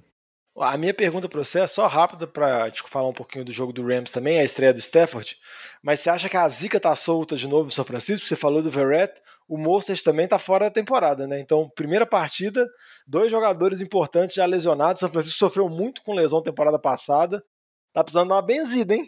A 0.56 0.76
minha 0.78 0.94
pergunta 0.94 1.28
para 1.28 1.44
você 1.44 1.60
é 1.60 1.66
só 1.66 1.86
rápida 1.86 2.26
para 2.26 2.68
gente 2.68 2.82
falar 2.88 3.08
um 3.08 3.12
pouquinho 3.12 3.44
do 3.44 3.52
jogo 3.52 3.72
do 3.72 3.86
Rams 3.86 4.10
também, 4.10 4.38
a 4.38 4.44
estreia 4.44 4.72
do 4.72 4.80
Stafford. 4.80 5.36
Mas 5.82 6.00
você 6.00 6.08
acha 6.08 6.28
que 6.28 6.36
a 6.36 6.48
zica 6.48 6.80
tá 6.80 6.96
solta 6.96 7.36
de 7.36 7.46
novo 7.46 7.68
em 7.68 7.70
São 7.70 7.84
Francisco? 7.84 8.26
Você 8.26 8.34
falou 8.34 8.62
do 8.62 8.70
Verrett, 8.70 9.20
o 9.46 9.58
Mostert 9.58 10.02
também 10.02 10.26
tá 10.26 10.38
fora 10.38 10.64
da 10.64 10.70
temporada, 10.70 11.26
né? 11.28 11.38
Então, 11.38 11.70
primeira 11.76 12.06
partida, 12.06 12.66
dois 13.06 13.30
jogadores 13.30 13.82
importantes 13.82 14.34
já 14.34 14.46
lesionados. 14.46 15.00
São 15.00 15.10
Francisco 15.10 15.38
sofreu 15.38 15.68
muito 15.68 16.02
com 16.02 16.14
lesão 16.14 16.42
temporada 16.42 16.78
passada. 16.78 17.44
Tá 17.92 18.02
precisando 18.02 18.30
dar 18.30 18.36
uma 18.36 18.42
benzida, 18.42 18.94
hein? 18.94 19.06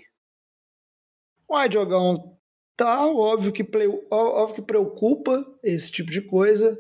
Uai, 1.49 1.69
Diogão, 1.69 2.39
Tá, 2.77 3.07
óbvio 3.07 3.53
que, 3.53 3.67
óbvio 4.11 4.55
que 4.55 4.63
preocupa 4.63 5.45
esse 5.63 5.91
tipo 5.91 6.11
de 6.11 6.23
coisa. 6.23 6.79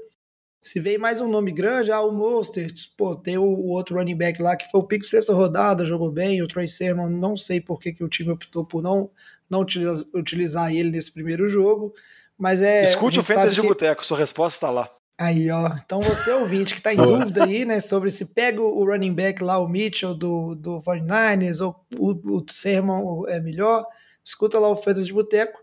Se 0.63 0.79
vem 0.79 0.99
mais 0.99 1.21
um 1.21 1.29
nome 1.29 1.53
grande, 1.53 1.91
ah, 1.91 2.03
o 2.03 2.13
Monster, 2.13 2.71
pô, 2.97 3.17
tem 3.17 3.39
o, 3.39 3.43
o, 3.43 3.69
outro 3.69 3.97
running 3.97 4.17
back 4.17 4.43
lá 4.43 4.57
que 4.57 4.71
foi 4.71 4.81
o 4.81 4.87
pico 4.87 5.07
sexta 5.07 5.33
rodada, 5.33 5.87
jogou 5.87 6.11
bem, 6.11 6.43
o 6.43 6.49
Troy 6.49 6.69
Sermon, 6.69 7.09
não 7.09 7.35
sei 7.35 7.63
por 7.63 7.81
que, 7.81 7.95
que 7.95 8.05
o 8.05 8.09
time 8.09 8.31
optou 8.31 8.65
por 8.65 8.83
não, 8.83 9.11
não 9.49 9.61
utilizar, 9.61 10.05
utilizar 10.15 10.75
ele 10.75 10.91
nesse 10.91 11.13
primeiro 11.13 11.49
jogo, 11.49 11.95
mas 12.37 12.61
é... 12.61 12.85
Escute 12.85 13.19
o 13.19 13.23
Fantasy 13.23 13.55
de 13.55 13.63
que... 13.63 13.69
Boteco, 13.69 14.05
sua 14.05 14.19
resposta 14.19 14.57
está 14.57 14.71
lá. 14.71 14.91
Aí, 15.19 15.51
ó, 15.51 15.75
então 15.83 16.03
você 16.03 16.31
ouvinte 16.33 16.73
que 16.75 16.81
está 16.81 16.93
em 16.93 16.97
dúvida 16.97 17.45
aí, 17.45 17.65
né, 17.67 17.81
sobre 17.81 18.11
se 18.11 18.35
pega 18.35 18.61
o 18.61 18.85
running 18.85 19.15
back 19.15 19.43
lá, 19.43 19.59
o 19.59 19.69
Mitchell 19.69 20.15
do, 20.15 20.55
do 20.55 20.81
49ers, 20.81 21.65
ou 21.65 21.87
o, 21.99 22.39
o 22.39 22.45
Sermon 22.49 23.27
é 23.29 23.41
melhor, 23.41 23.85
escuta 24.25 24.59
lá 24.59 24.69
o 24.69 24.77
Fantasy 24.77 25.07
de 25.07 25.13
Boteco, 25.13 25.63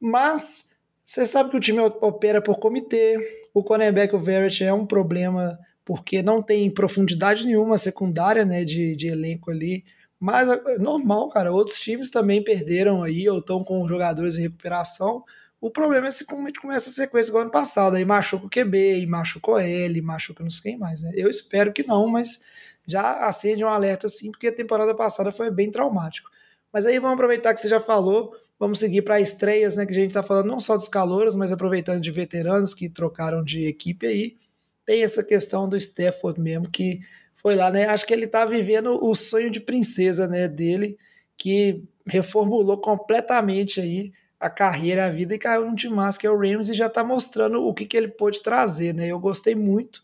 mas 0.00 0.76
você 1.04 1.24
sabe 1.24 1.50
que 1.50 1.56
o 1.56 1.60
time 1.60 1.80
opera 1.80 2.42
por 2.42 2.58
comitê. 2.58 3.48
O 3.54 3.62
cornerback, 3.62 4.14
o 4.14 4.18
Verrett, 4.18 4.62
é 4.62 4.72
um 4.72 4.86
problema 4.86 5.58
porque 5.84 6.22
não 6.22 6.42
tem 6.42 6.70
profundidade 6.70 7.46
nenhuma 7.46 7.78
secundária 7.78 8.44
né, 8.44 8.62
de, 8.62 8.94
de 8.94 9.08
elenco 9.08 9.50
ali. 9.50 9.84
Mas 10.20 10.48
é 10.48 10.78
normal, 10.78 11.28
cara. 11.30 11.52
Outros 11.52 11.78
times 11.78 12.10
também 12.10 12.44
perderam 12.44 13.02
aí 13.02 13.28
ou 13.28 13.38
estão 13.38 13.64
com 13.64 13.88
jogadores 13.88 14.36
em 14.36 14.42
recuperação. 14.42 15.24
O 15.60 15.70
problema 15.70 16.08
é 16.08 16.10
se 16.10 16.26
começa 16.26 16.90
a 16.90 16.92
sequência 16.92 17.30
igual 17.30 17.42
ano 17.42 17.50
passado. 17.50 17.96
Aí 17.96 18.04
machuca 18.04 18.46
o 18.46 18.50
QB, 18.50 19.08
o 19.46 19.58
L, 19.58 20.02
machuca 20.02 20.44
não 20.44 20.50
sei 20.50 20.72
quem 20.72 20.78
mais, 20.78 21.02
né? 21.02 21.12
Eu 21.14 21.30
espero 21.30 21.72
que 21.72 21.86
não, 21.86 22.06
mas 22.06 22.44
já 22.86 23.26
acende 23.26 23.64
um 23.64 23.68
alerta 23.68 24.06
assim, 24.06 24.30
porque 24.30 24.48
a 24.48 24.54
temporada 24.54 24.94
passada 24.94 25.32
foi 25.32 25.50
bem 25.50 25.70
traumático. 25.70 26.28
Mas 26.72 26.84
aí 26.86 26.98
vamos 26.98 27.14
aproveitar 27.14 27.54
que 27.54 27.60
você 27.60 27.68
já 27.68 27.80
falou, 27.80 28.36
vamos 28.58 28.78
seguir 28.80 29.02
para 29.02 29.20
estreias, 29.20 29.76
né? 29.76 29.86
Que 29.86 29.92
a 29.92 29.94
gente 29.94 30.08
está 30.08 30.22
falando 30.22 30.46
não 30.46 30.60
só 30.60 30.76
dos 30.76 30.88
calouros, 30.88 31.34
mas 31.34 31.52
aproveitando 31.52 32.00
de 32.00 32.10
veteranos 32.10 32.74
que 32.74 32.88
trocaram 32.88 33.42
de 33.42 33.66
equipe 33.66 34.06
aí. 34.06 34.36
Tem 34.84 35.02
essa 35.02 35.22
questão 35.22 35.68
do 35.68 35.76
Stafford 35.76 36.40
mesmo, 36.40 36.68
que 36.68 37.00
foi 37.34 37.54
lá, 37.54 37.70
né? 37.70 37.86
Acho 37.86 38.06
que 38.06 38.12
ele 38.12 38.24
está 38.24 38.44
vivendo 38.44 38.98
o 39.02 39.14
sonho 39.14 39.50
de 39.50 39.60
princesa, 39.60 40.26
né, 40.26 40.48
dele, 40.48 40.98
que 41.36 41.84
reformulou 42.06 42.80
completamente 42.80 43.80
aí 43.80 44.12
a 44.40 44.48
carreira, 44.48 45.06
a 45.06 45.10
vida 45.10 45.34
e 45.34 45.38
caiu 45.38 45.64
num 45.64 45.74
time 45.74 45.96
que 46.18 46.26
é 46.26 46.30
o 46.30 46.38
Rams 46.38 46.68
e 46.68 46.74
já 46.74 46.86
está 46.86 47.02
mostrando 47.02 47.64
o 47.64 47.74
que, 47.74 47.84
que 47.84 47.96
ele 47.96 48.08
pôde 48.08 48.42
trazer, 48.42 48.94
né? 48.94 49.08
Eu 49.08 49.18
gostei 49.18 49.54
muito, 49.54 50.02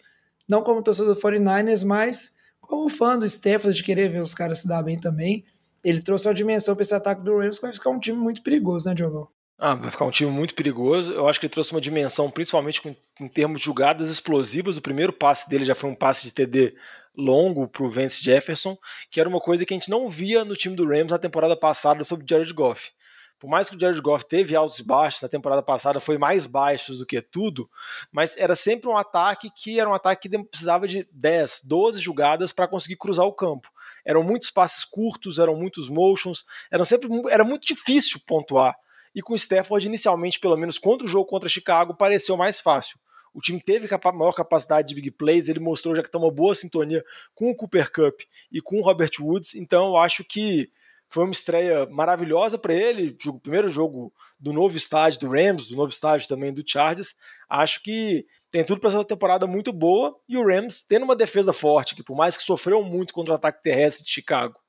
não 0.49 0.63
como 0.63 0.83
torcedor 0.83 1.15
do 1.15 1.21
49ers, 1.21 1.85
mas 1.85 2.39
como 2.61 2.89
fã 2.89 3.19
do 3.19 3.27
Stafford, 3.27 3.77
de 3.77 3.85
querer 3.85 4.11
ver 4.11 4.23
os 4.23 4.35
caras 4.35 4.61
se 4.61 4.69
dar 4.69 4.83
bem 4.83 4.97
também. 4.97 5.45
Ele 5.85 6.03
trouxe 6.03 6.27
uma 6.27 6.35
dimensão 6.35 6.75
para 6.75 6.83
esse 6.83 6.95
ataque 6.95 7.23
do 7.23 7.39
Rams 7.39 7.59
que 7.59 7.67
vai 7.67 7.75
ficar 7.75 7.91
um 7.91 8.01
time 8.01 8.19
muito 8.19 8.43
perigoso, 8.43 8.89
né, 8.89 8.95
Diogo? 8.95 9.31
Ah, 9.59 9.75
vai 9.75 9.91
ficar 9.91 10.05
um 10.05 10.11
time 10.11 10.31
muito 10.31 10.55
perigoso. 10.55 11.13
Eu 11.13 11.29
acho 11.29 11.39
que 11.39 11.47
ele 11.47 11.53
trouxe 11.53 11.71
uma 11.73 11.81
dimensão, 11.81 12.31
principalmente 12.31 12.83
com, 12.83 12.95
em 13.21 13.29
termos 13.29 13.61
de 13.61 13.67
jogadas 13.67 14.11
explosivas. 14.11 14.77
O 14.77 14.83
primeiro 14.83 15.13
passe 15.13 15.49
dele 15.49 15.65
já 15.65 15.75
foi 15.75 15.91
um 15.91 15.95
passe 15.95 16.25
de 16.25 16.33
TD 16.33 16.75
longo 17.17 17.69
para 17.69 17.85
o 17.85 17.91
Vance 17.91 18.23
Jefferson, 18.23 18.77
que 19.11 19.21
era 19.21 19.29
uma 19.29 19.41
coisa 19.41 19.65
que 19.65 19.73
a 19.73 19.77
gente 19.77 19.91
não 19.91 20.09
via 20.09 20.45
no 20.45 20.57
time 20.57 20.75
do 20.75 20.87
Rams 20.87 21.11
na 21.11 21.19
temporada 21.19 21.57
passada 21.57 22.03
sobre 22.03 22.27
Jared 22.29 22.53
Goff. 22.53 22.91
Por 23.39 23.49
mais 23.49 23.69
que 23.69 23.77
o 23.77 23.81
Jared 23.81 24.01
Goff 24.01 24.25
teve 24.25 24.57
altos 24.57 24.79
e 24.79 24.83
baixos, 24.83 25.21
na 25.21 25.29
temporada 25.29 25.63
passada 25.63 26.01
foi 26.01 26.17
mais 26.17 26.47
baixos 26.47 26.99
do 26.99 27.07
que 27.07 27.21
tudo, 27.21 27.69
mas 28.11 28.37
era 28.37 28.57
sempre 28.57 28.89
um 28.89 28.97
ataque 28.97 29.51
que 29.51 29.79
era 29.79 29.89
um 29.89 29.95
ataque 29.95 30.29
que 30.29 30.45
precisava 30.45 30.89
de 30.89 31.07
10, 31.13 31.61
12 31.65 32.01
jogadas 32.01 32.53
para 32.53 32.67
conseguir 32.67 32.97
cruzar 32.97 33.27
o 33.27 33.33
campo. 33.33 33.69
Eram 34.05 34.23
muitos 34.23 34.51
passes 34.51 34.85
curtos, 34.85 35.39
eram 35.39 35.57
muitos 35.57 35.89
motions, 35.89 36.45
eram 36.71 36.85
sempre, 36.85 37.09
era 37.31 37.45
muito 37.45 37.67
difícil 37.67 38.21
pontuar. 38.27 38.77
E 39.15 39.23
com 39.23 39.33
o 39.33 39.37
Stafford, 39.37 39.87
inicialmente, 39.87 40.41
pelo 40.41 40.57
menos 40.57 40.79
contra 40.79 41.07
o 41.07 41.09
jogo 41.09 41.27
contra 41.27 41.49
Chicago, 41.49 41.95
pareceu 41.95 42.37
mais 42.37 42.61
fácil. 42.61 42.99
O 43.33 43.41
time 43.41 43.61
teve 43.61 43.89
maior 44.15 44.33
capacidade 44.33 44.89
de 44.89 44.95
big 44.95 45.11
plays, 45.11 45.49
ele 45.49 45.59
mostrou 45.59 45.95
já 45.95 46.03
que 46.03 46.09
está 46.09 46.19
uma 46.19 46.31
boa 46.31 46.55
sintonia 46.55 47.05
com 47.35 47.51
o 47.51 47.57
Cooper 47.57 47.91
Cup 47.93 48.21
e 48.51 48.61
com 48.61 48.79
o 48.79 48.83
Robert 48.83 49.11
Woods, 49.21 49.57
então 49.57 49.89
eu 49.89 49.97
acho 49.97 50.23
que 50.23 50.71
foi 51.09 51.25
uma 51.25 51.33
estreia 51.33 51.87
maravilhosa 51.87 52.59
para 52.59 52.75
ele, 52.75 53.17
o 53.27 53.39
primeiro 53.39 53.69
jogo 53.69 54.13
do 54.39 54.53
novo 54.53 54.77
estádio 54.77 55.21
do 55.21 55.29
Rams, 55.29 55.69
do 55.69 55.77
novo 55.77 55.93
estádio 55.93 56.27
também 56.27 56.53
do 56.53 56.65
Chargers. 56.67 57.15
Acho 57.49 57.83
que 57.83 58.27
tem 58.55 58.63
tudo 58.63 58.81
para 58.81 58.93
ser 58.93 58.99
uma 58.99 59.05
temporada 59.05 59.49
muito 59.49 59.73
boa 59.73 60.17
e 60.29 60.37
o 60.37 60.47
Rams 60.47 60.85
tendo 60.87 61.03
uma 61.03 61.17
defesa 61.17 61.53
forte, 61.53 61.93
que 61.97 62.05
por 62.05 62.17
mais 62.17 62.37
que 62.37 62.43
sofreu 62.45 62.85
muito 62.85 63.13
contra 63.13 63.33
o 63.33 63.35
ataque 63.35 63.61
terrestre 63.65 64.05
de 64.05 64.11
Chicago, 64.13 64.61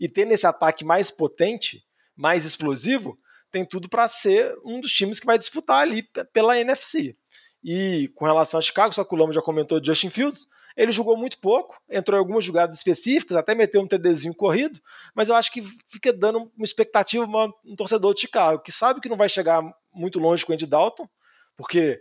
e 0.00 0.08
tendo 0.08 0.32
esse 0.32 0.46
ataque 0.46 0.86
mais 0.86 1.10
potente, 1.10 1.84
mais 2.16 2.46
explosivo, 2.46 3.18
tem 3.52 3.62
tudo 3.62 3.90
para 3.90 4.08
ser 4.08 4.56
um 4.64 4.80
dos 4.80 4.90
times 4.90 5.20
que 5.20 5.26
vai 5.26 5.36
disputar 5.36 5.82
ali 5.82 6.02
pela 6.32 6.58
NFC. 6.58 7.14
E 7.62 8.10
com 8.14 8.24
relação 8.24 8.56
a 8.56 8.62
Chicago, 8.62 8.94
só 8.94 9.04
que 9.04 9.14
o 9.14 9.18
Lama 9.18 9.34
já 9.34 9.42
comentou 9.42 9.84
Justin 9.84 10.08
Fields, 10.08 10.46
ele 10.74 10.90
jogou 10.90 11.14
muito 11.14 11.38
pouco, 11.38 11.78
entrou 11.90 12.16
em 12.16 12.20
algumas 12.20 12.42
jogadas 12.42 12.78
específicas, 12.78 13.36
até 13.36 13.54
meteu 13.54 13.82
um 13.82 13.86
TDzinho 13.86 14.34
corrido, 14.34 14.80
mas 15.14 15.28
eu 15.28 15.34
acho 15.34 15.52
que 15.52 15.60
fica 15.86 16.10
dando 16.10 16.50
uma 16.56 16.64
expectativa 16.64 17.26
uma, 17.26 17.52
um 17.66 17.76
torcedor 17.76 18.14
de 18.14 18.22
Chicago, 18.22 18.62
que 18.62 18.72
sabe 18.72 18.98
que 18.98 19.10
não 19.10 19.16
vai 19.18 19.28
chegar 19.28 19.62
muito 19.92 20.18
longe 20.18 20.42
com 20.42 20.52
o 20.52 20.54
Andy 20.54 20.64
Dalton, 20.64 21.06
porque, 21.54 22.00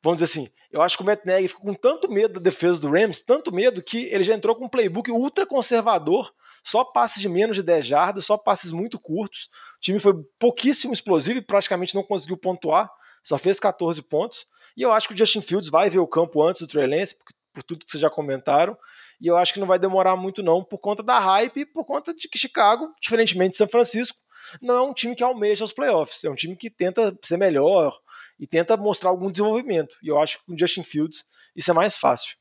vamos 0.00 0.22
dizer 0.22 0.30
assim, 0.30 0.48
eu 0.72 0.82
acho 0.82 0.96
que 0.96 1.02
o 1.02 1.06
Matt 1.06 1.24
Nagy 1.24 1.48
ficou 1.48 1.64
com 1.64 1.74
tanto 1.74 2.10
medo 2.10 2.34
da 2.34 2.40
defesa 2.40 2.80
do 2.80 2.90
Rams, 2.90 3.24
tanto 3.24 3.52
medo, 3.52 3.82
que 3.82 4.04
ele 4.06 4.24
já 4.24 4.34
entrou 4.34 4.54
com 4.54 4.66
um 4.66 4.68
playbook 4.68 5.10
ultra 5.10 5.46
conservador, 5.46 6.32
só 6.64 6.84
passes 6.84 7.22
de 7.22 7.28
menos 7.28 7.56
de 7.56 7.62
10 7.62 7.86
jardas, 7.86 8.26
só 8.26 8.36
passes 8.36 8.72
muito 8.72 8.98
curtos. 8.98 9.48
O 9.76 9.80
time 9.80 10.00
foi 10.00 10.14
pouquíssimo 10.38 10.92
explosivo 10.92 11.38
e 11.38 11.42
praticamente 11.42 11.94
não 11.94 12.02
conseguiu 12.02 12.36
pontuar, 12.36 12.90
só 13.22 13.38
fez 13.38 13.60
14 13.60 14.02
pontos. 14.02 14.46
E 14.76 14.82
eu 14.82 14.92
acho 14.92 15.08
que 15.08 15.14
o 15.14 15.16
Justin 15.16 15.40
Fields 15.40 15.68
vai 15.68 15.88
ver 15.88 16.00
o 16.00 16.06
campo 16.06 16.42
antes 16.42 16.60
do 16.60 16.66
Trey 16.66 16.86
Lance, 16.86 17.16
porque 17.16 17.34
por 17.54 17.62
tudo 17.62 17.84
que 17.84 17.90
vocês 17.90 18.00
já 18.00 18.10
comentaram. 18.10 18.76
E 19.20 19.26
eu 19.26 19.36
acho 19.36 19.54
que 19.54 19.60
não 19.60 19.66
vai 19.66 19.78
demorar 19.78 20.14
muito, 20.14 20.42
não, 20.42 20.62
por 20.62 20.78
conta 20.78 21.02
da 21.02 21.18
hype 21.18 21.60
e 21.60 21.66
por 21.66 21.86
conta 21.86 22.12
de 22.12 22.28
que 22.28 22.38
Chicago, 22.38 22.92
diferentemente 23.00 23.52
de 23.52 23.56
São 23.56 23.68
Francisco, 23.68 24.18
não 24.60 24.74
é 24.74 24.82
um 24.82 24.92
time 24.92 25.16
que 25.16 25.24
almeja 25.24 25.64
os 25.64 25.72
playoffs. 25.72 26.22
É 26.24 26.30
um 26.30 26.34
time 26.34 26.54
que 26.54 26.68
tenta 26.68 27.16
ser 27.24 27.38
melhor 27.38 27.98
e 28.38 28.46
tenta 28.46 28.76
mostrar 28.76 29.10
algum 29.10 29.30
desenvolvimento. 29.30 29.96
E 30.02 30.08
eu 30.08 30.18
acho 30.18 30.38
que 30.38 30.46
com 30.46 30.58
Justin 30.58 30.82
Fields 30.82 31.24
isso 31.54 31.70
é 31.70 31.74
mais 31.74 31.96
fácil. 31.96 32.36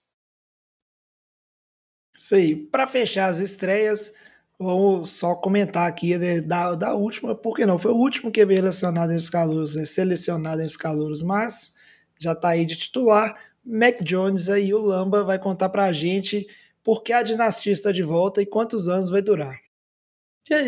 Isso 2.16 2.36
aí. 2.36 2.56
Para 2.56 2.88
fechar 2.88 3.28
as 3.28 3.40
estreias, 3.40 4.16
vamos 4.58 5.12
só 5.12 5.36
comentar 5.36 5.88
aqui 5.88 6.18
da, 6.42 6.76
da 6.76 6.94
última, 6.94 7.36
porque 7.36 7.66
não? 7.66 7.78
Foi 7.78 7.92
o 7.92 7.98
último 7.98 8.32
QB 8.32 8.56
relacionado 8.56 9.12
entre 9.12 9.24
os 9.24 9.30
calouros, 9.30 9.76
né, 9.76 9.86
selecionado 9.86 10.62
entre 10.62 10.72
os 10.72 10.78
calouros, 10.78 11.22
mas 11.22 11.76
já 12.20 12.32
está 12.32 12.50
aí 12.50 12.66
de 12.66 12.78
titular. 12.78 13.38
Mac 13.64 14.02
Jones 14.02 14.48
aí, 14.48 14.74
o 14.74 14.80
Lamba, 14.80 15.24
vai 15.24 15.40
contar 15.40 15.70
pra 15.70 15.92
gente 15.92 16.48
por 16.84 17.02
que 17.02 17.12
a 17.12 17.24
dinastia 17.24 17.74
está 17.74 17.92
de 17.92 18.04
volta 18.04 18.42
e 18.42 18.46
quantos 18.46 18.88
anos 18.88 19.10
vai 19.10 19.22
durar. 19.22 19.65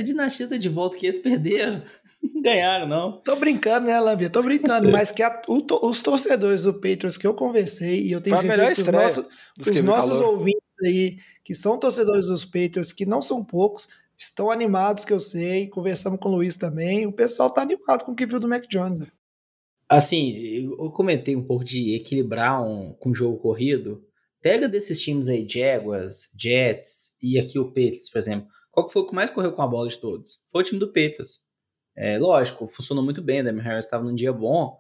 Dinastia 0.04 0.46
está 0.46 0.58
de 0.58 0.70
volta, 0.70 0.98
que 0.98 1.06
eles 1.06 1.20
perderam. 1.20 1.84
Não 2.22 2.42
ganharam, 2.42 2.88
não. 2.88 3.22
Tô 3.22 3.36
brincando, 3.36 3.86
né, 3.86 4.00
Lambia? 4.00 4.30
Tô 4.30 4.42
brincando, 4.42 4.90
mas 4.90 5.12
que 5.12 5.22
a, 5.22 5.42
o, 5.48 5.64
os 5.88 6.02
torcedores 6.02 6.64
do 6.64 6.74
Patriots 6.74 7.18
que 7.18 7.28
eu 7.28 7.34
conversei, 7.34 8.02
e 8.02 8.12
eu 8.12 8.20
tenho 8.20 8.36
Foi 8.36 8.48
certeza 8.48 8.74
que 8.74 8.82
os, 8.82 8.88
nosso, 8.88 9.30
os 9.60 9.82
nossos 9.82 10.20
ouvintes 10.20 10.62
aí, 10.84 11.20
que 11.44 11.54
são 11.54 11.80
torcedores 11.80 12.26
dos 12.26 12.44
Patriots, 12.44 12.92
que 12.92 13.06
não 13.06 13.22
são 13.22 13.44
poucos, 13.44 13.88
estão 14.18 14.50
animados, 14.50 15.06
que 15.06 15.14
eu 15.14 15.20
sei. 15.20 15.68
Conversamos 15.68 16.20
com 16.20 16.30
o 16.30 16.36
Luiz 16.36 16.58
também. 16.58 17.06
O 17.06 17.12
pessoal 17.12 17.50
tá 17.50 17.62
animado 17.62 18.04
com 18.04 18.14
o 18.14 18.16
que 18.16 18.26
viu 18.26 18.40
do 18.40 18.48
Mac 18.48 18.66
Jones. 18.68 19.04
Assim, 19.88 20.76
eu 20.78 20.92
comentei 20.92 21.36
um 21.36 21.44
pouco 21.44 21.64
de 21.64 21.96
equilibrar 21.96 22.62
um, 22.62 22.94
com 23.00 23.12
o 23.12 23.14
jogo 23.14 23.38
corrido. 23.38 24.04
Pega 24.42 24.68
desses 24.68 25.00
times 25.00 25.28
aí, 25.28 25.48
Jaguars, 25.48 26.30
Jets 26.38 27.12
e 27.22 27.40
aqui 27.40 27.58
o 27.58 27.68
Patriots, 27.68 28.10
por 28.10 28.18
exemplo. 28.18 28.48
Qual 28.78 28.86
que 28.86 28.94
foi 28.94 29.02
o 29.02 29.08
que 29.08 29.16
mais 29.16 29.32
correu 29.32 29.52
com 29.54 29.64
a 29.64 29.68
bola 29.68 29.90
de 29.90 29.98
todos? 29.98 30.40
Foi 30.52 30.62
o 30.62 30.64
time 30.64 30.80
do 30.80 30.86
Patriots. 30.86 31.40
É, 31.96 32.20
lógico, 32.20 32.68
funcionou 32.68 33.04
muito 33.04 33.24
bem, 33.24 33.44
Damian 33.44 33.64
Harris 33.64 33.86
estava 33.86 34.04
num 34.04 34.14
dia 34.14 34.32
bom, 34.32 34.78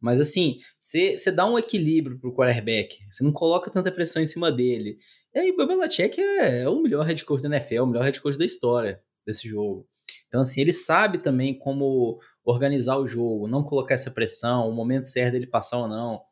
mas 0.00 0.22
assim, 0.22 0.58
você 0.80 1.30
dá 1.30 1.44
um 1.44 1.58
equilíbrio 1.58 2.18
pro 2.18 2.32
quarterback, 2.32 2.96
você 3.10 3.22
não 3.22 3.34
coloca 3.34 3.70
tanta 3.70 3.92
pressão 3.92 4.22
em 4.22 4.26
cima 4.26 4.50
dele. 4.50 4.96
E 5.34 5.38
aí, 5.38 5.50
o 5.50 5.66
Belichick 5.66 6.18
é, 6.18 6.62
é 6.62 6.68
o 6.70 6.80
melhor 6.80 7.04
head 7.04 7.22
coach 7.26 7.42
da 7.42 7.54
NFL, 7.54 7.82
o 7.82 7.86
melhor 7.86 8.04
head 8.04 8.18
coach 8.22 8.38
da 8.38 8.44
história 8.46 9.02
desse 9.26 9.46
jogo. 9.46 9.86
Então, 10.28 10.40
assim, 10.40 10.62
ele 10.62 10.72
sabe 10.72 11.18
também 11.18 11.58
como 11.58 12.18
organizar 12.42 12.96
o 12.96 13.06
jogo, 13.06 13.46
não 13.46 13.62
colocar 13.62 13.96
essa 13.96 14.10
pressão, 14.10 14.66
o 14.66 14.72
momento 14.72 15.08
certo 15.08 15.32
dele 15.32 15.46
passar 15.46 15.76
ou 15.76 15.88
não. 15.88 16.22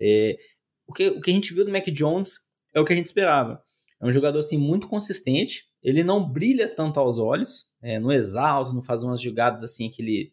É, 0.00 0.38
o, 0.86 0.92
que, 0.92 1.08
o 1.08 1.20
que 1.20 1.32
a 1.32 1.34
gente 1.34 1.52
viu 1.52 1.64
do 1.64 1.72
Mac 1.72 1.86
Jones 1.88 2.38
é 2.72 2.78
o 2.78 2.84
que 2.84 2.92
a 2.92 2.96
gente 2.96 3.06
esperava. 3.06 3.60
É 4.00 4.06
um 4.06 4.12
jogador 4.12 4.38
assim 4.38 4.56
muito 4.56 4.86
consistente, 4.86 5.64
ele 5.84 6.02
não 6.02 6.26
brilha 6.26 6.66
tanto 6.66 6.98
aos 6.98 7.18
olhos, 7.18 7.70
é, 7.82 8.00
não 8.00 8.10
exalta, 8.10 8.72
não 8.72 8.80
faz 8.80 9.02
umas 9.02 9.20
jogadas 9.20 9.62
assim, 9.62 9.88
aquele 9.88 10.32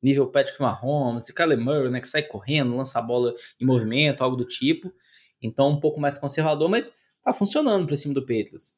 nível 0.00 0.28
Patrick 0.28 0.60
Mahomes, 0.60 1.30
Kyler 1.30 1.58
Murray, 1.58 1.90
né, 1.90 2.00
que 2.00 2.08
sai 2.08 2.22
correndo, 2.22 2.76
lança 2.76 3.00
a 3.00 3.02
bola 3.02 3.34
em 3.60 3.66
movimento, 3.66 4.22
algo 4.22 4.36
do 4.36 4.44
tipo. 4.44 4.92
Então, 5.42 5.70
um 5.70 5.80
pouco 5.80 6.00
mais 6.00 6.16
conservador, 6.16 6.68
mas 6.68 6.94
tá 7.22 7.32
funcionando 7.32 7.86
para 7.86 7.96
cima 7.96 8.14
do 8.14 8.22
Patriots. 8.22 8.74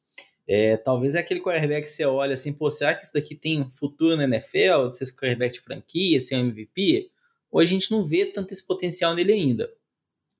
É, 0.47 0.77
talvez 0.77 1.15
é 1.15 1.19
aquele 1.19 1.41
quarterback 1.41 1.83
que 1.83 1.93
você 1.93 2.05
olha 2.05 2.33
assim, 2.33 2.53
pô, 2.53 2.69
será 2.69 2.93
que 2.93 3.03
isso 3.03 3.13
daqui 3.13 3.35
tem 3.35 3.61
um 3.61 3.69
futuro 3.69 4.15
na 4.15 4.23
NFL, 4.23 4.89
de 4.89 4.97
ser 4.97 5.03
esse 5.05 5.15
quarterback 5.15 5.53
de 5.53 5.59
franquia, 5.59 6.19
ser 6.19 6.35
um 6.35 6.47
MVP? 6.47 7.09
Hoje 7.51 7.71
a 7.71 7.79
gente 7.79 7.91
não 7.91 8.03
vê 8.03 8.25
tanto 8.25 8.51
esse 8.51 8.65
potencial 8.65 9.13
nele 9.15 9.33
ainda. 9.33 9.69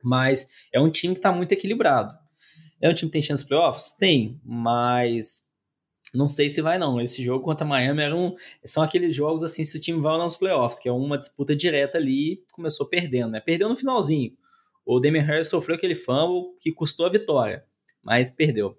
Mas 0.04 0.50
é 0.72 0.80
um 0.80 0.92
time 0.92 1.14
que 1.14 1.20
está 1.20 1.32
muito 1.32 1.52
equilibrado. 1.52 2.14
É 2.82 2.90
um 2.90 2.94
time 2.94 3.10
que 3.10 3.14
tem 3.14 3.22
chance 3.22 3.44
de 3.44 3.50
playoffs? 3.50 3.94
Tem, 3.94 4.40
mas 4.44 5.45
não 6.16 6.28
sei 6.28 6.50
se 6.50 6.62
vai 6.62 6.78
não. 6.78 7.02
Esse 7.02 7.24
jogo 7.24 7.44
contra 7.44 7.66
Miami 7.66 8.02
era 8.02 8.16
um, 8.16 8.36
são 8.64 8.82
aqueles 8.82 9.14
jogos 9.14 9.44
assim, 9.44 9.64
se 9.64 9.78
o 9.78 9.82
time 9.82 10.00
vai 10.00 10.14
ou 10.14 10.18
não 10.18 10.26
nos 10.26 10.38
playoffs, 10.38 10.80
que 10.80 10.90
é 10.90 10.92
uma 10.92 11.18
disputa 11.18 11.56
direta 11.56 11.98
ali, 11.98 12.44
começou 12.52 12.88
perdendo, 12.88 13.32
né? 13.32 13.40
Perdeu 13.40 13.70
no 13.70 13.76
finalzinho. 13.76 14.36
O 14.86 15.00
Damian 15.00 15.24
Harris 15.24 15.50
sofreu 15.50 15.76
aquele 15.76 15.96
fumble 15.96 16.56
que 16.60 16.72
custou 16.72 17.06
a 17.06 17.10
vitória, 17.10 17.66
mas 18.04 18.30
perdeu. 18.30 18.78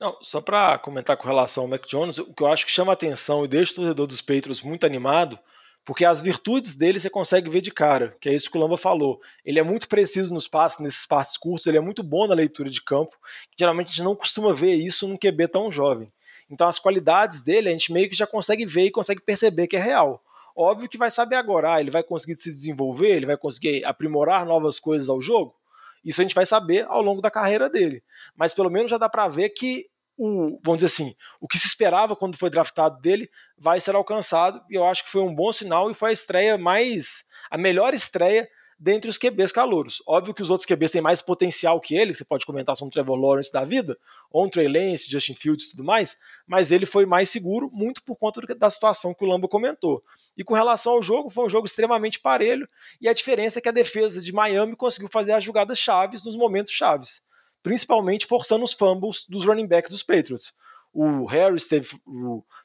Não, 0.00 0.16
só 0.22 0.40
para 0.40 0.78
comentar 0.78 1.16
com 1.16 1.26
relação 1.26 1.64
ao 1.64 1.68
Mac 1.68 1.86
Jones, 1.86 2.18
o 2.18 2.34
que 2.34 2.42
eu 2.42 2.48
acho 2.48 2.66
que 2.66 2.72
chama 2.72 2.92
atenção 2.92 3.44
e 3.44 3.48
deixa 3.48 3.72
o 3.72 3.76
torcedor 3.76 4.06
dos 4.06 4.20
Patriots 4.20 4.62
muito 4.62 4.84
animado, 4.84 5.38
porque 5.84 6.04
as 6.04 6.22
virtudes 6.22 6.74
dele 6.74 6.98
você 6.98 7.10
consegue 7.10 7.50
ver 7.50 7.60
de 7.60 7.70
cara, 7.70 8.16
que 8.20 8.28
é 8.28 8.34
isso 8.34 8.50
que 8.50 8.56
o 8.56 8.60
Lamba 8.60 8.78
falou. 8.78 9.20
Ele 9.44 9.58
é 9.58 9.62
muito 9.62 9.88
preciso 9.88 10.32
nos 10.32 10.48
passes, 10.48 10.78
nesses 10.78 11.06
passes 11.06 11.36
curtos, 11.36 11.66
ele 11.66 11.76
é 11.76 11.80
muito 11.80 12.02
bom 12.02 12.26
na 12.26 12.34
leitura 12.34 12.70
de 12.70 12.82
campo, 12.82 13.16
que 13.50 13.56
geralmente 13.58 13.88
a 13.88 13.90
gente 13.90 14.02
não 14.02 14.16
costuma 14.16 14.52
ver 14.52 14.74
isso 14.74 15.06
num 15.06 15.16
QB 15.16 15.48
tão 15.48 15.70
jovem. 15.70 16.12
Então 16.50 16.68
as 16.68 16.78
qualidades 16.78 17.42
dele 17.42 17.68
a 17.68 17.72
gente 17.72 17.92
meio 17.92 18.08
que 18.08 18.16
já 18.16 18.26
consegue 18.26 18.66
ver 18.66 18.86
e 18.86 18.90
consegue 18.90 19.20
perceber 19.20 19.66
que 19.66 19.76
é 19.76 19.80
real. 19.80 20.22
Óbvio 20.56 20.88
que 20.88 20.98
vai 20.98 21.10
saber 21.10 21.36
agora, 21.36 21.74
ah, 21.74 21.80
ele 21.80 21.90
vai 21.90 22.02
conseguir 22.02 22.38
se 22.40 22.50
desenvolver, 22.50 23.16
ele 23.16 23.26
vai 23.26 23.36
conseguir 23.36 23.84
aprimorar 23.84 24.46
novas 24.46 24.78
coisas 24.78 25.08
ao 25.08 25.20
jogo. 25.20 25.54
Isso 26.04 26.20
a 26.20 26.24
gente 26.24 26.34
vai 26.34 26.46
saber 26.46 26.86
ao 26.88 27.02
longo 27.02 27.20
da 27.20 27.30
carreira 27.30 27.68
dele. 27.68 28.04
Mas 28.36 28.54
pelo 28.54 28.70
menos 28.70 28.90
já 28.90 28.98
dá 28.98 29.08
para 29.08 29.26
ver 29.26 29.48
que 29.50 29.86
o, 30.16 30.60
vamos 30.62 30.80
dizer 30.80 30.86
assim, 30.86 31.16
o 31.40 31.48
que 31.48 31.58
se 31.58 31.66
esperava 31.66 32.14
quando 32.14 32.36
foi 32.36 32.48
draftado 32.48 33.00
dele 33.00 33.28
vai 33.58 33.80
ser 33.80 33.96
alcançado, 33.96 34.62
e 34.70 34.74
eu 34.74 34.84
acho 34.84 35.04
que 35.04 35.10
foi 35.10 35.22
um 35.22 35.34
bom 35.34 35.50
sinal 35.52 35.90
e 35.90 35.94
foi 35.94 36.10
a 36.10 36.12
estreia 36.12 36.56
mais 36.56 37.24
a 37.50 37.58
melhor 37.58 37.94
estreia 37.94 38.48
dentre 38.78 39.10
os 39.10 39.18
QBs 39.18 39.52
calouros. 39.52 40.02
Óbvio 40.06 40.34
que 40.34 40.42
os 40.42 40.50
outros 40.50 40.66
QBs 40.66 40.90
têm 40.90 41.00
mais 41.00 41.22
potencial 41.22 41.80
que 41.80 41.94
ele, 41.94 42.14
você 42.14 42.24
pode 42.24 42.44
comentar 42.44 42.76
sobre 42.76 42.90
o 42.90 42.92
Trevor 42.92 43.16
Lawrence 43.16 43.52
da 43.52 43.64
vida, 43.64 43.98
ou 44.30 44.44
um 44.44 44.48
Trey 44.48 44.68
Lance, 44.68 45.10
Justin 45.10 45.34
Fields 45.34 45.66
e 45.66 45.70
tudo 45.70 45.84
mais, 45.84 46.18
mas 46.46 46.70
ele 46.72 46.86
foi 46.86 47.06
mais 47.06 47.30
seguro, 47.30 47.70
muito 47.72 48.02
por 48.02 48.16
conta 48.16 48.40
da 48.54 48.70
situação 48.70 49.14
que 49.14 49.24
o 49.24 49.28
Lambo 49.28 49.48
comentou. 49.48 50.02
E 50.36 50.44
com 50.44 50.54
relação 50.54 50.94
ao 50.94 51.02
jogo, 51.02 51.30
foi 51.30 51.46
um 51.46 51.50
jogo 51.50 51.66
extremamente 51.66 52.20
parelho, 52.20 52.68
e 53.00 53.08
a 53.08 53.12
diferença 53.12 53.58
é 53.58 53.62
que 53.62 53.68
a 53.68 53.72
defesa 53.72 54.20
de 54.20 54.32
Miami 54.32 54.76
conseguiu 54.76 55.08
fazer 55.08 55.32
as 55.32 55.44
jogadas 55.44 55.78
chaves 55.78 56.24
nos 56.24 56.36
momentos 56.36 56.72
chaves, 56.72 57.22
principalmente 57.62 58.26
forçando 58.26 58.64
os 58.64 58.72
fumbles 58.72 59.24
dos 59.28 59.44
running 59.44 59.66
backs 59.66 59.90
dos 59.90 60.02
Patriots. 60.02 60.52
O 60.92 61.24
Harris 61.24 61.66
teve, 61.66 62.00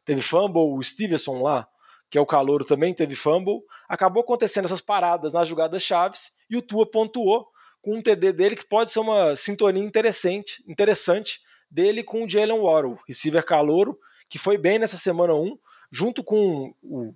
teve 0.06 0.22
fumble, 0.22 0.62
o 0.62 0.84
Stevenson 0.84 1.42
lá, 1.42 1.68
que 2.10 2.18
é 2.18 2.22
o 2.22 2.26
calouro, 2.26 2.66
também 2.66 2.94
teve 2.94 3.16
fumble. 3.16 3.62
Acabou 3.88 4.24
acontecendo 4.24 4.66
essas 4.66 4.82
paradas 4.82 5.34
nas 5.34 5.48
jogadas 5.48 5.84
chaves 5.84 6.32
e 6.50 6.58
o 6.58 6.62
Tua 6.62 6.90
pontuou 6.90 7.48
com 7.82 7.98
um 7.98 8.02
TD 8.02 8.34
dele 8.34 8.56
que 8.56 8.66
pode 8.66 8.92
ser 8.92 9.00
uma 9.00 9.36
sintonia 9.36 9.84
interessante, 9.84 10.64
interessante 10.68 11.40
dele 11.70 12.04
com 12.04 12.24
o 12.24 12.30
Jalen 12.30 12.60
Waddle, 12.60 13.00
receiver 13.08 13.46
calouro, 13.46 13.98
que 14.30 14.38
foi 14.38 14.58
bem 14.58 14.80
nessa 14.80 14.98
semana 14.98 15.34
1, 15.34 15.58
junto 15.92 16.24
com 16.24 16.74
o, 16.82 17.14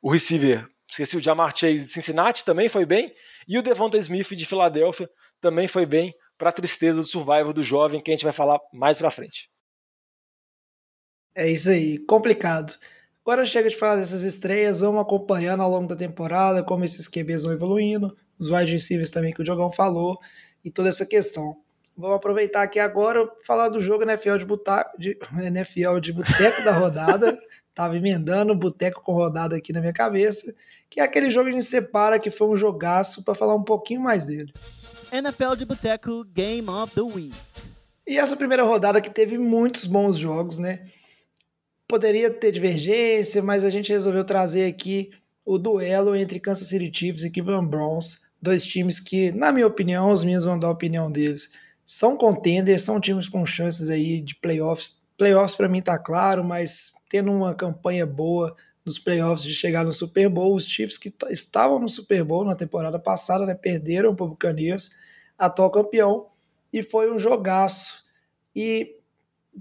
o 0.00 0.10
receiver, 0.12 0.68
esqueci 0.88 1.16
o 1.16 1.20
Jamar 1.20 1.56
Chase 1.56 1.84
de 1.84 1.90
Cincinnati, 1.90 2.44
também 2.44 2.68
foi 2.68 2.86
bem, 2.86 3.12
e 3.46 3.58
o 3.58 3.62
Devonta 3.62 3.98
Smith 3.98 4.28
de 4.28 4.46
Filadélfia 4.46 5.10
também 5.40 5.66
foi 5.66 5.86
bem, 5.86 6.14
para 6.36 6.52
tristeza 6.52 7.00
do 7.00 7.06
survival 7.06 7.52
do 7.52 7.64
jovem, 7.64 8.00
que 8.00 8.10
a 8.10 8.14
gente 8.14 8.24
vai 8.24 8.32
falar 8.32 8.60
mais 8.72 8.96
para 8.96 9.10
frente. 9.10 9.50
É 11.34 11.50
isso 11.50 11.68
aí, 11.68 11.98
complicado. 11.98 12.78
Agora 13.28 13.44
chega 13.44 13.68
de 13.68 13.76
falar 13.76 13.96
dessas 13.96 14.22
estreias, 14.22 14.80
vamos 14.80 15.02
acompanhando 15.02 15.62
ao 15.62 15.70
longo 15.70 15.86
da 15.86 15.94
temporada 15.94 16.64
como 16.64 16.82
esses 16.82 17.06
QBs 17.06 17.42
vão 17.42 17.52
evoluindo, 17.52 18.16
os 18.38 18.50
wide 18.50 18.72
receivers 18.72 19.10
também 19.10 19.34
que 19.34 19.40
o 19.42 19.44
Diogão 19.44 19.70
falou 19.70 20.18
e 20.64 20.70
toda 20.70 20.88
essa 20.88 21.04
questão. 21.04 21.54
Vamos 21.94 22.16
aproveitar 22.16 22.62
aqui 22.62 22.78
agora 22.78 23.30
falar 23.44 23.68
do 23.68 23.82
jogo 23.82 24.02
NFL 24.02 24.38
de, 24.38 24.46
buta... 24.46 24.90
de... 24.98 25.18
NFL 25.44 25.98
de 26.00 26.14
boteco 26.14 26.64
da 26.64 26.72
rodada. 26.72 27.38
Tava 27.74 27.98
emendando 27.98 28.54
boteco 28.54 29.02
com 29.02 29.12
rodada 29.12 29.54
aqui 29.54 29.74
na 29.74 29.80
minha 29.80 29.92
cabeça, 29.92 30.50
que 30.88 30.98
é 30.98 31.02
aquele 31.02 31.30
jogo 31.30 31.50
que 31.50 31.50
a 31.50 31.60
gente 31.60 31.68
separa 31.68 32.18
que 32.18 32.30
foi 32.30 32.48
um 32.48 32.56
jogaço 32.56 33.22
para 33.22 33.34
falar 33.34 33.54
um 33.54 33.62
pouquinho 33.62 34.00
mais 34.00 34.24
dele. 34.24 34.50
NFL 35.12 35.54
de 35.54 35.66
boteco 35.66 36.24
Game 36.24 36.66
of 36.70 36.94
the 36.94 37.02
Week. 37.02 37.34
E 38.06 38.16
essa 38.16 38.38
primeira 38.38 38.62
rodada 38.62 39.02
que 39.02 39.10
teve 39.10 39.36
muitos 39.36 39.84
bons 39.84 40.16
jogos, 40.16 40.56
né? 40.56 40.86
Poderia 41.88 42.30
ter 42.30 42.52
divergência, 42.52 43.42
mas 43.42 43.64
a 43.64 43.70
gente 43.70 43.90
resolveu 43.90 44.22
trazer 44.22 44.66
aqui 44.66 45.10
o 45.42 45.56
duelo 45.56 46.14
entre 46.14 46.38
Kansas 46.38 46.68
City 46.68 46.90
Chiefs 46.92 47.24
e 47.24 47.30
Cleveland 47.30 47.66
Browns, 47.66 48.20
dois 48.42 48.66
times 48.66 49.00
que, 49.00 49.32
na 49.32 49.50
minha 49.50 49.66
opinião, 49.66 50.12
os 50.12 50.22
minhas 50.22 50.44
vão 50.44 50.58
dar 50.58 50.68
a 50.68 50.72
opinião 50.72 51.10
deles, 51.10 51.50
são 51.86 52.18
contenders, 52.18 52.82
são 52.82 53.00
times 53.00 53.30
com 53.30 53.46
chances 53.46 53.88
aí 53.88 54.20
de 54.20 54.34
playoffs. 54.34 55.02
Playoffs 55.16 55.56
para 55.56 55.66
mim 55.66 55.80
tá 55.80 55.98
claro, 55.98 56.44
mas 56.44 56.92
tendo 57.08 57.32
uma 57.32 57.54
campanha 57.54 58.04
boa 58.04 58.54
nos 58.84 58.98
playoffs 58.98 59.42
de 59.42 59.54
chegar 59.54 59.86
no 59.86 59.92
Super 59.92 60.28
Bowl, 60.28 60.54
os 60.54 60.66
Chiefs 60.66 60.98
que 60.98 61.10
estavam 61.30 61.78
no 61.78 61.88
Super 61.88 62.22
Bowl 62.22 62.44
na 62.44 62.54
temporada 62.54 62.98
passada, 62.98 63.46
né, 63.46 63.54
perderam 63.54 64.14
para 64.14 64.26
o 64.26 64.28
Buccaneers, 64.28 64.90
atual 65.38 65.70
campeão, 65.70 66.26
e 66.70 66.82
foi 66.82 67.10
um 67.10 67.18
jogaço. 67.18 68.04
E 68.54 68.97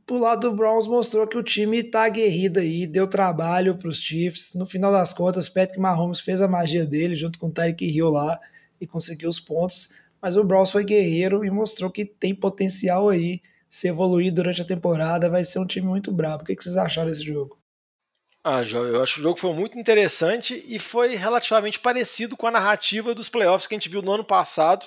pro 0.05 0.17
lado 0.17 0.49
do 0.49 0.55
Browns 0.55 0.85
mostrou 0.85 1.27
que 1.27 1.37
o 1.37 1.43
time 1.43 1.83
tá 1.83 2.03
aguerrido 2.03 2.59
aí, 2.59 2.85
deu 2.85 3.07
trabalho 3.07 3.77
para 3.77 3.87
os 3.87 3.99
Chiefs. 3.99 4.53
No 4.55 4.65
final 4.65 4.91
das 4.91 5.13
contas, 5.13 5.49
Patrick 5.49 5.79
Mahomes 5.79 6.19
fez 6.19 6.41
a 6.41 6.47
magia 6.47 6.85
dele 6.85 7.15
junto 7.15 7.39
com 7.39 7.47
o 7.47 7.51
Tyreek 7.51 7.85
Hill 7.85 8.09
lá 8.09 8.39
e 8.79 8.85
conseguiu 8.85 9.29
os 9.29 9.39
pontos. 9.39 9.93
Mas 10.21 10.35
o 10.35 10.43
Browns 10.43 10.71
foi 10.71 10.83
guerreiro 10.83 11.45
e 11.45 11.49
mostrou 11.49 11.89
que 11.89 12.05
tem 12.05 12.33
potencial 12.33 13.09
aí. 13.09 13.41
Se 13.69 13.87
evoluir 13.87 14.33
durante 14.33 14.61
a 14.61 14.65
temporada, 14.65 15.29
vai 15.29 15.43
ser 15.43 15.59
um 15.59 15.67
time 15.67 15.87
muito 15.87 16.11
brabo. 16.11 16.43
O 16.43 16.45
que 16.45 16.55
vocês 16.55 16.77
acharam 16.77 17.09
desse 17.09 17.23
jogo? 17.23 17.57
Ah, 18.43 18.61
eu 18.63 19.03
acho 19.03 19.15
que 19.15 19.19
o 19.19 19.23
jogo 19.23 19.37
foi 19.37 19.53
muito 19.53 19.77
interessante 19.77 20.63
e 20.67 20.79
foi 20.79 21.15
relativamente 21.15 21.79
parecido 21.79 22.37
com 22.37 22.47
a 22.47 22.51
narrativa 22.51 23.13
dos 23.13 23.27
playoffs 23.27 23.67
que 23.67 23.75
a 23.75 23.77
gente 23.77 23.89
viu 23.89 24.01
no 24.01 24.13
ano 24.13 24.23
passado 24.23 24.85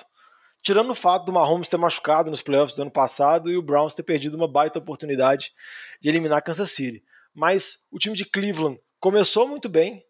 tirando 0.63 0.91
o 0.91 0.95
fato 0.95 1.25
do 1.25 1.33
Mahomes 1.33 1.69
ter 1.69 1.77
machucado 1.77 2.31
nos 2.31 2.43
playoffs 2.43 2.77
do 2.77 2.83
ano 2.83 2.91
passado 2.91 3.51
e 3.51 3.57
o 3.57 3.63
Browns 3.63 3.95
ter 3.95 4.03
perdido 4.03 4.37
uma 4.37 4.49
baita 4.49 4.79
oportunidade 4.79 5.53
de 6.01 6.09
eliminar 6.09 6.43
Kansas 6.43 6.71
City. 6.71 7.03
Mas 7.35 7.85
o 7.91 7.99
time 7.99 8.17
de 8.17 8.25
Cleveland 8.25 8.79
começou 8.99 9.49
muito 9.49 9.69
bem. 9.69 10.05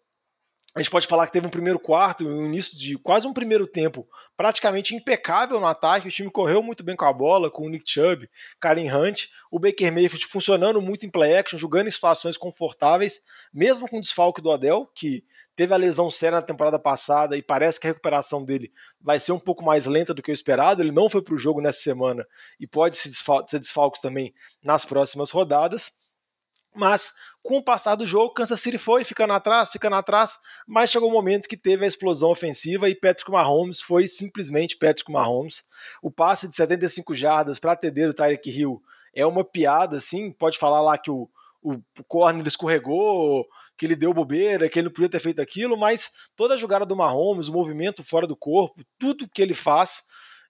A 0.75 0.81
gente 0.81 0.91
pode 0.91 1.09
falar 1.09 1.27
que 1.27 1.33
teve 1.33 1.47
um 1.47 1.51
primeiro 1.51 1.81
quarto, 1.81 2.27
um 2.27 2.47
início 2.47 2.79
de 2.79 2.97
quase 2.97 3.27
um 3.27 3.33
primeiro 3.33 3.67
tempo 3.67 4.09
praticamente 4.37 4.95
impecável 4.95 5.59
no 5.59 5.67
ataque. 5.67 6.07
O 6.07 6.11
time 6.11 6.31
correu 6.31 6.63
muito 6.63 6.85
bem 6.85 6.95
com 6.95 7.05
a 7.05 7.13
bola, 7.13 7.51
com 7.51 7.67
o 7.67 7.69
Nick 7.69 7.91
Chubb, 7.91 8.29
Karen 8.61 8.89
Hunt, 8.89 9.27
o 9.51 9.59
Baker 9.59 9.93
Mayfield 9.93 10.27
funcionando 10.27 10.81
muito 10.81 11.05
em 11.05 11.11
play 11.11 11.37
action, 11.37 11.59
jogando 11.59 11.89
em 11.89 11.91
situações 11.91 12.37
confortáveis, 12.37 13.21
mesmo 13.53 13.89
com 13.89 13.99
o 13.99 14.01
desfalque 14.01 14.41
do 14.41 14.49
Odell, 14.49 14.89
que 14.95 15.25
teve 15.61 15.75
a 15.75 15.77
lesão 15.77 16.11
séria 16.11 16.37
na 16.37 16.43
temporada 16.43 16.79
passada 16.79 17.37
e 17.37 17.43
parece 17.43 17.79
que 17.79 17.87
a 17.87 17.91
recuperação 17.91 18.43
dele 18.43 18.73
vai 18.99 19.21
ser 19.21 19.33
um 19.33 19.39
pouco 19.39 19.63
mais 19.63 19.85
lenta 19.85 20.15
do 20.15 20.23
que 20.23 20.31
o 20.31 20.33
esperado. 20.33 20.81
Ele 20.81 20.91
não 20.91 21.07
foi 21.07 21.21
para 21.21 21.35
o 21.35 21.37
jogo 21.37 21.61
nessa 21.61 21.83
semana 21.83 22.27
e 22.59 22.67
pode 22.67 22.97
ser 22.97 23.11
desfalques 23.59 24.01
também 24.01 24.33
nas 24.65 24.87
próximas 24.87 25.31
rodadas. 25.31 25.93
Mas 26.75 27.13
com 27.43 27.59
o 27.59 27.63
passar 27.63 27.95
do 27.95 28.07
jogo, 28.07 28.33
Kansas 28.33 28.59
City 28.59 28.79
foi 28.79 29.05
ficando 29.05 29.35
atrás, 29.35 29.71
ficando 29.71 29.97
atrás, 29.97 30.39
mas 30.67 30.89
chegou 30.89 31.11
o 31.11 31.13
um 31.13 31.15
momento 31.15 31.47
que 31.47 31.59
teve 31.59 31.85
a 31.85 31.89
explosão 31.89 32.31
ofensiva 32.31 32.89
e 32.89 32.95
Patrick 32.95 33.31
Mahomes 33.31 33.83
foi 33.83 34.09
simplesmente 34.09 34.79
Patrick 34.79 35.13
Mahomes. 35.13 35.65
O 36.01 36.11
passe 36.11 36.49
de 36.49 36.57
75 36.57 37.13
jardas 37.13 37.59
para 37.59 37.73
atender 37.73 38.09
o 38.09 38.15
Tyreek 38.15 38.49
Hill 38.49 38.83
é 39.15 39.27
uma 39.27 39.45
piada, 39.45 39.99
assim, 39.99 40.33
pode 40.33 40.57
falar 40.57 40.81
lá 40.81 40.97
que 40.97 41.11
o, 41.11 41.29
o, 41.63 41.81
corner 42.09 42.47
escorregou, 42.47 43.47
que 43.77 43.87
ele 43.87 43.97
deu 43.97 44.13
bobeira, 44.13 44.69
que 44.69 44.79
ele 44.79 44.89
não 44.89 44.93
podia 44.93 45.09
ter 45.09 45.21
feito 45.21 45.41
aquilo, 45.41 45.77
mas 45.77 46.11
toda 46.37 46.55
a 46.55 46.57
jogada 46.57 46.85
do 46.85 46.97
Mahomes, 46.97 47.49
o 47.49 47.53
movimento 47.53 48.05
fora 48.05 48.27
do 48.27 48.37
corpo, 48.37 48.83
tudo 48.99 49.29
que 49.29 49.41
ele 49.41 49.55
faz 49.55 50.03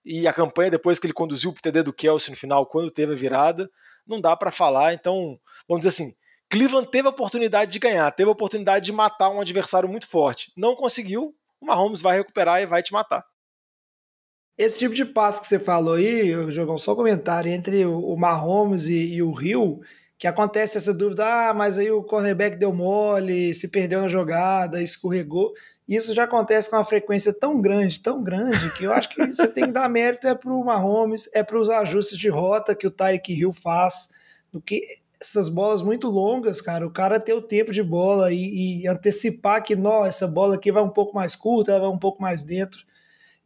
e 0.05 0.27
a 0.27 0.33
campanha 0.33 0.71
depois 0.71 0.99
que 0.99 1.07
ele 1.07 1.13
conduziu 1.13 1.51
o 1.51 1.55
TD 1.55 1.83
do 1.83 1.93
Kelsey 1.93 2.31
no 2.31 2.37
final, 2.37 2.67
quando 2.67 2.91
teve 2.91 3.13
a 3.13 3.17
virada, 3.17 3.71
não 4.07 4.21
dá 4.21 4.37
para 4.37 4.51
falar. 4.51 4.95
Então, 4.95 5.39
vamos 5.69 5.85
dizer 5.85 5.89
assim, 5.89 6.15
Cleveland 6.49 6.91
teve 6.91 7.07
a 7.07 7.11
oportunidade 7.11 7.71
de 7.71 7.79
ganhar, 7.79 8.11
teve 8.11 8.29
a 8.29 8.33
oportunidade 8.33 8.85
de 8.85 8.93
matar 8.93 9.31
um 9.31 9.41
adversário 9.41 9.89
muito 9.89 10.09
forte. 10.09 10.53
Não 10.57 10.75
conseguiu, 10.75 11.35
o 11.61 11.67
Mahomes 11.67 12.01
vai 12.01 12.17
recuperar 12.17 12.61
e 12.63 12.67
vai 12.67 12.83
te 12.83 12.93
matar. 12.93 13.25
Esse 14.59 14.81
tipo 14.81 14.95
de 14.95 15.05
passe 15.05 15.41
que 15.41 15.47
você 15.47 15.59
falou 15.59 15.95
aí, 15.95 16.33
Jogão, 16.53 16.77
só 16.77 16.93
um 16.93 16.97
comentário, 16.97 17.51
entre 17.51 17.87
o 17.87 18.15
Mahomes 18.17 18.89
e, 18.89 19.15
e 19.15 19.23
o 19.23 19.33
Rio, 19.33 19.81
que 20.21 20.27
acontece 20.27 20.77
essa 20.77 20.93
dúvida, 20.93 21.25
ah, 21.25 21.55
mas 21.55 21.79
aí 21.79 21.91
o 21.91 22.03
cornerback 22.03 22.55
deu 22.55 22.75
mole, 22.75 23.55
se 23.55 23.69
perdeu 23.69 24.03
na 24.03 24.09
jogada, 24.09 24.83
escorregou. 24.83 25.55
Isso 25.89 26.13
já 26.13 26.25
acontece 26.25 26.69
com 26.69 26.77
uma 26.77 26.85
frequência 26.85 27.33
tão 27.33 27.59
grande, 27.59 27.99
tão 27.99 28.23
grande, 28.23 28.71
que 28.77 28.85
eu 28.85 28.93
acho 28.93 29.09
que 29.09 29.27
você 29.27 29.49
tem 29.49 29.65
que 29.65 29.73
dar 29.73 29.89
mérito 29.89 30.29
é 30.29 30.35
para 30.35 30.53
o 30.53 30.63
Mahomes, 30.63 31.31
é 31.33 31.43
para 31.43 31.59
os 31.59 31.71
ajustes 31.71 32.19
de 32.19 32.29
rota 32.29 32.75
que 32.75 32.87
o 32.87 32.91
Tyreek 32.91 33.33
Hill 33.33 33.51
faz, 33.55 34.11
do 34.53 34.61
que 34.61 34.87
essas 35.19 35.49
bolas 35.49 35.81
muito 35.81 36.07
longas, 36.07 36.61
cara, 36.61 36.87
o 36.87 36.91
cara 36.91 37.19
ter 37.19 37.33
o 37.33 37.41
tempo 37.41 37.73
de 37.73 37.83
bola 37.83 38.31
e, 38.31 38.83
e 38.83 38.87
antecipar 38.87 39.65
que, 39.65 39.75
não, 39.75 40.05
essa 40.05 40.29
bola 40.29 40.57
aqui 40.57 40.71
vai 40.71 40.83
um 40.83 40.91
pouco 40.91 41.15
mais 41.15 41.35
curta, 41.35 41.73
ela 41.73 41.81
vai 41.81 41.89
um 41.89 41.99
pouco 41.99 42.21
mais 42.21 42.43
dentro, 42.43 42.85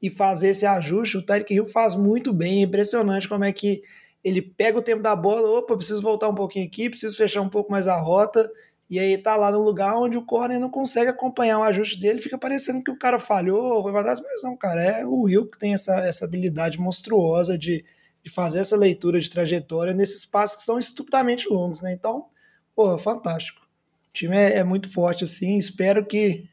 e 0.02 0.10
fazer 0.10 0.48
esse 0.48 0.66
ajuste, 0.66 1.18
o 1.18 1.22
Tyreek 1.22 1.54
Hill 1.54 1.68
faz 1.68 1.94
muito 1.94 2.32
bem, 2.32 2.62
é 2.62 2.64
impressionante 2.64 3.28
como 3.28 3.44
é 3.44 3.52
que 3.52 3.84
ele 4.24 4.40
pega 4.40 4.78
o 4.78 4.82
tempo 4.82 5.02
da 5.02 5.14
bola, 5.14 5.58
opa, 5.58 5.76
preciso 5.76 6.00
voltar 6.00 6.30
um 6.30 6.34
pouquinho 6.34 6.66
aqui, 6.66 6.88
preciso 6.88 7.14
fechar 7.16 7.42
um 7.42 7.48
pouco 7.48 7.70
mais 7.70 7.86
a 7.86 8.00
rota, 8.00 8.50
e 8.88 8.98
aí 8.98 9.18
tá 9.18 9.36
lá 9.36 9.50
no 9.50 9.62
lugar 9.62 9.98
onde 9.98 10.16
o 10.16 10.24
corner 10.24 10.58
não 10.58 10.70
consegue 10.70 11.10
acompanhar 11.10 11.58
o 11.58 11.62
ajuste 11.62 11.98
dele, 11.98 12.22
fica 12.22 12.38
parecendo 12.38 12.82
que 12.82 12.90
o 12.90 12.98
cara 12.98 13.18
falhou, 13.18 13.82
foi 13.82 13.92
mas 13.92 14.20
não, 14.42 14.56
cara, 14.56 14.82
é 14.82 15.06
o 15.06 15.24
Rio 15.24 15.46
que 15.50 15.58
tem 15.58 15.74
essa, 15.74 16.00
essa 16.00 16.24
habilidade 16.24 16.80
monstruosa 16.80 17.58
de, 17.58 17.84
de 18.22 18.30
fazer 18.30 18.60
essa 18.60 18.76
leitura 18.76 19.20
de 19.20 19.28
trajetória 19.28 19.92
nesses 19.92 20.24
passos 20.24 20.56
que 20.56 20.62
são 20.62 20.78
estupidamente 20.78 21.48
longos, 21.48 21.82
né? 21.82 21.92
Então, 21.92 22.26
porra, 22.74 22.98
fantástico. 22.98 23.60
O 24.08 24.12
time 24.12 24.36
é, 24.36 24.58
é 24.58 24.64
muito 24.64 24.90
forte, 24.90 25.24
assim, 25.24 25.58
espero 25.58 26.04
que 26.04 26.48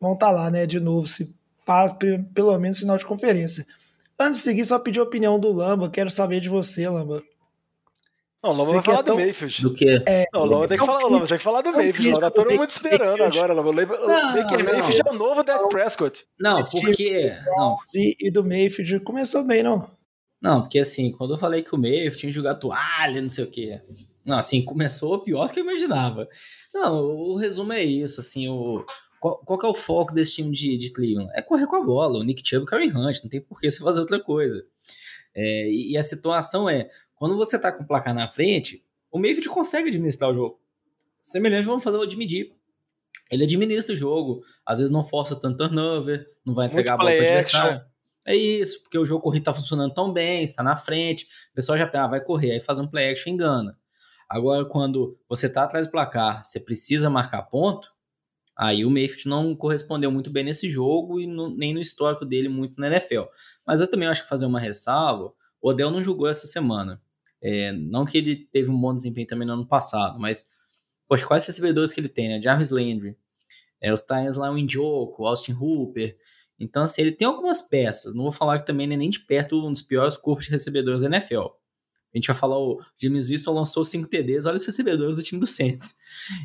vão 0.00 0.12
estar 0.12 0.26
tá 0.26 0.32
lá, 0.32 0.50
né, 0.50 0.66
de 0.66 0.78
novo, 0.78 1.06
se 1.06 1.34
pelo 2.32 2.56
menos 2.58 2.78
final 2.78 2.96
de 2.96 3.04
conferência. 3.04 3.66
Antes 4.18 4.38
de 4.38 4.42
seguir, 4.44 4.64
só 4.64 4.78
pedir 4.78 5.00
a 5.00 5.02
opinião 5.02 5.38
do 5.38 5.52
Lamba. 5.52 5.90
Quero 5.90 6.10
saber 6.10 6.40
de 6.40 6.48
você, 6.48 6.88
Lamba. 6.88 7.22
Não, 8.42 8.52
o 8.52 8.54
Loma 8.54 8.72
vai 8.74 8.82
falar 8.82 9.02
tão... 9.02 9.16
do 9.16 9.22
Mayfield. 9.22 9.62
Do 9.62 9.74
que? 9.74 10.02
É, 10.06 10.26
não, 10.32 10.42
o 10.42 10.44
Loma 10.46 10.68
tem 10.68 10.78
que 10.78 10.86
falar, 10.86 11.00
Loma, 11.00 11.26
tem 11.26 11.38
que 11.38 11.42
falar 11.42 11.62
do 11.62 11.72
Mayfield. 11.72 12.10
Não, 12.12 12.20
tá 12.20 12.30
todo 12.30 12.54
mundo 12.54 12.70
esperando 12.70 13.22
agora. 13.24 13.52
Loma. 13.52 13.70
O 13.70 13.74
Baker 13.74 14.64
Mayfield 14.64 15.02
é 15.04 15.10
o 15.10 15.14
novo 15.14 15.42
Dak 15.42 15.68
Prescott. 15.68 16.24
Não, 16.38 16.62
porque... 16.62 17.34
Não. 17.56 17.76
E, 17.94 18.16
e 18.20 18.30
do 18.30 18.44
Mayfield 18.44 19.00
começou 19.00 19.42
bem, 19.42 19.62
não? 19.62 19.90
Não, 20.40 20.60
porque 20.60 20.78
assim, 20.78 21.10
quando 21.10 21.34
eu 21.34 21.38
falei 21.38 21.62
que 21.62 21.74
o 21.74 21.78
Mayfield 21.78 22.18
tinha 22.18 22.30
que 22.30 22.36
jogar 22.36 22.54
toalha, 22.54 23.20
não 23.20 23.30
sei 23.30 23.44
o 23.44 23.50
quê. 23.50 23.80
Não, 24.24 24.38
assim, 24.38 24.64
começou 24.64 25.18
pior 25.22 25.46
do 25.46 25.52
que 25.52 25.58
eu 25.58 25.64
imaginava. 25.64 26.28
Não, 26.72 27.04
o 27.04 27.36
resumo 27.36 27.72
é 27.72 27.82
isso, 27.82 28.20
assim, 28.20 28.48
o... 28.48 28.84
Qual, 29.20 29.38
qual 29.38 29.60
é 29.62 29.66
o 29.66 29.74
foco 29.74 30.14
desse 30.14 30.34
time 30.34 30.50
de, 30.50 30.76
de 30.76 30.92
Cleveland? 30.92 31.30
É 31.34 31.42
correr 31.42 31.66
com 31.66 31.76
a 31.76 31.82
bola, 31.82 32.18
o 32.18 32.22
Nick 32.22 32.42
Chubb 32.46 32.62
e 32.62 32.64
o 32.64 32.66
Karen 32.66 32.88
Hunt, 32.88 33.22
não 33.22 33.30
tem 33.30 33.40
por 33.40 33.60
que 33.60 33.70
você 33.70 33.82
fazer 33.82 34.00
outra 34.00 34.20
coisa. 34.20 34.64
É, 35.34 35.68
e, 35.68 35.92
e 35.92 35.98
a 35.98 36.02
situação 36.02 36.68
é, 36.68 36.90
quando 37.14 37.36
você 37.36 37.58
tá 37.58 37.72
com 37.72 37.82
o 37.82 37.86
placar 37.86 38.14
na 38.14 38.28
frente, 38.28 38.84
o 39.10 39.18
Mayfield 39.18 39.48
consegue 39.48 39.88
administrar 39.88 40.30
o 40.30 40.34
jogo. 40.34 40.60
Semelhante, 41.20 41.66
vamos 41.66 41.82
fazer 41.82 41.96
o 41.96 42.02
admitir. 42.02 42.54
Ele 43.30 43.44
administra 43.44 43.92
o 43.92 43.96
jogo, 43.96 44.42
às 44.64 44.78
vezes 44.78 44.92
não 44.92 45.02
força 45.02 45.34
tanto 45.34 45.56
turnover, 45.56 46.30
não 46.44 46.54
vai 46.54 46.66
entregar 46.66 46.92
Muito 46.96 47.02
a 47.02 47.04
bola 47.04 47.16
para 47.16 47.26
adversário. 47.26 47.84
É 48.24 48.34
isso, 48.34 48.82
porque 48.82 48.98
o 48.98 49.06
jogo 49.06 49.22
corrido 49.22 49.44
tá 49.44 49.52
funcionando 49.52 49.94
tão 49.94 50.12
bem, 50.12 50.42
está 50.42 50.62
na 50.62 50.76
frente, 50.76 51.26
o 51.52 51.54
pessoal 51.54 51.78
já 51.78 51.88
ah, 51.92 52.08
vai 52.08 52.20
correr, 52.20 52.52
aí 52.52 52.60
faz 52.60 52.78
um 52.78 52.86
play 52.86 53.10
action 53.10 53.32
engana. 53.32 53.78
Agora, 54.28 54.64
quando 54.64 55.16
você 55.28 55.48
tá 55.48 55.62
atrás 55.62 55.86
do 55.86 55.90
placar, 55.90 56.44
você 56.44 56.58
precisa 56.58 57.08
marcar 57.08 57.42
ponto, 57.42 57.94
aí 58.56 58.84
o 58.84 58.90
Mayfield 58.90 59.28
não 59.28 59.54
correspondeu 59.54 60.10
muito 60.10 60.30
bem 60.30 60.44
nesse 60.44 60.70
jogo 60.70 61.20
e 61.20 61.26
no, 61.26 61.54
nem 61.54 61.74
no 61.74 61.80
histórico 61.80 62.24
dele 62.24 62.48
muito 62.48 62.80
na 62.80 62.88
NFL. 62.88 63.24
Mas 63.66 63.80
eu 63.80 63.90
também 63.90 64.08
acho 64.08 64.22
que 64.22 64.28
fazer 64.28 64.46
uma 64.46 64.60
ressalva, 64.60 65.32
o 65.60 65.70
Odell 65.70 65.90
não 65.90 66.02
jogou 66.02 66.28
essa 66.28 66.46
semana. 66.46 67.00
É, 67.42 67.72
não 67.72 68.06
que 68.06 68.16
ele 68.16 68.36
teve 68.36 68.70
um 68.70 68.80
bom 68.80 68.94
desempenho 68.94 69.26
também 69.26 69.46
no 69.46 69.54
ano 69.54 69.66
passado, 69.66 70.18
mas 70.18 70.46
poxa, 71.08 71.26
quais 71.26 71.46
recebedores 71.46 71.92
que 71.92 72.00
ele 72.00 72.08
tem, 72.08 72.28
né? 72.28 72.42
Jarvis 72.42 72.70
Landry, 72.70 73.16
é, 73.80 73.92
os 73.92 74.00
Titans 74.00 74.36
lá, 74.36 74.50
o 74.50 74.58
Indioco, 74.58 75.26
Austin 75.26 75.52
Hooper. 75.52 76.16
Então, 76.58 76.82
assim, 76.82 77.02
ele 77.02 77.12
tem 77.12 77.26
algumas 77.26 77.62
peças. 77.62 78.14
Não 78.14 78.24
vou 78.24 78.32
falar 78.32 78.58
que 78.58 78.66
também 78.66 78.90
é 78.92 78.96
nem 78.96 79.10
de 79.10 79.20
perto 79.20 79.66
um 79.66 79.72
dos 79.72 79.82
piores 79.82 80.16
corpos 80.16 80.46
de 80.46 80.50
recebedores 80.50 81.02
da 81.02 81.08
NFL. 81.08 81.48
A 82.14 82.18
gente 82.18 82.28
vai 82.28 82.36
falar, 82.36 82.58
o 82.58 82.80
James 82.96 83.28
Winston 83.28 83.52
lançou 83.52 83.84
5 83.84 84.08
TDs, 84.08 84.46
olha 84.46 84.56
os 84.56 84.64
recebedores 84.64 85.16
do 85.16 85.22
time 85.22 85.38
do 85.38 85.46
Saints. 85.46 85.94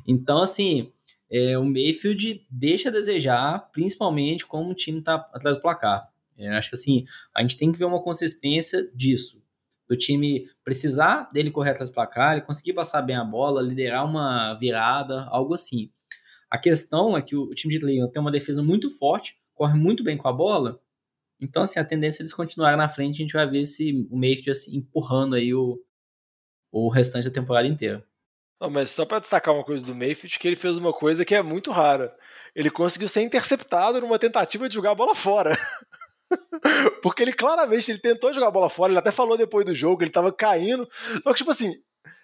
Então, 0.05 0.41
assim, 0.41 0.91
é, 1.31 1.57
o 1.57 1.63
Mayfield 1.63 2.45
deixa 2.49 2.89
a 2.89 2.91
desejar, 2.91 3.71
principalmente 3.71 4.45
como 4.45 4.71
o 4.71 4.75
time 4.75 4.99
está 4.99 5.15
atrás 5.33 5.55
do 5.55 5.61
placar. 5.61 6.11
É, 6.37 6.49
acho 6.49 6.69
que, 6.69 6.75
assim, 6.75 7.05
a 7.33 7.41
gente 7.41 7.57
tem 7.57 7.71
que 7.71 7.79
ver 7.79 7.85
uma 7.85 8.01
consistência 8.01 8.89
disso 8.93 9.41
do 9.87 9.97
time 9.97 10.49
precisar 10.63 11.29
dele 11.33 11.51
correr 11.51 11.71
atrás 11.71 11.89
do 11.89 11.93
placar, 11.93 12.33
ele 12.33 12.45
conseguir 12.45 12.71
passar 12.71 13.01
bem 13.01 13.17
a 13.17 13.25
bola, 13.25 13.61
liderar 13.61 14.05
uma 14.05 14.53
virada, 14.53 15.25
algo 15.25 15.53
assim. 15.53 15.91
A 16.49 16.57
questão 16.57 17.17
é 17.17 17.21
que 17.21 17.35
o 17.35 17.53
time 17.53 17.73
de 17.73 17.79
Cleveland 17.79 18.11
tem 18.11 18.21
uma 18.21 18.31
defesa 18.31 18.63
muito 18.63 18.89
forte, 18.89 19.35
corre 19.53 19.77
muito 19.77 20.01
bem 20.01 20.15
com 20.15 20.29
a 20.29 20.33
bola, 20.33 20.81
então 21.41 21.63
assim, 21.63 21.77
a 21.79 21.83
tendência 21.83 22.21
é 22.21 22.23
eles 22.23 22.33
continuarem 22.33 22.77
na 22.77 22.87
frente, 22.87 23.15
a 23.15 23.17
gente 23.25 23.33
vai 23.33 23.49
ver 23.49 23.65
se 23.65 24.07
o 24.09 24.17
Mayfield 24.17 24.51
assim, 24.51 24.77
empurrando 24.77 25.35
aí 25.35 25.53
o, 25.53 25.83
o 26.71 26.87
restante 26.87 27.25
da 27.25 27.33
temporada 27.33 27.67
inteira. 27.67 28.05
Não, 28.61 28.69
mas 28.69 28.91
só 28.91 29.03
para 29.05 29.17
destacar 29.17 29.55
uma 29.55 29.63
coisa 29.63 29.83
do 29.83 29.95
Mayfield, 29.95 30.37
que 30.37 30.47
ele 30.47 30.55
fez 30.55 30.77
uma 30.77 30.93
coisa 30.93 31.25
que 31.25 31.33
é 31.33 31.41
muito 31.41 31.71
rara. 31.71 32.15
Ele 32.55 32.69
conseguiu 32.69 33.09
ser 33.09 33.23
interceptado 33.23 33.99
numa 33.99 34.19
tentativa 34.19 34.69
de 34.69 34.75
jogar 34.75 34.91
a 34.91 34.95
bola 34.95 35.15
fora. 35.15 35.57
Porque 37.01 37.23
ele 37.23 37.33
claramente 37.33 37.89
ele 37.89 37.97
tentou 37.97 38.31
jogar 38.31 38.49
a 38.49 38.51
bola 38.51 38.69
fora, 38.69 38.91
ele 38.91 38.99
até 38.99 39.09
falou 39.09 39.35
depois 39.35 39.65
do 39.65 39.73
jogo, 39.73 40.03
ele 40.03 40.11
tava 40.11 40.31
caindo. 40.31 40.87
Só 41.23 41.31
que, 41.31 41.39
tipo 41.39 41.49
assim, 41.49 41.73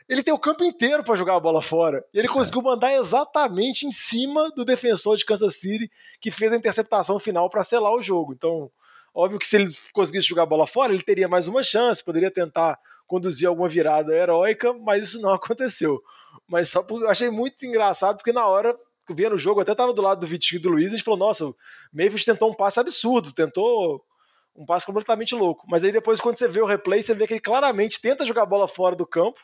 ele 0.07 0.21
tem 0.21 0.31
o 0.31 0.37
campo 0.37 0.63
inteiro 0.63 1.03
para 1.03 1.15
jogar 1.15 1.33
a 1.33 1.39
bola 1.39 1.59
fora. 1.59 2.05
E 2.13 2.19
ele 2.19 2.27
conseguiu 2.27 2.61
mandar 2.61 2.93
exatamente 2.93 3.87
em 3.87 3.91
cima 3.91 4.51
do 4.51 4.63
defensor 4.63 5.17
de 5.17 5.25
Kansas 5.25 5.55
City, 5.55 5.89
que 6.21 6.29
fez 6.29 6.53
a 6.53 6.55
interceptação 6.55 7.19
final 7.19 7.49
para 7.49 7.63
selar 7.63 7.95
o 7.95 8.01
jogo. 8.01 8.33
Então, 8.33 8.69
óbvio 9.11 9.39
que 9.39 9.47
se 9.47 9.55
ele 9.55 9.73
conseguisse 9.91 10.27
jogar 10.27 10.43
a 10.43 10.45
bola 10.45 10.67
fora, 10.67 10.93
ele 10.93 11.01
teria 11.01 11.27
mais 11.27 11.47
uma 11.47 11.63
chance, 11.63 12.03
poderia 12.03 12.29
tentar 12.29 12.77
conduzir 13.07 13.47
alguma 13.47 13.67
virada 13.67 14.13
heróica, 14.13 14.71
mas 14.71 15.01
isso 15.01 15.19
não 15.19 15.33
aconteceu. 15.33 15.99
Mas 16.47 16.69
só 16.69 16.83
porque 16.83 17.05
eu 17.05 17.09
achei 17.09 17.29
muito 17.29 17.65
engraçado, 17.65 18.17
porque 18.17 18.33
na 18.33 18.45
hora 18.45 18.77
vendo 19.13 19.35
o 19.35 19.39
jogo, 19.39 19.61
até 19.61 19.73
tava 19.73 19.93
do 19.93 20.01
lado 20.01 20.19
do 20.19 20.27
Vitinho 20.27 20.59
e 20.59 20.61
do 20.61 20.69
Luiz, 20.69 20.87
a 20.87 20.91
gente 20.91 21.03
falou, 21.03 21.19
nossa, 21.19 21.45
o 21.45 21.55
Mayfield 21.93 22.25
tentou 22.25 22.51
um 22.51 22.53
passe 22.53 22.79
absurdo, 22.79 23.31
tentou 23.31 24.03
um 24.55 24.65
passe 24.65 24.85
completamente 24.85 25.35
louco. 25.35 25.65
Mas 25.69 25.83
aí 25.83 25.91
depois, 25.91 26.19
quando 26.19 26.37
você 26.37 26.47
vê 26.47 26.61
o 26.61 26.65
replay, 26.65 27.01
você 27.01 27.13
vê 27.13 27.27
que 27.27 27.33
ele 27.33 27.39
claramente 27.39 28.01
tenta 28.01 28.25
jogar 28.25 28.43
a 28.43 28.47
bola 28.47 28.67
fora 28.67 28.95
do 28.95 29.05
campo, 29.05 29.39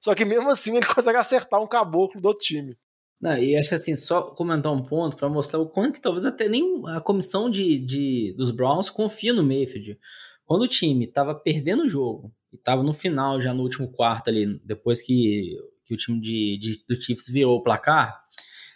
só 0.00 0.14
que 0.14 0.24
mesmo 0.24 0.50
assim 0.50 0.76
ele 0.76 0.86
consegue 0.92 1.18
acertar 1.18 1.62
um 1.62 1.66
caboclo 1.66 2.20
do 2.20 2.26
outro 2.26 2.44
time. 2.44 2.76
Não, 3.18 3.36
e 3.38 3.56
acho 3.56 3.70
que 3.70 3.74
assim, 3.74 3.96
só 3.96 4.22
comentar 4.22 4.70
um 4.70 4.82
ponto 4.82 5.16
para 5.16 5.28
mostrar 5.28 5.58
o 5.58 5.68
quanto 5.68 5.94
que 5.94 6.00
talvez 6.00 6.26
até 6.26 6.48
nem 6.48 6.82
a 6.86 7.00
comissão 7.00 7.48
de, 7.48 7.78
de, 7.78 8.34
dos 8.36 8.50
Browns 8.50 8.90
confia 8.90 9.32
no 9.32 9.42
Mayfield. 9.42 9.98
Quando 10.44 10.62
o 10.62 10.68
time 10.68 11.06
tava 11.06 11.34
perdendo 11.34 11.84
o 11.84 11.88
jogo 11.88 12.30
e 12.52 12.58
tava 12.58 12.82
no 12.82 12.92
final, 12.92 13.40
já 13.40 13.54
no 13.54 13.62
último 13.62 13.90
quarto 13.90 14.28
ali, 14.28 14.60
depois 14.62 15.00
que, 15.00 15.56
que 15.86 15.94
o 15.94 15.96
time 15.96 16.20
de, 16.20 16.58
de, 16.58 16.84
do 16.86 17.00
Chiefs 17.00 17.28
virou 17.28 17.56
o 17.56 17.62
placar, 17.62 18.22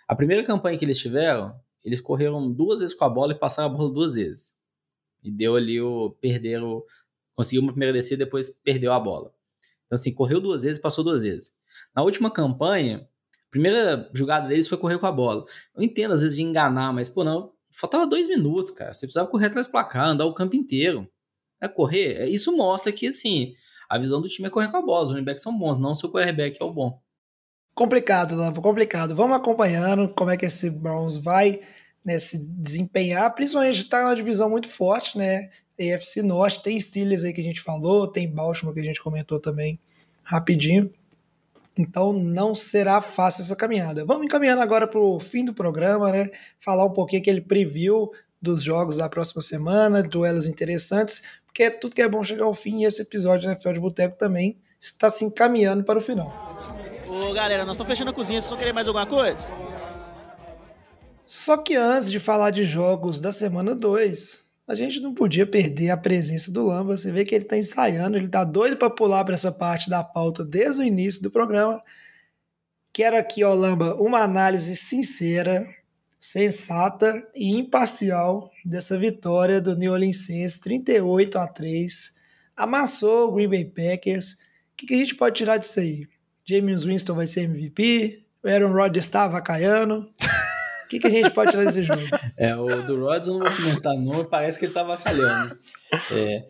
a 0.09 0.15
primeira 0.15 0.43
campanha 0.43 0.79
que 0.79 0.85
eles 0.85 0.99
tiveram, 0.99 1.55
eles 1.85 2.01
correram 2.01 2.51
duas 2.51 2.81
vezes 2.81 2.95
com 2.95 3.05
a 3.05 3.09
bola 3.09 3.33
e 3.33 3.39
passaram 3.39 3.69
a 3.69 3.73
bola 3.73 3.93
duas 3.93 4.15
vezes. 4.15 4.57
E 5.23 5.31
deu 5.31 5.57
ali 5.57 5.81
o. 5.81 6.11
Perderam. 6.21 6.83
Conseguiu 7.35 7.63
uma 7.63 7.73
primeira 7.73 7.93
descida 7.93 8.23
e 8.23 8.25
depois 8.25 8.49
perdeu 8.49 8.93
a 8.93 9.01
bola. 9.01 9.33
Então, 9.87 9.97
assim, 9.97 10.13
correu 10.13 10.41
duas 10.41 10.63
vezes 10.63 10.79
e 10.79 10.81
passou 10.81 11.03
duas 11.03 11.23
vezes. 11.23 11.57
Na 11.95 12.03
última 12.03 12.31
campanha, 12.31 13.09
a 13.47 13.51
primeira 13.51 14.11
jogada 14.15 14.49
deles 14.49 14.69
foi 14.69 14.79
correr 14.79 14.99
com 14.99 15.07
a 15.07 15.13
bola. 15.13 15.45
Eu 15.75 15.83
entendo, 15.83 16.15
às 16.15 16.23
vezes, 16.23 16.37
de 16.37 16.43
enganar, 16.43 16.93
mas, 16.93 17.09
pô, 17.09 17.25
não. 17.25 17.53
Faltava 17.73 18.07
dois 18.07 18.29
minutos, 18.29 18.71
cara. 18.71 18.93
Você 18.93 19.07
precisava 19.07 19.29
correr 19.29 19.47
atrás 19.47 19.67
do 19.67 19.71
placar, 19.71 20.09
andar 20.09 20.27
o 20.27 20.35
campo 20.35 20.57
inteiro. 20.57 21.09
É 21.61 21.69
correr. 21.69 22.27
Isso 22.27 22.57
mostra 22.57 22.93
que, 22.93 23.07
assim, 23.07 23.55
a 23.91 23.99
visão 23.99 24.23
do 24.23 24.29
time 24.29 24.47
é 24.47 24.51
correr 24.51 24.71
com 24.71 24.77
a 24.77 24.83
bola. 24.83 25.03
Os 25.03 25.11
running 25.11 25.25
backs 25.25 25.43
são 25.43 25.59
bons, 25.59 25.77
não 25.77 25.91
o 25.91 26.13
quarterback 26.13 26.57
é 26.61 26.65
o 26.65 26.73
bom. 26.73 27.01
Complicado, 27.75 28.37
Lampo, 28.37 28.63
complicado. 28.63 29.17
Vamos 29.17 29.37
acompanhando 29.37 30.09
como 30.11 30.31
é 30.31 30.37
que 30.37 30.47
esse 30.47 30.71
Browns 30.71 31.17
vai 31.17 31.61
né, 32.05 32.17
se 32.21 32.53
desempenhar, 32.53 33.35
principalmente 33.35 33.81
está 33.81 34.05
na 34.05 34.15
divisão 34.15 34.49
muito 34.49 34.69
forte, 34.69 35.19
né? 35.19 35.51
AFC 35.79 36.23
Norte, 36.23 36.63
tem 36.63 36.79
Steelers 36.79 37.25
aí 37.25 37.33
que 37.33 37.41
a 37.41 37.45
gente 37.45 37.61
falou, 37.61 38.07
tem 38.07 38.31
Baltimore 38.31 38.75
que 38.75 38.81
a 38.81 38.85
gente 38.85 39.03
comentou 39.03 39.41
também 39.41 39.81
rapidinho. 40.23 40.93
Então 41.77 42.13
não 42.13 42.55
será 42.55 43.01
fácil 43.01 43.43
essa 43.43 43.57
caminhada. 43.57 44.05
Vamos 44.05 44.27
encaminhando 44.27 44.61
agora 44.61 44.87
para 44.87 45.01
o 45.01 45.19
fim 45.19 45.45
do 45.45 45.55
programa, 45.55 46.13
né? 46.13 46.31
Falar 46.61 46.85
um 46.85 46.93
pouquinho 46.93 47.23
aquele 47.23 47.41
preview 47.41 48.13
dos 48.41 48.63
jogos 48.63 48.97
da 48.97 49.09
próxima 49.09 49.43
semana, 49.43 50.03
duelos 50.03 50.47
interessantes, 50.47 51.23
porque 51.51 51.69
tudo 51.69 51.95
que 51.95 52.01
é 52.01 52.09
bom 52.09 52.23
chegar 52.23 52.45
ao 52.45 52.55
fim 52.55 52.81
e 52.81 52.85
esse 52.85 53.03
episódio 53.03 53.47
na 53.47 53.53
NFL 53.53 53.73
de 53.73 53.81
Boteco 53.81 54.17
também 54.17 54.57
está 54.79 55.11
se 55.11 55.25
encaminhando 55.25 55.85
para 55.85 55.99
o 55.99 56.03
final. 56.03 56.57
Ô 57.07 57.33
galera, 57.33 57.67
nós 57.67 57.75
estamos 57.75 57.91
fechando 57.91 58.11
a 58.11 58.15
cozinha, 58.15 58.41
vocês 58.41 58.51
vão 58.51 58.59
querer 58.59 58.73
mais 58.73 58.87
alguma 58.87 59.05
coisa? 59.05 59.37
Só 61.27 61.57
que 61.57 61.75
antes 61.75 62.11
de 62.11 62.21
falar 62.21 62.51
de 62.51 62.65
jogos 62.65 63.21
da 63.21 63.33
semana 63.33 63.75
2, 63.75 64.51
a 64.67 64.75
gente 64.77 65.01
não 65.01 65.13
podia 65.13 65.45
perder 65.45 65.91
a 65.91 65.97
presença 65.97 66.53
do 66.53 66.67
Lamba. 66.67 66.97
Você 66.97 67.11
vê 67.11 67.25
que 67.25 67.35
ele 67.35 67.45
está 67.45 67.59
ensaiando, 67.59 68.17
ele 68.17 68.27
está 68.27 68.45
doido 68.45 68.77
para 68.77 68.89
pular 68.89 69.25
para 69.25 69.35
essa 69.35 69.51
parte 69.51 69.91
da 69.91 70.03
pauta 70.03 70.45
desde 70.45 70.83
o 70.83 70.85
início 70.85 71.23
do 71.23 71.31
programa. 71.31 71.83
Quero 72.93 73.17
aqui, 73.17 73.43
ó, 73.43 73.53
Lamba, 73.53 73.97
uma 73.97 74.21
análise 74.21 74.75
sincera, 74.77 75.69
sensata 76.21 77.27
e 77.35 77.57
imparcial 77.57 78.51
dessa 78.65 78.99
vitória 78.99 79.61
do 79.61 79.75
New 79.75 79.93
Orleans 79.93 80.27
Saints, 80.27 80.59
38 80.59 81.39
a 81.39 81.49
3. 81.49 82.17
Amassou 82.55 83.29
o 83.29 83.33
Green 83.33 83.49
Bay 83.49 83.65
Packers. 83.65 84.35
O 84.35 84.37
que, 84.77 84.87
que 84.87 84.95
a 84.95 84.99
gente 84.99 85.15
pode 85.15 85.37
tirar 85.37 85.57
disso 85.57 85.81
aí? 85.81 86.07
James 86.45 86.85
Winston 86.85 87.15
vai 87.15 87.27
ser 87.27 87.43
MVP, 87.45 88.23
o 88.43 88.49
Aaron 88.49 88.73
Rodgers 88.73 89.07
está 89.07 89.27
vacaiando. 89.27 90.11
O 90.85 90.89
que, 90.91 90.99
que 90.99 91.07
a 91.07 91.11
gente 91.11 91.31
pode 91.31 91.53
tirar 91.53 91.65
desse 91.65 91.85
jogo? 91.85 92.01
É, 92.37 92.57
o 92.57 92.67
do 92.83 92.99
Rodgers 92.99 93.29
eu 93.29 93.39
não 93.39 93.41
vou 93.41 93.57
comentar 93.57 93.97
não, 93.97 94.25
parece 94.25 94.59
que 94.59 94.65
ele 94.65 94.73
tá 94.73 94.83
vacalhando. 94.83 95.59
É. 96.11 96.47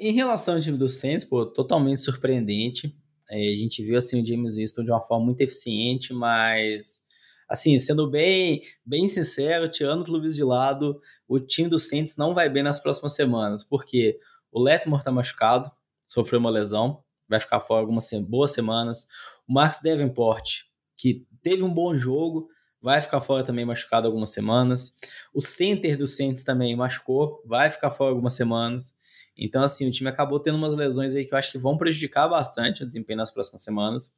em 0.00 0.12
relação 0.12 0.54
ao 0.54 0.60
time 0.60 0.78
do 0.78 0.88
Saints, 0.88 1.24
pô, 1.24 1.44
totalmente 1.44 2.00
surpreendente. 2.00 2.96
É, 3.28 3.50
a 3.50 3.54
gente 3.54 3.82
viu 3.82 3.98
assim 3.98 4.22
o 4.22 4.26
James 4.26 4.56
Winston 4.56 4.84
de 4.84 4.90
uma 4.90 5.02
forma 5.02 5.26
muito 5.26 5.40
eficiente, 5.40 6.14
mas 6.14 7.03
assim, 7.48 7.78
sendo 7.78 8.08
bem, 8.10 8.62
bem 8.84 9.08
sincero, 9.08 9.70
tirando 9.70 10.02
o 10.02 10.04
clubes 10.04 10.34
de 10.34 10.44
lado, 10.44 11.00
o 11.28 11.38
time 11.38 11.68
do 11.68 11.78
Saints 11.78 12.16
não 12.16 12.34
vai 12.34 12.48
bem 12.48 12.62
nas 12.62 12.78
próximas 12.78 13.14
semanas, 13.14 13.64
porque 13.64 14.18
o 14.50 14.60
Letmore 14.60 15.02
tá 15.02 15.10
machucado, 15.10 15.70
sofreu 16.06 16.38
uma 16.38 16.50
lesão, 16.50 17.02
vai 17.28 17.40
ficar 17.40 17.60
fora 17.60 17.80
algumas 17.80 18.08
boas 18.28 18.52
semanas. 18.52 19.06
O 19.48 19.52
Marcos 19.52 19.80
Davenport, 19.82 20.62
que 20.96 21.26
teve 21.42 21.62
um 21.62 21.72
bom 21.72 21.96
jogo, 21.96 22.48
vai 22.80 23.00
ficar 23.00 23.20
fora 23.20 23.42
também 23.42 23.64
machucado 23.64 24.06
algumas 24.06 24.30
semanas. 24.30 24.94
O 25.32 25.40
center 25.40 25.96
do 25.96 26.06
Saints 26.06 26.44
também 26.44 26.76
machucou, 26.76 27.42
vai 27.46 27.70
ficar 27.70 27.90
fora 27.90 28.10
algumas 28.10 28.34
semanas. 28.34 28.94
Então, 29.36 29.62
assim, 29.62 29.88
o 29.88 29.90
time 29.90 30.08
acabou 30.08 30.38
tendo 30.38 30.56
umas 30.56 30.76
lesões 30.76 31.14
aí 31.14 31.24
que 31.24 31.34
eu 31.34 31.38
acho 31.38 31.50
que 31.50 31.58
vão 31.58 31.76
prejudicar 31.76 32.28
bastante 32.28 32.82
o 32.82 32.86
desempenho 32.86 33.16
nas 33.16 33.30
próximas 33.30 33.62
semanas. 33.62 34.12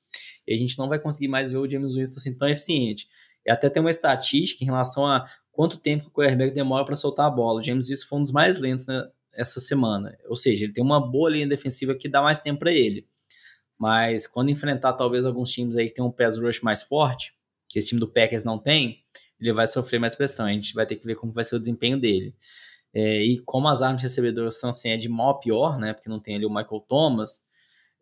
E 0.47 0.55
a 0.55 0.57
gente 0.57 0.78
não 0.78 0.88
vai 0.88 0.99
conseguir 0.99 1.28
mais 1.28 1.51
ver 1.51 1.59
o 1.59 1.68
James 1.68 1.94
Winston 1.94 2.16
assim 2.16 2.36
tão 2.36 2.49
eficiente. 2.49 3.09
E 3.44 3.51
até 3.51 3.70
tem 3.70 3.80
uma 3.80 3.90
estatística 3.90 4.62
em 4.62 4.66
relação 4.66 5.07
a 5.07 5.24
quanto 5.53 5.78
tempo 5.78 6.09
o 6.09 6.11
quarterback 6.11 6.53
demora 6.53 6.84
para 6.84 6.97
soltar 6.97 7.26
a 7.26 7.30
bola. 7.30 7.61
O 7.61 7.62
James 7.62 7.88
Winston 7.88 8.07
foi 8.09 8.18
um 8.18 8.22
dos 8.22 8.32
mais 8.32 8.59
lentos 8.59 8.86
né, 8.86 9.09
essa 9.32 9.61
semana. 9.61 10.16
Ou 10.28 10.36
seja, 10.36 10.64
ele 10.64 10.72
tem 10.72 10.82
uma 10.82 11.01
boa 11.01 11.30
linha 11.30 11.47
defensiva 11.47 11.94
que 11.94 12.09
dá 12.09 12.20
mais 12.20 12.40
tempo 12.40 12.61
para 12.61 12.72
ele. 12.72 13.07
Mas 13.78 14.26
quando 14.26 14.51
enfrentar 14.51 14.94
talvez 14.94 15.26
alguns 15.26 15.51
times 15.51 15.76
aí 15.76 15.86
que 15.86 15.94
tem 15.94 16.05
um 16.05 16.11
pass 16.11 16.38
rush 16.38 16.61
mais 16.61 16.82
forte, 16.82 17.34
que 17.68 17.78
esse 17.78 17.88
time 17.88 18.01
do 18.01 18.09
Packers 18.09 18.44
não 18.44 18.59
tem, 18.59 19.03
ele 19.40 19.53
vai 19.53 19.66
sofrer 19.66 19.99
mais 19.99 20.14
pressão. 20.14 20.47
A 20.47 20.53
gente 20.53 20.74
vai 20.74 20.86
ter 20.86 20.97
que 20.97 21.07
ver 21.07 21.14
como 21.14 21.32
vai 21.32 21.44
ser 21.44 21.57
o 21.57 21.61
desempenho 21.61 22.01
dele. 22.01 22.34
É, 22.94 23.22
e 23.22 23.38
como 23.40 23.68
as 23.68 23.82
armas 23.82 24.03
recebedoras 24.03 24.59
são 24.59 24.70
assim, 24.70 24.88
é 24.88 24.97
de 24.97 25.09
mal 25.09 25.30
a 25.30 25.38
pior, 25.38 25.78
né? 25.78 25.92
Porque 25.92 26.09
não 26.09 26.18
tem 26.18 26.36
ali 26.36 26.47
o 26.47 26.51
Michael 26.51 26.80
Thomas, 26.88 27.45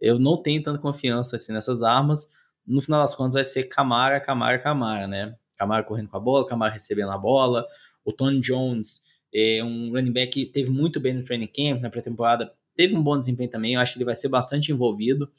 eu 0.01 0.19
não 0.19 0.41
tenho 0.41 0.63
tanta 0.63 0.79
confiança 0.79 1.37
assim, 1.37 1.53
nessas 1.53 1.83
armas. 1.83 2.33
No 2.67 2.81
final 2.81 3.01
das 3.01 3.15
contas, 3.15 3.35
vai 3.35 3.45
ser 3.45 3.65
Camara, 3.65 4.21
Camara, 4.21 4.59
Camara, 4.59 5.07
né? 5.07 5.37
Camara 5.57 5.83
correndo 5.83 6.09
com 6.09 6.17
a 6.17 6.21
bola, 6.21 6.47
Camara 6.47 6.73
recebendo 6.73 7.11
a 7.11 7.19
bola. 7.19 7.67
O 8.05 8.13
Tony 8.13 8.41
Jones, 8.41 9.03
é 9.35 9.63
um 9.65 9.93
running 9.93 10.13
back 10.13 10.33
que 10.33 10.47
teve 10.47 10.71
muito 10.71 11.01
bem 11.01 11.15
no 11.15 11.25
training 11.25 11.49
camp, 11.49 11.83
na 11.83 11.91
pré-temporada, 11.91 12.53
teve 12.77 12.97
um 12.97 13.03
bom 13.03 13.19
desempenho 13.19 13.51
também. 13.51 13.75
Eu 13.75 13.81
acho 13.81 13.93
que 13.93 13.99
ele 13.99 14.05
vai 14.05 14.15
ser 14.15 14.29
bastante 14.29 14.71
envolvido. 14.71 15.31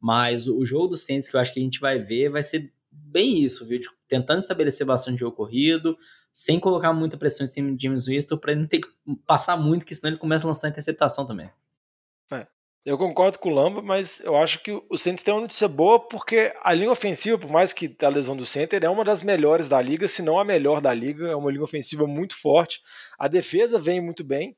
Mas 0.00 0.46
o 0.46 0.64
jogo 0.64 0.88
do 0.88 0.96
Saints 0.96 1.28
que 1.28 1.36
eu 1.36 1.40
acho 1.40 1.52
que 1.52 1.60
a 1.60 1.62
gente 1.62 1.80
vai 1.80 1.98
ver 1.98 2.28
vai 2.28 2.42
ser 2.42 2.72
bem 2.90 3.42
isso, 3.42 3.66
viu? 3.66 3.80
Tipo, 3.80 3.94
tentando 4.06 4.40
estabelecer 4.40 4.86
bastante 4.86 5.20
jogo 5.20 5.36
corrido, 5.36 5.96
sem 6.32 6.60
colocar 6.60 6.92
muita 6.92 7.16
pressão 7.16 7.44
em 7.44 7.48
cima 7.48 7.74
de 7.74 7.82
James 7.82 8.06
Winston, 8.06 8.36
para 8.36 8.52
ele 8.52 8.60
não 8.62 8.68
ter 8.68 8.80
que 8.80 8.88
passar 9.26 9.56
muito, 9.56 9.84
que 9.84 9.94
senão 9.94 10.10
ele 10.10 10.18
começa 10.18 10.46
a 10.46 10.48
lançar 10.48 10.68
interceptação 10.68 11.26
também. 11.26 11.50
É. 12.30 12.46
Eu 12.84 12.98
concordo 12.98 13.38
com 13.38 13.48
o 13.48 13.54
Lamba, 13.54 13.80
mas 13.80 14.20
eu 14.20 14.36
acho 14.36 14.62
que 14.62 14.70
o 14.90 14.98
Saints 14.98 15.24
tem 15.24 15.32
uma 15.32 15.40
notícia 15.40 15.66
boa, 15.66 15.98
porque 15.98 16.52
a 16.62 16.74
linha 16.74 16.90
ofensiva, 16.90 17.38
por 17.38 17.50
mais 17.50 17.72
que 17.72 17.96
a 18.02 18.08
lesão 18.08 18.36
do 18.36 18.44
center, 18.44 18.84
é 18.84 18.88
uma 18.90 19.02
das 19.02 19.22
melhores 19.22 19.70
da 19.70 19.80
liga, 19.80 20.06
se 20.06 20.20
não 20.20 20.38
a 20.38 20.44
melhor 20.44 20.82
da 20.82 20.92
liga. 20.92 21.28
É 21.28 21.34
uma 21.34 21.50
linha 21.50 21.64
ofensiva 21.64 22.06
muito 22.06 22.36
forte. 22.36 22.82
A 23.18 23.26
defesa 23.26 23.78
vem 23.78 24.02
muito 24.02 24.22
bem. 24.22 24.54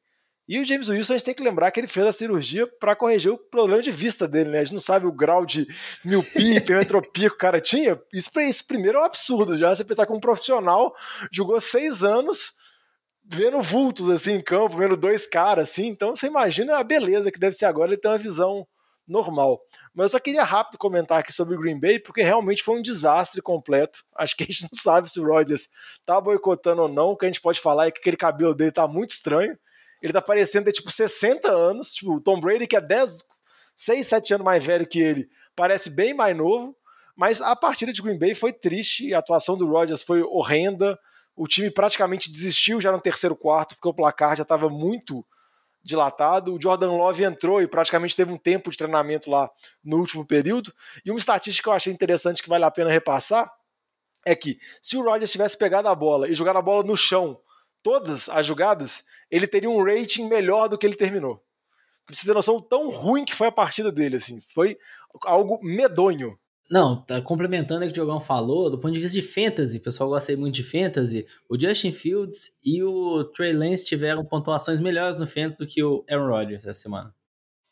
E 0.49 0.59
o 0.59 0.65
James 0.65 0.89
Wilson, 0.89 1.15
a 1.15 1.17
gente 1.19 1.25
tem 1.25 1.35
que 1.35 1.43
lembrar 1.43 1.71
que 1.71 1.79
ele 1.79 1.87
fez 1.87 2.05
a 2.05 2.13
cirurgia 2.13 2.67
para 2.67 2.97
corrigir 2.97 3.31
o 3.31 3.39
problema 3.39 3.81
de 3.81 3.93
vista 3.93 4.27
dele, 4.27 4.51
né? 4.51 4.59
A 4.59 4.65
gente 4.65 4.75
não 4.75 4.81
sabe 4.81 5.07
o 5.07 5.13
grau 5.13 5.47
de 5.47 5.67
miopia, 6.05 6.59
hipermetropia 6.59 7.29
que 7.29 7.35
o 7.35 7.39
cara 7.39 7.61
tinha. 7.61 8.01
Isso, 8.13 8.31
isso 8.41 8.67
primeiro 8.67 8.99
é 8.99 9.03
um 9.03 9.05
absurdo. 9.05 9.57
Já 9.57 9.75
você 9.75 9.85
pensar 9.85 10.05
que 10.05 10.13
um 10.13 10.21
profissional 10.21 10.93
jogou 11.31 11.61
seis 11.61 12.03
anos 12.03 12.55
vendo 13.29 13.61
vultos 13.61 14.09
assim 14.09 14.35
em 14.35 14.41
campo, 14.41 14.77
vendo 14.77 14.97
dois 14.97 15.27
caras 15.27 15.71
assim. 15.71 15.87
Então 15.87 16.15
você 16.15 16.27
imagina 16.27 16.79
a 16.79 16.85
beleza 16.85 17.31
que 17.31 17.39
deve 17.39 17.57
ser 17.57 17.67
agora 17.67 17.91
ele 17.91 18.01
ter 18.01 18.09
uma 18.09 18.19
visão 18.19 18.67
normal. 19.07 19.61
Mas 19.95 20.05
eu 20.05 20.09
só 20.11 20.19
queria 20.19 20.43
rápido 20.43 20.79
comentar 20.79 21.21
aqui 21.21 21.33
sobre 21.33 21.55
o 21.55 21.61
Green 21.61 21.79
Bay, 21.79 21.99
porque 21.99 22.23
realmente 22.23 22.63
foi 22.63 22.79
um 22.79 22.83
desastre 22.83 23.41
completo. 23.41 24.05
Acho 24.17 24.37
que 24.37 24.45
a 24.45 24.47
gente 24.47 24.63
não 24.63 24.81
sabe 24.81 25.11
se 25.11 25.21
o 25.21 25.27
Rodgers 25.27 25.69
tá 26.05 26.21
boicotando 26.21 26.83
ou 26.83 26.89
não. 26.89 27.11
O 27.11 27.17
que 27.17 27.25
a 27.25 27.29
gente 27.29 27.41
pode 27.41 27.61
falar 27.61 27.87
é 27.87 27.91
que 27.91 28.01
aquele 28.01 28.17
cabelo 28.17 28.55
dele 28.55 28.73
tá 28.73 28.87
muito 28.87 29.11
estranho. 29.11 29.57
Ele 30.03 30.13
tá 30.13 30.21
parecendo 30.21 30.67
ter 30.67 30.73
tipo 30.73 30.91
60 30.91 31.51
anos. 31.51 31.93
Tipo, 31.93 32.15
o 32.15 32.21
Tom 32.21 32.41
Brady, 32.41 32.67
que 32.67 32.77
é 32.77 32.81
10, 32.81 33.19
6, 33.75 34.07
7 34.07 34.35
anos 34.35 34.45
mais 34.45 34.65
velho 34.65 34.87
que 34.87 35.01
ele, 35.01 35.29
parece 35.55 35.89
bem 35.89 36.13
mais 36.13 36.37
novo. 36.37 36.77
Mas 37.17 37.41
a 37.41 37.57
partida 37.57 37.93
de 37.93 38.03
Green 38.03 38.19
Bay 38.19 38.35
foi 38.35 38.53
triste, 38.53 39.15
a 39.15 39.21
atuação 39.21 39.57
do 39.57 39.67
Rodgers 39.67 40.03
foi 40.03 40.23
horrenda. 40.23 40.99
O 41.37 41.47
time 41.47 41.71
praticamente 41.71 42.33
desistiu 42.33 42.81
já 42.81 42.91
no 42.91 43.01
terceiro 43.01 43.37
quarto, 43.37 43.75
porque 43.75 43.89
o 43.89 43.95
placar 43.95 44.35
já 44.35 44.43
estava 44.43 44.69
muito 44.71 45.25
dilatado. 45.83 46.55
O 46.55 46.61
Jordan 46.61 46.93
Love 46.93 47.25
entrou 47.25 47.63
e 47.63 47.69
praticamente 47.69 48.17
teve 48.17 48.33
um 48.33 48.39
tempo 48.39 48.71
de 48.71 48.77
treinamento 48.77 49.31
lá 49.31 49.51
no 49.85 49.99
último 49.99 50.25
período. 50.25 50.73
E 51.05 51.11
uma 51.11 51.19
estatística 51.19 51.65
que 51.65 51.69
eu 51.69 51.75
achei 51.75 51.93
interessante 51.93 52.43
que 52.43 52.49
vale 52.49 52.65
a 52.65 52.71
pena 52.71 52.91
repassar 52.91 53.53
é 54.25 54.35
que 54.35 54.59
se 54.83 54.97
o 54.97 55.05
Rodgers 55.05 55.31
tivesse 55.31 55.57
pegado 55.57 55.89
a 55.89 55.95
bola 55.95 56.29
e 56.29 56.35
jogado 56.35 56.57
a 56.57 56.63
bola 56.63 56.83
no 56.83 56.97
chão 56.97 57.39
todas 57.83 58.29
as 58.29 58.45
jogadas, 58.45 59.05
ele 59.31 59.47
teria 59.47 59.71
um 59.71 59.83
rating 59.85 60.27
melhor 60.27 60.69
do 60.69 60.77
que 60.77 60.85
ele 60.85 60.97
terminou. 60.97 61.41
Você 62.09 62.27
ter 62.27 62.35
noção 62.35 62.61
tão 62.61 62.89
ruim 62.91 63.25
que 63.25 63.35
foi 63.35 63.47
a 63.47 63.53
partida 63.53 63.93
dele, 63.93 64.17
assim. 64.17 64.41
Foi 64.41 64.77
algo 65.23 65.61
medonho. 65.63 66.39
Não, 66.69 67.01
tá 67.03 67.21
complementando 67.23 67.81
o 67.81 67.85
que 67.85 67.91
o 67.91 67.93
Diogão 67.93 68.19
falou, 68.19 68.69
do 68.69 68.79
ponto 68.79 68.93
de 68.93 69.01
vista 69.01 69.21
de 69.21 69.27
fantasy, 69.27 69.79
o 69.79 69.81
pessoal 69.81 70.11
gosta 70.11 70.37
muito 70.37 70.55
de 70.55 70.65
fantasy, 70.65 71.27
o 71.49 71.59
Justin 71.59 71.93
Fields 71.93 72.57
e 72.65 72.83
o 72.83 73.25
Trey 73.25 73.53
Lance 73.53 73.87
tiveram 73.87 74.25
pontuações 74.25 74.81
melhores 74.81 75.17
no 75.17 75.27
fantasy 75.27 75.59
do 75.59 75.67
que 75.67 75.83
o 75.83 76.05
Aaron 76.11 76.29
Rodgers 76.29 76.67
essa 76.67 76.81
semana. 76.81 77.15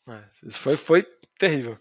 É, 0.07 0.19
isso 0.47 0.59
foi, 0.59 0.77
foi 0.77 1.05
terrível. 1.37 1.77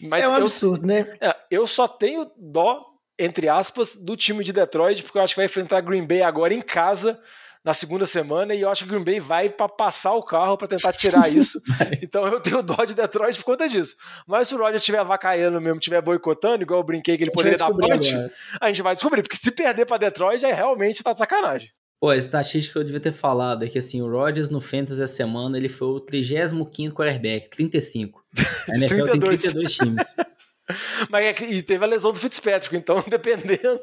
Mas 0.00 0.24
é 0.24 0.28
um 0.28 0.32
eu, 0.32 0.42
absurdo, 0.42 0.86
né? 0.86 1.16
É, 1.20 1.34
eu 1.50 1.66
só 1.66 1.88
tenho 1.88 2.30
dó, 2.36 2.84
entre 3.18 3.48
aspas, 3.48 3.96
do 3.96 4.16
time 4.16 4.44
de 4.44 4.52
Detroit, 4.52 5.02
porque 5.02 5.16
eu 5.16 5.22
acho 5.22 5.34
que 5.34 5.40
vai 5.40 5.46
enfrentar 5.46 5.80
Green 5.80 6.06
Bay 6.06 6.22
agora 6.22 6.52
em 6.52 6.60
casa, 6.60 7.20
na 7.64 7.72
segunda 7.72 8.04
semana 8.06 8.54
e 8.54 8.62
eu 8.62 8.68
acho 8.68 8.84
que 8.84 8.90
o 8.90 8.92
Green 8.92 9.04
Bay 9.04 9.20
vai 9.20 9.48
para 9.48 9.68
passar 9.68 10.14
o 10.14 10.22
carro 10.22 10.56
para 10.56 10.68
tentar 10.68 10.92
tirar 10.92 11.30
isso. 11.32 11.60
então 12.02 12.26
eu 12.26 12.40
tenho 12.40 12.62
dó 12.62 12.84
de 12.84 12.94
Detroit 12.94 13.36
por 13.36 13.44
conta 13.44 13.68
disso. 13.68 13.96
Mas 14.26 14.48
se 14.48 14.54
o 14.54 14.58
Rodgers 14.58 14.82
estiver 14.82 14.98
avacaiando 14.98 15.60
mesmo, 15.60 15.78
estiver 15.78 16.02
boicotando, 16.02 16.62
igual 16.62 16.80
eu 16.80 16.84
brinquei 16.84 17.16
que 17.16 17.24
ele 17.24 17.30
poderia 17.30 17.58
dar 17.58 17.70
punch, 17.70 18.14
a 18.60 18.68
gente 18.68 18.82
vai 18.82 18.94
descobrir. 18.94 19.22
Porque 19.22 19.36
se 19.36 19.52
perder 19.52 19.86
para 19.86 19.98
Detroit, 19.98 20.44
aí 20.44 20.52
realmente 20.52 21.02
tá 21.02 21.12
de 21.12 21.18
sacanagem. 21.18 21.70
Pô, 22.00 22.08
a 22.08 22.16
estatística 22.16 22.72
que 22.72 22.78
eu 22.80 22.84
devia 22.84 23.00
ter 23.00 23.12
falado 23.12 23.64
é 23.64 23.68
que 23.68 23.78
assim, 23.78 24.02
o 24.02 24.10
Rodgers 24.10 24.50
no 24.50 24.60
Fantasy 24.60 25.00
essa 25.00 25.14
semana 25.14 25.56
ele 25.56 25.68
foi 25.68 25.86
o 25.86 26.00
35 26.00 26.96
quarterback, 26.96 27.48
35. 27.48 28.24
A 28.68 28.74
NFL 28.74 29.04
32. 29.04 29.42
tem 29.42 29.50
32 29.52 29.74
times. 29.74 30.16
Mas 31.08 31.24
é, 31.24 31.44
e 31.44 31.62
teve 31.62 31.84
a 31.84 31.88
lesão 31.88 32.12
do 32.12 32.18
Fitzpatrick, 32.18 32.74
então 32.76 33.04
dependendo. 33.08 33.80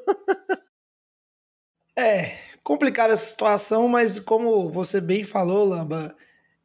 É, 1.97 2.48
complicada 2.69 3.13
essa 3.13 3.25
situação, 3.25 3.87
mas 3.87 4.19
como 4.19 4.69
você 4.69 5.01
bem 5.01 5.23
falou, 5.23 5.65
Lamba, 5.65 6.15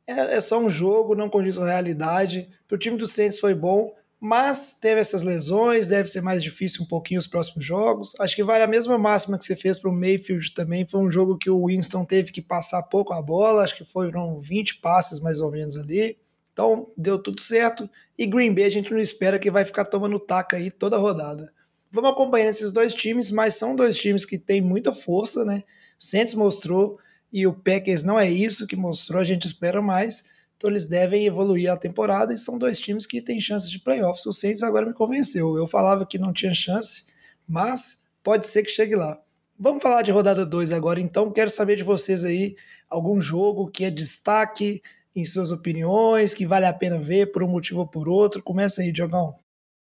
é, 0.06 0.36
é 0.36 0.40
só 0.42 0.58
um 0.58 0.68
jogo, 0.68 1.14
não 1.14 1.30
condiz 1.30 1.56
com 1.56 1.64
a 1.64 1.70
realidade. 1.70 2.46
Para 2.68 2.76
o 2.76 2.78
time 2.78 2.98
do 2.98 3.06
Saints 3.06 3.40
foi 3.40 3.54
bom, 3.54 3.90
mas 4.20 4.78
teve 4.78 5.00
essas 5.00 5.22
lesões, 5.22 5.86
deve 5.86 6.06
ser 6.06 6.20
mais 6.20 6.42
difícil 6.42 6.82
um 6.82 6.86
pouquinho 6.86 7.18
os 7.18 7.26
próximos 7.26 7.64
jogos. 7.64 8.12
Acho 8.20 8.36
que 8.36 8.44
vale 8.44 8.62
a 8.62 8.66
mesma 8.66 8.98
máxima 8.98 9.38
que 9.38 9.46
você 9.46 9.56
fez 9.56 9.78
para 9.78 9.88
o 9.88 9.94
Mayfield 9.94 10.52
também. 10.52 10.86
Foi 10.86 11.00
um 11.00 11.10
jogo 11.10 11.38
que 11.38 11.48
o 11.48 11.68
Winston 11.68 12.04
teve 12.04 12.30
que 12.30 12.42
passar 12.42 12.82
pouco 12.82 13.14
a 13.14 13.22
bola, 13.22 13.62
acho 13.62 13.74
que 13.74 13.84
foram 13.86 14.42
20 14.42 14.82
passes 14.82 15.20
mais 15.20 15.40
ou 15.40 15.50
menos 15.50 15.78
ali. 15.78 16.18
Então 16.52 16.92
deu 16.98 17.18
tudo 17.18 17.40
certo. 17.40 17.88
E 18.18 18.26
Green 18.26 18.52
Bay 18.54 18.64
a 18.64 18.70
gente 18.70 18.92
não 18.92 18.98
espera 18.98 19.38
que 19.38 19.50
vai 19.50 19.64
ficar 19.64 19.86
tomando 19.86 20.18
taca 20.18 20.58
aí 20.58 20.70
toda 20.70 20.96
a 20.96 21.00
rodada. 21.00 21.50
Vamos 21.90 22.10
acompanhando 22.10 22.50
esses 22.50 22.70
dois 22.72 22.92
times, 22.92 23.30
mas 23.30 23.54
são 23.54 23.74
dois 23.74 23.96
times 23.96 24.26
que 24.26 24.36
têm 24.36 24.60
muita 24.60 24.92
força, 24.92 25.46
né? 25.46 25.64
Saints 25.98 26.34
mostrou 26.34 26.98
e 27.32 27.46
o 27.46 27.52
Packers 27.52 28.04
não 28.04 28.18
é 28.18 28.30
isso 28.30 28.66
que 28.66 28.76
mostrou, 28.76 29.20
a 29.20 29.24
gente 29.24 29.46
espera 29.46 29.82
mais. 29.82 30.30
Então 30.56 30.70
eles 30.70 30.86
devem 30.86 31.26
evoluir 31.26 31.70
a 31.70 31.76
temporada 31.76 32.32
e 32.32 32.38
são 32.38 32.58
dois 32.58 32.78
times 32.78 33.06
que 33.06 33.20
têm 33.20 33.40
chances 33.40 33.70
de 33.70 33.78
playoffs. 33.78 34.24
O 34.24 34.32
Saints 34.32 34.62
agora 34.62 34.86
me 34.86 34.94
convenceu. 34.94 35.56
Eu 35.56 35.66
falava 35.66 36.06
que 36.06 36.18
não 36.18 36.32
tinha 36.32 36.54
chance, 36.54 37.06
mas 37.46 38.04
pode 38.22 38.46
ser 38.46 38.62
que 38.62 38.70
chegue 38.70 38.94
lá. 38.94 39.20
Vamos 39.58 39.82
falar 39.82 40.02
de 40.02 40.10
rodada 40.10 40.46
2 40.46 40.72
agora, 40.72 41.00
então. 41.00 41.30
Quero 41.30 41.50
saber 41.50 41.76
de 41.76 41.82
vocês 41.82 42.24
aí 42.24 42.56
algum 42.88 43.20
jogo 43.20 43.68
que 43.68 43.84
é 43.84 43.90
destaque 43.90 44.82
em 45.14 45.24
suas 45.24 45.50
opiniões, 45.50 46.34
que 46.34 46.46
vale 46.46 46.66
a 46.66 46.72
pena 46.72 46.98
ver 46.98 47.32
por 47.32 47.42
um 47.42 47.48
motivo 47.48 47.80
ou 47.80 47.86
por 47.86 48.08
outro. 48.08 48.42
Começa 48.42 48.82
aí, 48.82 48.90
Diogão. 48.90 49.36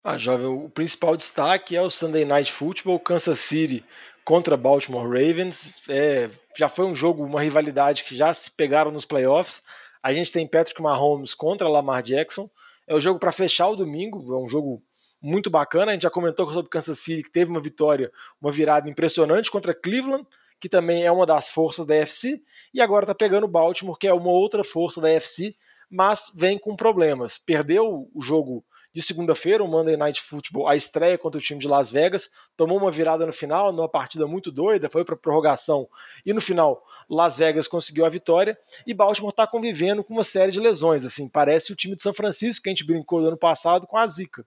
Ah, 0.03 0.17
jovem, 0.17 0.47
o 0.47 0.69
principal 0.69 1.15
destaque 1.15 1.77
é 1.77 1.81
o 1.81 1.89
Sunday 1.89 2.25
Night 2.25 2.51
Football, 2.51 2.99
Kansas 2.99 3.39
City 3.39 3.85
contra 4.23 4.57
Baltimore 4.57 5.07
Ravens. 5.07 5.81
É, 5.89 6.29
já 6.57 6.69
foi 6.69 6.85
um 6.85 6.95
jogo, 6.95 7.23
uma 7.23 7.41
rivalidade 7.41 8.03
que 8.03 8.15
já 8.15 8.33
se 8.33 8.49
pegaram 8.51 8.91
nos 8.91 9.05
playoffs. 9.05 9.61
A 10.01 10.13
gente 10.13 10.31
tem 10.31 10.47
Patrick 10.47 10.81
Mahomes 10.81 11.33
contra 11.33 11.67
Lamar 11.67 12.01
Jackson. 12.01 12.49
É 12.87 12.93
o 12.93 12.99
jogo 12.99 13.19
para 13.19 13.31
fechar 13.31 13.69
o 13.69 13.75
domingo, 13.75 14.33
é 14.33 14.37
um 14.37 14.47
jogo 14.47 14.83
muito 15.21 15.49
bacana. 15.49 15.91
A 15.91 15.93
gente 15.93 16.03
já 16.03 16.09
comentou 16.09 16.51
sobre 16.51 16.69
Kansas 16.69 16.99
City, 16.99 17.23
que 17.23 17.31
teve 17.31 17.49
uma 17.49 17.61
vitória, 17.61 18.11
uma 18.41 18.51
virada 18.51 18.89
impressionante 18.89 19.49
contra 19.49 19.73
Cleveland, 19.73 20.25
que 20.59 20.67
também 20.67 21.03
é 21.03 21.11
uma 21.11 21.25
das 21.25 21.49
forças 21.49 21.85
da 21.85 21.95
FC, 21.95 22.41
e 22.73 22.81
agora 22.81 23.03
está 23.03 23.15
pegando 23.15 23.47
Baltimore, 23.47 23.97
que 23.97 24.07
é 24.07 24.13
uma 24.13 24.29
outra 24.29 24.63
força 24.63 25.01
da 25.01 25.09
FC, 25.09 25.55
mas 25.89 26.31
vem 26.35 26.57
com 26.57 26.75
problemas. 26.75 27.37
Perdeu 27.37 28.09
o 28.13 28.21
jogo 28.21 28.65
de 28.93 29.01
segunda-feira, 29.01 29.63
o 29.63 29.67
Monday 29.67 29.97
Night 29.97 30.21
Football, 30.21 30.67
a 30.67 30.75
estreia 30.75 31.17
contra 31.17 31.39
o 31.39 31.41
time 31.41 31.59
de 31.59 31.67
Las 31.67 31.89
Vegas, 31.89 32.29
tomou 32.55 32.77
uma 32.77 32.91
virada 32.91 33.25
no 33.25 33.33
final, 33.33 33.73
numa 33.73 33.89
partida 33.89 34.27
muito 34.27 34.51
doida, 34.51 34.89
foi 34.89 35.03
para 35.03 35.15
prorrogação 35.15 35.87
e 36.25 36.31
no 36.31 36.39
final 36.39 36.85
Las 37.09 37.35
Vegas 37.35 37.67
conseguiu 37.67 38.05
a 38.05 38.09
vitória 38.09 38.57
e 38.85 38.93
Baltimore 38.93 39.31
está 39.31 39.47
convivendo 39.47 40.03
com 40.03 40.13
uma 40.13 40.23
série 40.23 40.51
de 40.51 40.59
lesões, 40.59 41.03
assim, 41.03 41.27
parece 41.27 41.73
o 41.73 41.75
time 41.75 41.95
de 41.95 42.03
São 42.03 42.13
Francisco 42.13 42.63
que 42.63 42.69
a 42.69 42.71
gente 42.71 42.85
brincou 42.85 43.19
no 43.19 43.29
ano 43.29 43.37
passado 43.37 43.87
com 43.87 43.97
a 43.97 44.07
Zika. 44.07 44.45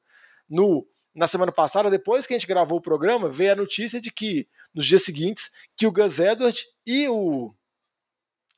No 0.49 0.87
na 1.17 1.27
semana 1.27 1.51
passada, 1.51 1.91
depois 1.91 2.27
que 2.27 2.35
a 2.35 2.39
gente 2.39 2.47
gravou 2.47 2.77
o 2.77 2.83
programa, 2.83 3.31
veio 3.31 3.53
a 3.53 3.57
notícia 3.57 3.99
de 3.99 4.13
que 4.13 4.47
nos 4.75 4.85
dias 4.85 5.03
seguintes 5.03 5.51
que 5.75 5.87
o 5.87 5.91
Gus 5.91 6.19
Edwards 6.19 6.67
e 6.87 7.09
o 7.09 7.55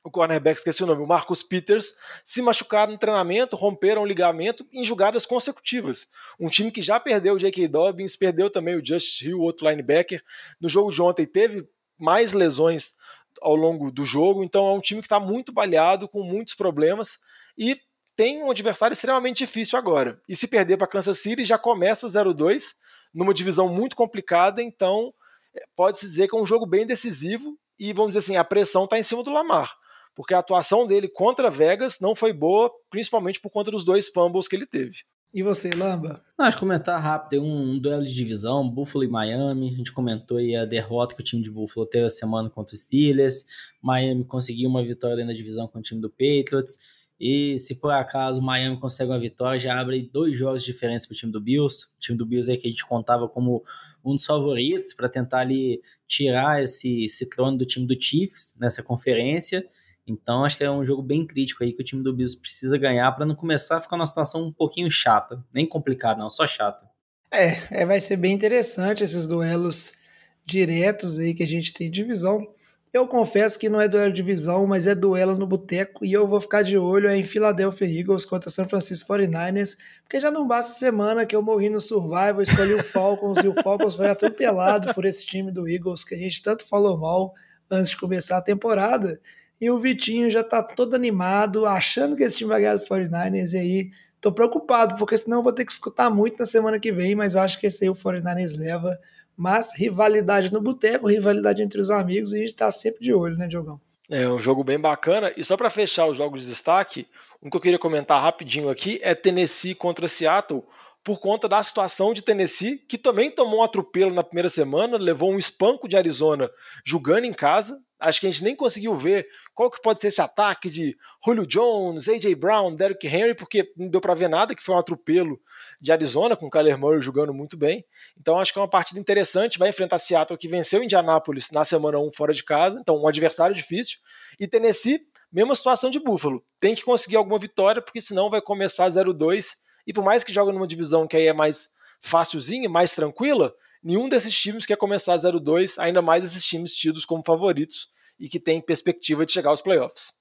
o 0.03 0.09
cornerback, 0.09 0.59
esqueci 0.59 0.83
o 0.83 0.87
nome, 0.87 1.03
o 1.03 1.07
Marcus 1.07 1.43
Peters, 1.43 1.95
se 2.23 2.41
machucaram 2.41 2.93
no 2.93 2.97
treinamento, 2.97 3.55
romperam 3.55 4.01
o 4.01 4.05
ligamento 4.05 4.65
em 4.71 4.83
jogadas 4.83 5.25
consecutivas. 5.25 6.07
Um 6.39 6.47
time 6.47 6.71
que 6.71 6.81
já 6.81 6.99
perdeu 6.99 7.35
o 7.35 7.39
J.K. 7.39 7.67
Dobbins, 7.67 8.15
perdeu 8.15 8.49
também 8.49 8.75
o 8.75 8.85
Just 8.85 9.21
Hill, 9.21 9.39
outro 9.39 9.69
linebacker. 9.69 10.23
No 10.59 10.69
jogo 10.69 10.91
de 10.91 11.01
ontem 11.01 11.25
teve 11.25 11.67
mais 11.97 12.31
lesões 12.31 12.93
ao 13.41 13.55
longo 13.55 13.91
do 13.91 14.05
jogo, 14.05 14.43
então 14.43 14.67
é 14.67 14.73
um 14.73 14.79
time 14.79 15.01
que 15.01 15.07
está 15.07 15.19
muito 15.19 15.51
baleado, 15.51 16.07
com 16.07 16.23
muitos 16.23 16.53
problemas 16.53 17.19
e 17.57 17.79
tem 18.15 18.43
um 18.43 18.51
adversário 18.51 18.93
extremamente 18.93 19.37
difícil 19.37 19.77
agora. 19.77 20.21
E 20.27 20.35
se 20.35 20.47
perder 20.47 20.77
para 20.77 20.87
Kansas 20.87 21.19
City, 21.19 21.45
já 21.45 21.57
começa 21.57 22.07
0-2, 22.07 22.73
numa 23.13 23.33
divisão 23.33 23.69
muito 23.69 23.95
complicada, 23.95 24.61
então 24.61 25.13
é, 25.55 25.63
pode-se 25.75 26.05
dizer 26.05 26.27
que 26.27 26.35
é 26.35 26.39
um 26.39 26.45
jogo 26.45 26.65
bem 26.65 26.85
decisivo 26.85 27.57
e 27.77 27.93
vamos 27.93 28.11
dizer 28.11 28.19
assim, 28.19 28.35
a 28.35 28.43
pressão 28.43 28.83
está 28.83 28.99
em 28.99 29.03
cima 29.03 29.23
do 29.23 29.31
Lamar 29.31 29.79
porque 30.15 30.33
a 30.33 30.39
atuação 30.39 30.85
dele 30.85 31.07
contra 31.07 31.49
Vegas 31.49 31.99
não 31.99 32.15
foi 32.15 32.33
boa, 32.33 32.71
principalmente 32.89 33.39
por 33.39 33.49
conta 33.49 33.71
dos 33.71 33.83
dois 33.83 34.09
fumbles 34.09 34.47
que 34.47 34.55
ele 34.55 34.65
teve. 34.65 34.99
E 35.31 35.43
você, 35.43 35.69
Lamba? 35.69 36.23
Acho 36.35 36.57
comentar 36.57 36.99
rápido, 36.99 37.43
um, 37.43 37.73
um, 37.73 37.79
duelo 37.79 38.03
de 38.03 38.15
divisão, 38.15 38.67
Buffalo 38.67 39.03
e 39.03 39.07
Miami. 39.07 39.69
A 39.69 39.77
gente 39.77 39.91
comentou 39.91 40.37
aí 40.37 40.55
a 40.55 40.65
derrota 40.65 41.13
que 41.13 41.21
o 41.21 41.23
time 41.23 41.43
de 41.43 41.51
Buffalo 41.51 41.85
teve 41.85 42.05
a 42.05 42.09
semana 42.09 42.49
contra 42.49 42.73
os 42.73 42.81
Steelers. 42.81 43.45
Miami 43.79 44.25
conseguiu 44.25 44.67
uma 44.67 44.83
vitória 44.83 45.23
na 45.23 45.31
divisão 45.31 45.67
com 45.67 45.77
o 45.77 45.81
time 45.83 46.01
do 46.01 46.09
Patriots. 46.09 46.79
E 47.19 47.59
se 47.59 47.75
por 47.75 47.91
acaso 47.91 48.39
o 48.39 48.43
Miami 48.43 48.79
consegue 48.79 49.11
uma 49.11 49.19
vitória, 49.19 49.59
já 49.59 49.79
abre 49.79 50.01
dois 50.01 50.35
jogos 50.35 50.63
de 50.63 50.71
diferença 50.71 51.05
para 51.05 51.13
o 51.13 51.17
time 51.17 51.31
do 51.31 51.41
Bills. 51.41 51.87
O 51.97 51.99
time 51.99 52.17
do 52.17 52.25
Bills 52.25 52.49
aí 52.49 52.57
que 52.57 52.65
a 52.65 52.69
gente 52.71 52.85
contava 52.85 53.27
como 53.27 53.61
um 54.03 54.15
dos 54.15 54.25
favoritos 54.25 54.95
para 54.95 55.07
tentar 55.07 55.41
ali 55.41 55.79
tirar 56.07 56.63
esse, 56.63 57.03
esse 57.03 57.29
trono 57.29 57.55
do 57.55 57.65
time 57.65 57.85
do 57.85 58.01
Chiefs 58.01 58.55
nessa 58.59 58.81
conferência. 58.81 59.63
Então 60.11 60.43
acho 60.43 60.57
que 60.57 60.63
é 60.63 60.71
um 60.71 60.83
jogo 60.83 61.01
bem 61.01 61.25
crítico 61.25 61.63
aí 61.63 61.73
que 61.73 61.81
o 61.81 61.85
time 61.85 62.03
do 62.03 62.13
Bills 62.13 62.39
precisa 62.39 62.77
ganhar 62.77 63.11
para 63.11 63.25
não 63.25 63.35
começar 63.35 63.77
a 63.77 63.81
ficar 63.81 63.97
numa 63.97 64.07
situação 64.07 64.45
um 64.45 64.51
pouquinho 64.51 64.89
chata. 64.89 65.43
Nem 65.53 65.67
complicada, 65.67 66.19
não, 66.19 66.29
só 66.29 66.47
chata. 66.47 66.89
É, 67.31 67.81
é, 67.81 67.85
vai 67.85 68.01
ser 68.01 68.17
bem 68.17 68.33
interessante 68.33 69.03
esses 69.03 69.27
duelos 69.27 69.99
diretos 70.43 71.19
aí 71.19 71.33
que 71.33 71.43
a 71.43 71.47
gente 71.47 71.73
tem 71.73 71.89
divisão. 71.89 72.47
Eu 72.91 73.07
confesso 73.07 73.59
que 73.59 73.69
não 73.69 73.79
é 73.79 73.87
duelo 73.87 74.11
de 74.11 74.15
divisão, 74.15 74.65
mas 74.65 74.87
é 74.87 74.95
duelo 74.95 75.37
no 75.37 75.45
boteco 75.45 76.03
e 76.03 76.11
eu 76.11 76.27
vou 76.27 76.41
ficar 76.41 76.63
de 76.63 76.75
olho 76.75 77.07
em 77.11 77.23
Philadelphia 77.23 77.85
Eagles 77.85 78.25
contra 78.25 78.49
San 78.49 78.67
Francisco 78.67 79.13
49ers, 79.13 79.77
porque 80.01 80.19
já 80.19 80.31
não 80.31 80.47
basta 80.47 80.73
semana 80.73 81.23
que 81.23 81.35
eu 81.35 81.41
morri 81.43 81.69
no 81.69 81.79
Survival, 81.79 82.41
escolhi 82.41 82.73
o 82.73 82.83
Falcons 82.83 83.37
e 83.43 83.47
o 83.47 83.53
Falcons 83.61 83.95
foi 83.95 84.09
atropelado 84.09 84.91
por 84.95 85.05
esse 85.05 85.23
time 85.23 85.51
do 85.51 85.69
Eagles 85.69 86.03
que 86.03 86.15
a 86.15 86.17
gente 86.17 86.41
tanto 86.41 86.65
falou 86.65 86.97
mal 86.97 87.35
antes 87.69 87.91
de 87.91 87.97
começar 87.97 88.39
a 88.39 88.41
temporada. 88.41 89.21
E 89.59 89.69
o 89.69 89.79
Vitinho 89.79 90.31
já 90.31 90.43
tá 90.43 90.63
todo 90.63 90.95
animado, 90.95 91.65
achando 91.65 92.15
que 92.15 92.23
esse 92.23 92.37
time 92.37 92.49
vai 92.49 92.61
ganhar 92.61 92.75
do 92.77 92.85
49ers. 92.85 93.53
E 93.53 93.57
aí, 93.57 93.91
tô 94.21 94.31
preocupado, 94.31 94.95
porque 94.95 95.17
senão 95.17 95.37
eu 95.37 95.43
vou 95.43 95.53
ter 95.53 95.65
que 95.65 95.71
escutar 95.71 96.09
muito 96.09 96.39
na 96.39 96.45
semana 96.45 96.79
que 96.79 96.91
vem. 96.91 97.15
Mas 97.15 97.35
acho 97.35 97.59
que 97.59 97.67
esse 97.67 97.83
aí 97.83 97.89
o 97.89 97.95
49ers 97.95 98.57
leva. 98.57 98.97
Mas 99.35 99.73
rivalidade 99.77 100.51
no 100.51 100.61
boteco, 100.61 101.07
rivalidade 101.07 101.61
entre 101.61 101.79
os 101.79 101.89
amigos, 101.89 102.31
e 102.31 102.35
a 102.35 102.39
gente 102.39 102.55
tá 102.55 102.69
sempre 102.69 103.03
de 103.03 103.13
olho, 103.13 103.37
né, 103.37 103.47
Diogão? 103.47 103.79
É 104.09 104.27
um 104.27 104.39
jogo 104.39 104.63
bem 104.63 104.79
bacana. 104.79 105.31
E 105.37 105.43
só 105.43 105.55
para 105.55 105.69
fechar 105.69 106.07
os 106.07 106.17
jogos 106.17 106.41
de 106.41 106.47
destaque, 106.47 107.07
um 107.41 107.49
que 107.49 107.55
eu 107.55 107.61
queria 107.61 107.79
comentar 107.79 108.21
rapidinho 108.21 108.69
aqui 108.69 108.99
é 109.03 109.13
Tennessee 109.13 109.75
contra 109.75 110.07
Seattle 110.07 110.63
por 111.03 111.19
conta 111.19 111.47
da 111.47 111.63
situação 111.63 112.13
de 112.13 112.21
Tennessee, 112.21 112.77
que 112.77 112.97
também 112.97 113.31
tomou 113.31 113.61
um 113.61 113.63
atropelo 113.63 114.13
na 114.13 114.23
primeira 114.23 114.49
semana, 114.49 114.97
levou 114.97 115.31
um 115.31 115.37
espanco 115.37 115.87
de 115.87 115.95
Arizona 115.95 116.49
jogando 116.85 117.25
em 117.25 117.33
casa. 117.33 117.81
Acho 117.99 118.21
que 118.21 118.27
a 118.27 118.31
gente 118.31 118.43
nem 118.43 118.55
conseguiu 118.55 118.95
ver 118.95 119.27
qual 119.53 119.69
que 119.69 119.81
pode 119.81 119.99
ser 119.99 120.07
esse 120.07 120.21
ataque 120.21 120.69
de 120.69 120.95
Julio 121.25 121.45
Jones, 121.45 122.07
AJ 122.07 122.33
Brown, 122.35 122.73
Derrick 122.73 123.05
Henry, 123.05 123.35
porque 123.35 123.71
não 123.75 123.89
deu 123.89 123.99
para 123.99 124.13
ver 124.13 124.29
nada, 124.29 124.55
que 124.55 124.63
foi 124.63 124.73
um 124.73 124.77
atropelo 124.77 125.37
de 125.81 125.91
Arizona, 125.91 126.35
com 126.35 126.47
o 126.47 126.49
Kyler 126.49 126.77
Murray 126.77 127.01
jogando 127.01 127.33
muito 127.33 127.57
bem. 127.57 127.83
Então 128.17 128.39
acho 128.39 128.53
que 128.53 128.59
é 128.59 128.61
uma 128.61 128.69
partida 128.69 128.99
interessante. 128.99 129.59
Vai 129.59 129.69
enfrentar 129.69 129.99
Seattle, 129.99 130.37
que 130.37 130.47
venceu 130.47 130.81
Indianápolis 130.81 131.49
na 131.51 131.65
semana 131.65 131.99
1 131.99 132.11
fora 132.13 132.33
de 132.33 132.43
casa, 132.43 132.77
então 132.79 133.01
um 133.01 133.07
adversário 133.07 133.55
difícil. 133.55 133.97
E 134.39 134.47
Tennessee, 134.47 135.01
mesma 135.31 135.55
situação 135.55 135.89
de 135.89 135.99
Buffalo. 135.99 136.41
Tem 136.59 136.75
que 136.75 136.83
conseguir 136.83 137.17
alguma 137.17 137.37
vitória, 137.37 137.81
porque 137.81 137.99
senão 137.99 138.29
vai 138.29 138.41
começar 138.41 138.87
0-2 138.87 139.57
e 139.89 139.93
por 139.93 140.03
mais 140.03 140.23
que 140.23 140.31
jogue 140.31 140.51
numa 140.51 140.67
divisão 140.67 141.07
que 141.07 141.17
aí 141.17 141.25
é 141.25 141.33
mais 141.33 141.71
fácilzinha, 141.99 142.69
mais 142.69 142.93
tranquila, 142.93 143.51
nenhum 143.83 144.07
desses 144.07 144.37
times 144.39 144.67
quer 144.67 144.77
começar 144.77 145.17
0-2, 145.17 145.79
ainda 145.79 145.99
mais 145.99 146.23
esses 146.23 146.43
times 146.43 146.75
tidos 146.75 147.05
como 147.05 147.23
favoritos 147.25 147.89
e 148.19 148.29
que 148.29 148.39
tem 148.39 148.61
perspectiva 148.61 149.25
de 149.25 149.31
chegar 149.31 149.49
aos 149.49 149.61
playoffs. 149.61 150.13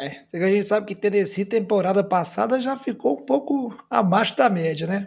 É, 0.00 0.24
a 0.34 0.50
gente 0.50 0.66
sabe 0.66 0.84
que 0.84 0.96
Tennessee 0.96 1.44
temporada 1.44 2.02
passada 2.02 2.60
já 2.60 2.76
ficou 2.76 3.20
um 3.20 3.24
pouco 3.24 3.72
abaixo 3.88 4.36
da 4.36 4.50
média, 4.50 4.84
né? 4.84 5.06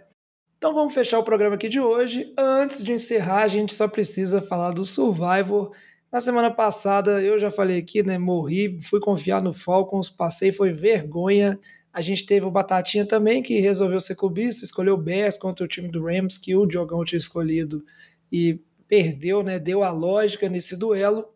Então 0.58 0.74
vamos 0.74 0.94
fechar 0.94 1.20
o 1.20 1.24
programa 1.24 1.56
aqui 1.56 1.68
de 1.68 1.82
hoje. 1.82 2.34
Antes 2.38 2.86
de 2.86 2.94
encerrar, 2.94 3.44
a 3.44 3.48
gente 3.50 3.74
só 3.74 3.90
precisa 3.90 4.42
falar 4.42 4.72
do 4.72 4.86
Survivor. 4.86 5.76
Na 6.10 6.22
semana 6.22 6.50
passada, 6.50 7.22
eu 7.22 7.38
já 7.38 7.52
falei 7.52 7.78
aqui, 7.78 8.02
né? 8.04 8.18
Morri, 8.18 8.80
fui 8.84 9.02
confiar 9.02 9.44
no 9.44 9.52
Falcons, 9.52 10.10
passei, 10.10 10.54
foi 10.54 10.72
vergonha. 10.72 11.60
A 11.98 12.02
gente 12.02 12.28
teve 12.28 12.46
o 12.46 12.52
Batatinha 12.52 13.08
também, 13.08 13.42
que 13.42 13.60
resolveu 13.60 14.00
ser 14.00 14.14
clubista, 14.14 14.64
escolheu 14.64 14.94
o 14.94 15.02
Bears 15.02 15.36
contra 15.36 15.66
o 15.66 15.68
time 15.68 15.88
do 15.88 16.06
Rams, 16.06 16.38
que 16.38 16.56
o 16.56 16.68
Diogão 16.68 17.04
tinha 17.04 17.18
escolhido 17.18 17.84
e 18.32 18.62
perdeu, 18.88 19.42
né? 19.42 19.58
Deu 19.58 19.84
a 19.84 19.90
lógica 19.90 20.48
nesse 20.48 20.78
duelo. 20.78 21.28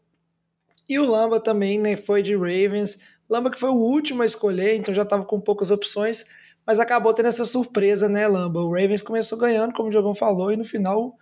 E 0.87 0.99
o 0.99 1.03
Lamba 1.03 1.39
também, 1.39 1.79
né? 1.79 1.97
Foi 1.97 2.21
de 2.21 2.35
Ravens. 2.35 2.99
Lamba 3.27 3.49
que 3.49 3.59
foi 3.59 3.71
o 3.71 3.75
último 3.75 4.21
a 4.21 4.25
escolher, 4.27 4.75
então 4.75 4.93
já 4.93 5.01
estava 5.01 5.25
com 5.25 5.41
poucas 5.41 5.71
opções, 5.71 6.25
mas 6.63 6.79
acabou 6.79 7.11
tendo 7.11 7.29
essa 7.29 7.43
surpresa, 7.43 8.07
né, 8.07 8.27
Lamba? 8.27 8.61
O 8.61 8.71
Ravens 8.71 9.01
começou 9.01 9.39
ganhando, 9.39 9.73
como 9.73 9.87
o 9.87 9.91
Diogão 9.91 10.13
falou, 10.13 10.51
e 10.51 10.57
no 10.57 10.63
final 10.63 11.17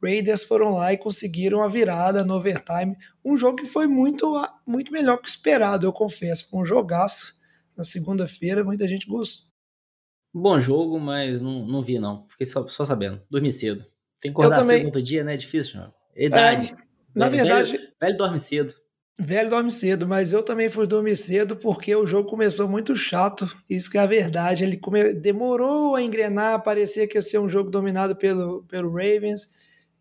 Raiders 0.00 0.44
foram 0.44 0.72
lá 0.72 0.92
e 0.92 0.98
conseguiram 0.98 1.64
a 1.64 1.68
virada 1.68 2.24
no 2.24 2.36
overtime. 2.36 2.96
Um 3.24 3.36
jogo 3.36 3.56
que 3.56 3.66
foi 3.66 3.88
muito, 3.88 4.40
muito 4.64 4.92
melhor 4.92 5.16
que 5.16 5.28
esperado, 5.28 5.84
eu 5.84 5.92
confesso. 5.92 6.48
Foi 6.48 6.60
um 6.60 6.64
jogaço 6.64 7.42
na 7.76 7.84
segunda-feira, 7.84 8.64
muita 8.64 8.86
gente 8.86 9.06
gostou. 9.06 9.46
Bom 10.32 10.58
jogo, 10.58 10.98
mas 10.98 11.40
não, 11.40 11.64
não 11.66 11.82
vi, 11.82 11.98
não. 11.98 12.26
Fiquei 12.28 12.46
só, 12.46 12.66
só 12.66 12.84
sabendo. 12.84 13.22
Dormi 13.30 13.52
cedo. 13.52 13.84
Tem 14.20 14.32
que 14.32 14.40
acordar 14.40 14.64
cedo 14.64 14.80
no 14.80 14.86
outro 14.86 15.02
dia, 15.02 15.22
né? 15.22 15.34
É 15.34 15.36
difícil, 15.36 15.80
não. 15.80 15.94
Idade. 16.16 16.72
É, 16.72 16.76
na 17.14 17.28
velho, 17.28 17.44
verdade. 17.44 17.72
Velho, 17.72 17.92
velho 18.00 18.16
dorme 18.16 18.38
cedo. 18.38 18.74
Velho 19.16 19.48
dorme 19.48 19.70
cedo, 19.70 20.08
mas 20.08 20.32
eu 20.32 20.42
também 20.42 20.68
fui 20.68 20.88
dormir 20.88 21.16
cedo 21.16 21.56
porque 21.56 21.94
o 21.94 22.04
jogo 22.04 22.28
começou 22.28 22.68
muito 22.68 22.96
chato. 22.96 23.48
Isso 23.70 23.88
que 23.88 23.96
é 23.96 24.00
a 24.00 24.06
verdade. 24.06 24.64
Ele 24.64 24.76
come... 24.76 25.12
demorou 25.12 25.94
a 25.94 26.02
engrenar, 26.02 26.64
parecia 26.64 27.06
que 27.06 27.16
ia 27.16 27.22
ser 27.22 27.38
um 27.38 27.48
jogo 27.48 27.70
dominado 27.70 28.16
pelo, 28.16 28.64
pelo 28.64 28.90
Ravens. 28.90 29.54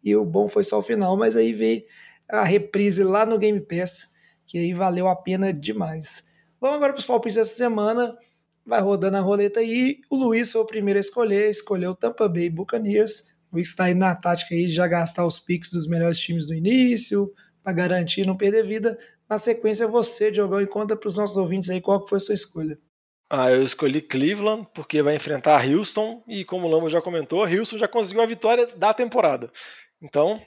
E 0.04 0.16
o 0.16 0.26
bom 0.26 0.50
foi 0.50 0.64
só 0.64 0.80
o 0.80 0.84
final, 0.84 1.16
mas 1.16 1.36
aí 1.36 1.54
veio 1.54 1.84
a 2.28 2.44
reprise 2.44 3.04
lá 3.04 3.26
no 3.26 3.38
Game 3.38 3.62
Pass, 3.62 4.16
que 4.48 4.58
aí 4.58 4.74
valeu 4.74 5.08
a 5.08 5.16
pena 5.16 5.54
demais. 5.54 6.28
Vamos 6.64 6.78
agora 6.78 6.94
para 6.94 7.02
os 7.02 7.06
palpites 7.06 7.36
dessa 7.36 7.56
semana. 7.56 8.18
Vai 8.66 8.80
rodando 8.80 9.18
a 9.18 9.20
roleta 9.20 9.60
aí. 9.60 10.00
O 10.10 10.16
Luiz 10.16 10.50
foi 10.50 10.62
o 10.62 10.66
primeiro 10.66 10.98
a 10.98 11.02
escolher, 11.02 11.50
escolheu 11.50 11.94
Tampa 11.94 12.30
Bay 12.30 12.50
Buccaneers. 12.50 13.36
O 13.52 13.56
Luiz 13.58 13.68
está 13.68 13.84
aí 13.84 13.94
na 13.94 14.16
tática 14.16 14.56
aí 14.56 14.68
de 14.68 14.72
já 14.72 14.88
gastar 14.88 15.26
os 15.26 15.38
picks 15.38 15.74
dos 15.74 15.86
melhores 15.86 16.18
times 16.18 16.48
do 16.48 16.54
início, 16.54 17.30
para 17.62 17.74
garantir 17.74 18.26
não 18.26 18.38
perder 18.38 18.66
vida. 18.66 18.98
Na 19.28 19.38
sequência, 19.38 19.90
você, 19.90 20.32
Diogão, 20.32 20.62
e 20.62 20.66
conta 20.66 20.96
para 20.96 21.10
os 21.10 21.18
nossos 21.18 21.36
ouvintes 21.36 21.70
aí 21.70 21.82
qual 21.82 22.08
foi 22.08 22.16
a 22.16 22.22
sua 22.22 22.34
escolha. 22.34 22.80
Ah, 23.30 23.52
eu 23.52 23.62
escolhi 23.62 24.02
Cleveland 24.02 24.66
porque 24.74 25.04
vai 25.04 25.18
enfrentar 25.18 25.70
Houston 25.70 26.24
e 26.30 26.46
como 26.46 26.66
o 26.66 26.70
Lamo 26.70 26.88
já 26.88 27.02
comentou, 27.02 27.44
Houston 27.44 27.78
já 27.78 27.90
conseguiu 27.90 28.24
a 28.24 28.26
vitória 28.26 28.68
da 28.68 28.94
temporada. 28.94 29.52
Então, 30.02 30.42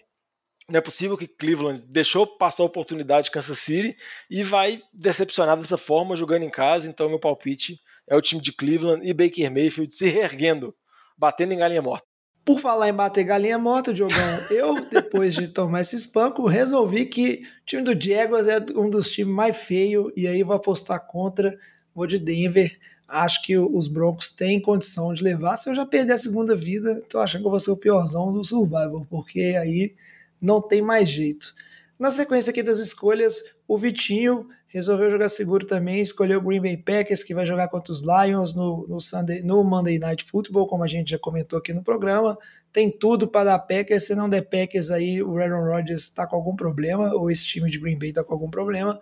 não 0.69 0.79
é 0.79 0.81
possível 0.81 1.17
que 1.17 1.29
Cleveland 1.29 1.85
deixou 1.89 2.27
passar 2.27 2.63
a 2.63 2.67
oportunidade 2.67 3.27
de 3.27 3.31
Kansas 3.31 3.59
City 3.59 3.97
e 4.29 4.43
vai 4.43 4.83
decepcionar 4.93 5.57
dessa 5.57 5.79
forma 5.79 6.17
jogando 6.17 6.43
em 6.43 6.51
casa. 6.51 6.89
Então, 6.89 7.09
meu 7.09 7.21
palpite 7.21 7.81
é 8.07 8.17
o 8.17 8.23
time 8.23 8.41
de 8.41 8.53
Cleveland 8.53 9.09
e 9.09 9.13
Baker 9.13 9.51
Mayfield 9.51 9.95
se 9.95 10.09
reerguendo, 10.09 10.75
batendo 11.17 11.53
em 11.53 11.59
galinha 11.59 11.83
morta. 11.83 12.05
Por 12.45 12.61
falar 12.61 12.89
em 12.89 12.93
bater 12.93 13.25
galinha 13.25 13.59
morta, 13.59 13.93
Diogão, 13.93 14.19
eu, 14.51 14.85
depois 14.89 15.35
de 15.35 15.49
tomar 15.49 15.83
esse 15.83 15.97
espanco, 15.97 16.47
resolvi 16.47 17.07
que 17.07 17.43
o 17.63 17.67
time 17.67 17.83
do 17.83 18.01
Jaguars 18.01 18.49
é 18.49 18.59
um 18.75 18.91
dos 18.91 19.11
times 19.11 19.35
mais 19.35 19.57
feios 19.57 20.13
e 20.17 20.27
aí 20.27 20.43
vou 20.43 20.57
apostar 20.57 21.07
contra. 21.07 21.57
Vou 21.95 22.07
de 22.07 22.19
Denver. 22.19 22.77
Acho 23.09 23.41
que 23.43 23.57
os 23.57 23.87
Broncos 23.87 24.31
têm 24.31 24.61
condição 24.61 25.15
de 25.15 25.23
levar. 25.23 25.57
Se 25.57 25.71
eu 25.71 25.75
já 25.75 25.87
perder 25.87 26.15
a 26.15 26.19
segunda 26.19 26.57
vida, 26.57 27.03
tô 27.09 27.21
achando 27.21 27.43
que 27.43 27.47
eu 27.47 27.51
vou 27.53 27.61
ser 27.61 27.71
o 27.71 27.77
piorzão 27.77 28.33
do 28.33 28.45
Survival, 28.45 29.07
porque 29.09 29.57
aí 29.59 29.95
não 30.43 30.61
tem 30.61 30.83
mais 30.83 31.09
jeito. 31.09 31.55
Na 31.99 32.11
sequência 32.11 32.51
aqui 32.51 32.63
das 32.63 32.79
escolhas, 32.79 33.41
o 33.67 33.79
Vitinho 33.79 34.47
resolveu 34.69 35.11
jogar 35.11 35.31
seguro 35.31 35.67
também, 35.67 36.01
escolheu 36.01 36.39
o 36.39 36.43
Green 36.43 36.61
Bay 36.61 36.77
Packers, 36.77 37.23
que 37.23 37.35
vai 37.35 37.47
jogar 37.47 37.69
contra 37.69 37.91
os 37.91 38.03
Lions 38.03 38.55
no, 38.55 38.87
no, 38.87 39.01
Sunday, 39.01 39.43
no 39.43 39.65
Monday 39.65 39.99
Night 39.99 40.23
Football, 40.25 40.67
como 40.67 40.85
a 40.85 40.87
gente 40.87 41.11
já 41.11 41.19
comentou 41.19 41.59
aqui 41.59 41.73
no 41.73 41.83
programa. 41.83 42.37
Tem 42.71 42.91
tudo 42.91 43.27
para 43.27 43.45
dar 43.45 43.59
Packers, 43.61 44.05
se 44.05 44.15
não 44.15 44.29
der 44.29 44.43
Packers 44.43 44.91
aí, 44.91 45.23
o 45.23 45.39
Aaron 45.39 45.65
Rodgers 45.65 46.03
está 46.03 46.27
com 46.27 46.37
algum 46.37 46.55
problema, 46.55 47.15
ou 47.15 47.31
esse 47.31 47.47
time 47.47 47.71
de 47.71 47.79
Green 47.79 47.99
Bay 47.99 48.11
está 48.11 48.23
com 48.23 48.35
algum 48.35 48.51
problema. 48.51 49.01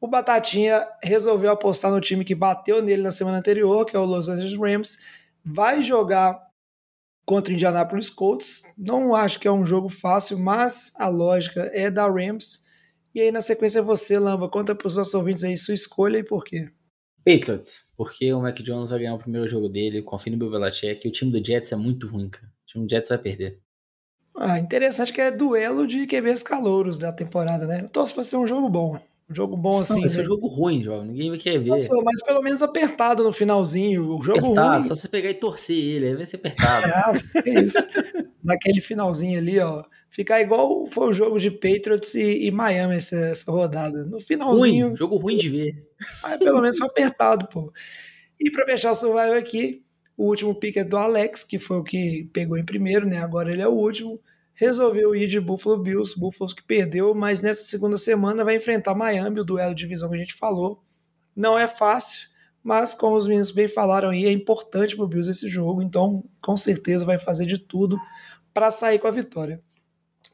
o 0.00 0.08
Batatinha 0.08 0.84
resolveu 1.00 1.52
apostar 1.52 1.92
no 1.92 2.00
time 2.00 2.24
que 2.24 2.34
bateu 2.34 2.82
nele 2.82 3.02
na 3.02 3.12
semana 3.12 3.38
anterior, 3.38 3.86
que 3.86 3.94
é 3.94 3.98
o 4.00 4.04
Los 4.04 4.26
Angeles 4.26 4.58
Rams. 4.58 4.98
Vai 5.44 5.80
jogar 5.80 6.40
contra 7.24 7.52
o 7.52 7.54
Indianapolis 7.54 8.10
Colts. 8.10 8.62
Não 8.76 9.14
acho 9.14 9.38
que 9.38 9.48
é 9.48 9.52
um 9.52 9.66
jogo 9.66 9.88
fácil, 9.88 10.38
mas 10.38 10.92
a 10.98 11.08
lógica 11.08 11.70
é 11.72 11.90
da 11.90 12.08
Rams. 12.08 12.64
E 13.14 13.20
aí, 13.20 13.30
na 13.30 13.42
sequência, 13.42 13.82
você, 13.82 14.18
Lamba, 14.18 14.48
conta 14.48 14.74
para 14.74 14.86
os 14.86 14.96
nossos 14.96 15.14
ouvintes 15.14 15.44
aí 15.44 15.56
sua 15.56 15.74
escolha 15.74 16.18
e 16.18 16.24
por 16.24 16.44
quê. 16.44 16.70
Patriots, 17.24 17.84
porque 17.96 18.32
o 18.32 18.40
Mac 18.40 18.58
Jones 18.60 18.90
vai 18.90 19.00
ganhar 19.00 19.14
o 19.14 19.18
primeiro 19.18 19.46
jogo 19.46 19.68
dele, 19.68 20.02
confio 20.02 20.32
no 20.32 20.38
Bill 20.38 20.50
Belichick, 20.50 21.06
e 21.06 21.08
o 21.08 21.12
time 21.12 21.30
do 21.30 21.44
Jets 21.44 21.70
é 21.70 21.76
muito 21.76 22.08
ruim, 22.08 22.28
cara. 22.28 22.46
O 22.46 22.66
time 22.66 22.86
do 22.86 22.90
Jets 22.90 23.10
vai 23.10 23.18
perder. 23.18 23.60
Ah, 24.34 24.58
interessante 24.58 25.12
que 25.12 25.20
é 25.20 25.30
duelo 25.30 25.86
de 25.86 26.06
QBs 26.06 26.42
calouros 26.42 26.98
da 26.98 27.12
temporada, 27.12 27.66
né? 27.66 27.82
Eu 27.82 27.88
torço 27.88 28.14
para 28.14 28.24
ser 28.24 28.36
um 28.36 28.46
jogo 28.46 28.68
bom. 28.68 28.98
Um 29.32 29.34
jogo 29.34 29.56
bom 29.56 29.80
assim. 29.80 30.00
Não, 30.00 30.06
esse 30.06 30.16
né? 30.16 30.22
é 30.22 30.26
um 30.26 30.28
jogo 30.28 30.46
ruim, 30.46 30.82
jovem. 30.82 31.08
Ninguém 31.08 31.30
vai 31.30 31.38
querer 31.38 31.58
ver. 31.58 31.70
Nossa, 31.70 31.94
mas 32.04 32.22
pelo 32.22 32.42
menos 32.42 32.60
apertado 32.60 33.24
no 33.24 33.32
finalzinho. 33.32 34.14
O 34.14 34.22
jogo 34.22 34.38
apertado, 34.40 34.74
ruim. 34.74 34.84
Só 34.84 34.94
você 34.94 35.08
pegar 35.08 35.30
e 35.30 35.34
torcer 35.34 35.76
ele, 35.76 36.08
aí 36.08 36.14
vai 36.14 36.26
ser 36.26 36.36
apertado. 36.36 36.86
Nossa, 37.06 37.24
é 37.46 37.60
isso. 37.60 37.78
Naquele 38.44 38.82
finalzinho 38.82 39.38
ali, 39.38 39.58
ó. 39.58 39.82
Ficar 40.10 40.42
igual 40.42 40.86
foi 40.88 41.08
o 41.08 41.12
jogo 41.14 41.40
de 41.40 41.50
Patriots 41.50 42.14
e, 42.14 42.46
e 42.46 42.50
Miami 42.50 42.96
essa, 42.96 43.16
essa, 43.16 43.50
rodada. 43.50 44.04
No 44.04 44.20
finalzinho. 44.20 44.88
Ruim, 44.88 44.96
jogo 44.96 45.16
ruim 45.16 45.36
de 45.36 45.48
ver. 45.48 45.86
Aí 46.22 46.38
pelo 46.38 46.60
menos 46.60 46.76
foi 46.76 46.86
apertado, 46.86 47.48
pô. 47.48 47.72
E 48.38 48.50
para 48.50 48.66
fechar 48.66 48.90
o 48.90 48.94
survival 48.94 49.32
aqui, 49.32 49.82
o 50.14 50.26
último 50.26 50.54
pick 50.54 50.76
é 50.76 50.84
do 50.84 50.98
Alex, 50.98 51.42
que 51.44 51.58
foi 51.58 51.78
o 51.78 51.82
que 51.82 52.28
pegou 52.30 52.58
em 52.58 52.64
primeiro, 52.64 53.06
né? 53.06 53.22
Agora 53.22 53.50
ele 53.50 53.62
é 53.62 53.68
o 53.68 53.72
último 53.72 54.20
resolveu 54.54 55.14
ir 55.14 55.26
de 55.26 55.40
Buffalo 55.40 55.78
Bills, 55.78 56.18
Buffalo 56.18 56.54
que 56.54 56.62
perdeu, 56.62 57.14
mas 57.14 57.42
nessa 57.42 57.64
segunda 57.64 57.96
semana 57.96 58.44
vai 58.44 58.56
enfrentar 58.56 58.94
Miami, 58.94 59.40
o 59.40 59.44
duelo 59.44 59.74
de 59.74 59.84
divisão 59.84 60.08
que 60.08 60.16
a 60.16 60.18
gente 60.18 60.34
falou. 60.34 60.82
Não 61.34 61.58
é 61.58 61.66
fácil, 61.66 62.28
mas 62.62 62.94
como 62.94 63.16
os 63.16 63.26
meninos 63.26 63.50
bem 63.50 63.66
falaram 63.66 64.10
aí, 64.10 64.26
é 64.26 64.32
importante 64.32 64.94
para 64.94 65.04
o 65.04 65.08
Bills 65.08 65.30
esse 65.30 65.48
jogo, 65.48 65.82
então 65.82 66.24
com 66.40 66.56
certeza 66.56 67.04
vai 67.04 67.18
fazer 67.18 67.46
de 67.46 67.58
tudo 67.58 67.98
para 68.52 68.70
sair 68.70 68.98
com 68.98 69.08
a 69.08 69.10
vitória. 69.10 69.60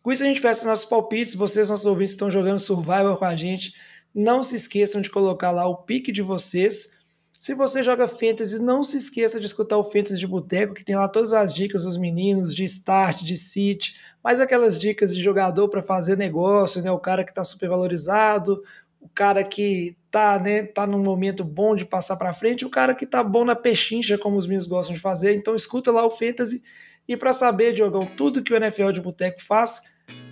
Com 0.03 0.12
isso 0.12 0.23
a 0.23 0.27
gente 0.27 0.41
fecha 0.41 0.66
nossos 0.66 0.85
palpites, 0.85 1.35
vocês, 1.35 1.69
nossos 1.69 1.87
ouvintes, 1.87 2.12
estão 2.12 2.31
jogando 2.31 2.61
Survival 2.61 3.16
com 3.16 3.25
a 3.25 3.37
gente, 3.37 3.73
não 4.14 4.43
se 4.43 4.57
esqueçam 4.57 5.01
de 5.01 5.11
colocar 5.11 5.51
lá 5.51 5.66
o 5.66 5.77
pique 5.77 6.11
de 6.11 6.23
vocês. 6.23 6.99
Se 7.39 7.55
você 7.55 7.83
joga 7.83 8.09
Fantasy, 8.09 8.59
não 8.59 8.83
se 8.83 8.97
esqueça 8.97 9.39
de 9.39 9.47
escutar 9.47 9.79
o 9.79 9.85
Fantasy 9.85 10.19
de 10.19 10.27
Boteco, 10.27 10.75
que 10.75 10.85
tem 10.85 10.97
lá 10.97 11.09
todas 11.09 11.33
as 11.33 11.55
dicas 11.55 11.85
dos 11.85 11.97
meninos, 11.97 12.55
de 12.55 12.64
start, 12.64 13.23
de 13.23 13.37
sit, 13.37 13.95
mas 14.29 14.41
aquelas 14.41 14.79
dicas 14.79 15.16
de 15.16 15.22
jogador 15.22 15.70
para 15.70 15.83
fazer 15.83 16.14
negócio, 16.14 16.83
né? 16.83 16.91
O 16.91 16.99
cara 16.99 17.24
que 17.24 17.31
está 17.31 17.43
super 17.43 17.66
valorizado, 17.70 18.62
o 19.01 19.09
cara 19.09 19.43
que 19.43 19.97
tá, 20.11 20.39
né, 20.39 20.64
tá 20.64 20.87
num 20.87 21.03
momento 21.03 21.43
bom 21.43 21.74
de 21.74 21.87
passar 21.87 22.14
para 22.16 22.35
frente, 22.35 22.62
o 22.62 22.68
cara 22.68 22.95
que 22.95 23.07
tá 23.07 23.24
bom 23.24 23.43
na 23.43 23.57
pechincha, 23.57 24.18
como 24.18 24.37
os 24.37 24.45
meninos 24.45 24.66
gostam 24.66 24.95
de 24.95 25.01
fazer. 25.01 25.35
Então 25.35 25.55
escuta 25.55 25.91
lá 25.91 26.05
o 26.05 26.11
Fantasy 26.11 26.62
e 27.09 27.16
para 27.16 27.33
saber, 27.33 27.72
Diogão, 27.72 28.05
tudo 28.05 28.43
que 28.43 28.53
o 28.53 28.57
NFL 28.57 28.91
de 28.91 29.01
Boteco 29.01 29.43
faz, 29.43 29.81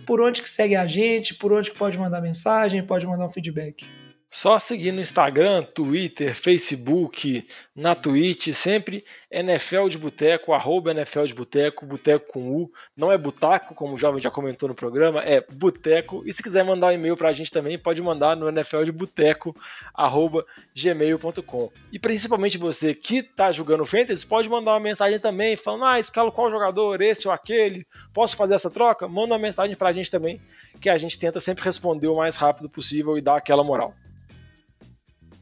por 0.07 0.21
onde 0.21 0.43
que 0.43 0.51
segue 0.51 0.77
a 0.77 0.87
gente, 0.87 1.35
por 1.35 1.51
onde 1.51 1.71
que 1.71 1.79
pode 1.79 1.97
mandar 1.97 2.21
mensagem, 2.21 2.87
pode 2.87 3.07
mandar 3.07 3.25
um 3.25 3.31
feedback. 3.31 3.87
Só 4.29 4.59
seguir 4.59 4.91
no 4.91 5.01
Instagram, 5.01 5.63
Twitter, 5.63 6.35
Facebook, 6.35 7.47
na 7.75 7.95
Twitch, 7.95 8.53
sempre 8.53 9.05
NFL 9.31 9.89
de 9.89 9.97
Boteco, 9.97 10.53
arroba 10.53 10.91
NFL 10.91 11.25
de 11.25 11.35
Boteco, 11.35 11.87
Boteco 11.87 12.33
com 12.33 12.51
U. 12.51 12.71
Não 12.97 13.11
é 13.11 13.17
Butaco, 13.17 13.75
como 13.75 13.95
o 13.95 13.99
jovem 13.99 14.21
já 14.21 14.31
comentou 14.31 14.69
no 14.69 14.75
programa, 14.75 15.23
é 15.23 15.41
Boteco. 15.41 16.23
E 16.27 16.33
se 16.33 16.43
quiser 16.43 16.65
mandar 16.65 16.89
um 16.89 16.93
e-mail 16.93 17.17
pra 17.17 17.33
gente 17.33 17.53
também, 17.53 17.79
pode 17.79 18.03
mandar 18.03 18.37
no 18.37 18.49
NFL 18.49 18.83
de 18.83 18.93
Boteco, 18.93 19.55
arroba 19.95 20.45
gmail.com. 20.75 21.71
E 21.93 21.99
principalmente 21.99 22.59
você 22.59 22.95
que 22.95 23.23
tá 23.23 23.53
jogando 23.53 23.87
Fantasy, 23.87 24.27
pode 24.27 24.49
mandar 24.49 24.73
uma 24.73 24.81
mensagem 24.81 25.21
também, 25.21 25.57
falando, 25.57 25.85
ah, 25.85 26.01
escalo 26.01 26.33
qual 26.33 26.51
jogador, 26.51 27.01
esse 27.01 27.29
ou 27.29 27.33
aquele, 27.33 27.87
posso 28.13 28.37
fazer 28.37 28.55
essa 28.55 28.71
troca? 28.71 29.07
Manda 29.07 29.35
uma 29.35 29.41
mensagem 29.41 29.77
pra 29.77 29.93
gente 29.93 30.11
também, 30.11 30.41
que 30.81 30.91
a 30.91 30.99
gente 30.99 31.19
tenta 31.19 31.39
sempre 31.41 31.65
responder 31.65 32.09
o 32.09 32.17
mais 32.17 32.35
rápido 32.37 32.69
possível 32.69 33.17
e 33.17 33.21
dar 33.21 33.37
aquela 33.37 33.63
moral. 33.63 33.95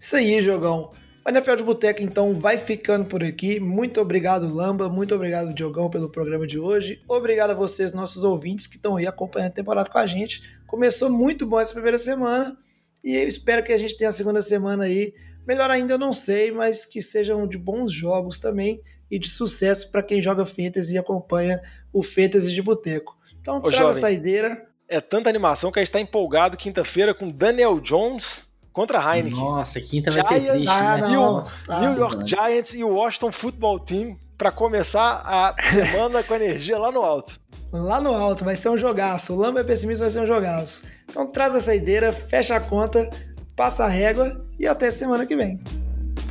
Isso 0.04 0.16
aí, 0.16 0.42
jogão. 0.42 0.92
O 1.24 1.30
NFL 1.30 1.56
de 1.56 1.62
Boteco, 1.62 2.02
então, 2.02 2.38
vai 2.38 2.58
ficando 2.58 3.06
por 3.06 3.24
aqui. 3.24 3.58
Muito 3.58 3.98
obrigado, 4.02 4.54
Lamba. 4.54 4.86
Muito 4.86 5.14
obrigado, 5.14 5.54
Diogão, 5.54 5.88
pelo 5.88 6.10
programa 6.10 6.46
de 6.46 6.58
hoje. 6.58 7.02
Obrigado 7.08 7.52
a 7.52 7.54
vocês, 7.54 7.94
nossos 7.94 8.22
ouvintes, 8.22 8.66
que 8.66 8.76
estão 8.76 8.96
aí 8.96 9.06
acompanhando 9.06 9.52
a 9.52 9.54
temporada 9.54 9.88
com 9.88 9.96
a 9.96 10.06
gente. 10.06 10.42
Começou 10.66 11.08
muito 11.08 11.46
bom 11.46 11.58
essa 11.58 11.72
primeira 11.72 11.96
semana 11.96 12.54
e 13.02 13.16
eu 13.16 13.26
espero 13.26 13.64
que 13.64 13.72
a 13.72 13.78
gente 13.78 13.96
tenha 13.96 14.10
a 14.10 14.12
segunda 14.12 14.42
semana 14.42 14.84
aí. 14.84 15.14
Melhor 15.46 15.70
ainda, 15.70 15.94
eu 15.94 15.98
não 15.98 16.12
sei, 16.12 16.52
mas 16.52 16.84
que 16.84 17.00
sejam 17.00 17.48
de 17.48 17.56
bons 17.56 17.90
jogos 17.90 18.38
também 18.38 18.82
e 19.10 19.18
de 19.18 19.30
sucesso 19.30 19.90
para 19.90 20.02
quem 20.02 20.20
joga 20.20 20.44
Fantasy 20.44 20.96
e 20.96 20.98
acompanha 20.98 21.62
o 21.90 22.02
Fantasy 22.02 22.52
de 22.52 22.60
Boteco. 22.60 23.16
Então, 23.40 23.56
Ô, 23.56 23.60
traz 23.62 23.76
jovem, 23.76 23.90
a 23.90 23.94
saideira. 23.94 24.66
É 24.86 25.00
tanta 25.00 25.30
animação 25.30 25.72
que 25.72 25.78
a 25.78 25.82
gente 25.82 25.88
está 25.88 26.00
empolgado 26.00 26.58
quinta-feira 26.58 27.14
com 27.14 27.30
Daniel 27.30 27.80
Jones 27.80 28.52
contra 28.74 28.98
a 28.98 29.16
Heineken. 29.16 29.38
Nossa, 29.38 29.80
quinta 29.80 30.10
vai 30.10 30.20
Giants, 30.22 30.44
ser 30.44 30.52
triste, 30.52 30.68
ah, 30.70 30.98
né? 30.98 31.08
Não, 31.08 31.44
New 31.80 31.98
York 31.98 32.28
Giants 32.28 32.74
e 32.74 32.84
o 32.84 32.88
Washington 32.88 33.32
Football 33.32 33.78
Team 33.78 34.18
para 34.36 34.50
começar 34.50 35.22
a 35.24 35.54
semana 35.62 36.22
com 36.22 36.34
energia 36.34 36.76
lá 36.76 36.92
no 36.92 37.00
alto. 37.00 37.40
Lá 37.72 38.00
no 38.00 38.14
alto, 38.14 38.44
vai 38.44 38.54
ser 38.54 38.68
um 38.68 38.76
jogaço. 38.76 39.32
O 39.32 39.36
Lamba 39.36 39.60
é 39.60 39.64
pessimista, 39.64 40.04
vai 40.04 40.10
ser 40.10 40.20
um 40.20 40.26
jogaço. 40.26 40.84
Então 41.08 41.26
traz 41.26 41.54
a 41.54 41.60
saideira, 41.60 42.12
fecha 42.12 42.56
a 42.56 42.60
conta, 42.60 43.08
passa 43.56 43.84
a 43.84 43.88
régua 43.88 44.44
e 44.58 44.66
até 44.66 44.90
semana 44.90 45.24
que 45.24 45.36
vem. 45.36 45.60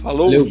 Falou! 0.02 0.30
Valeu. 0.30 0.48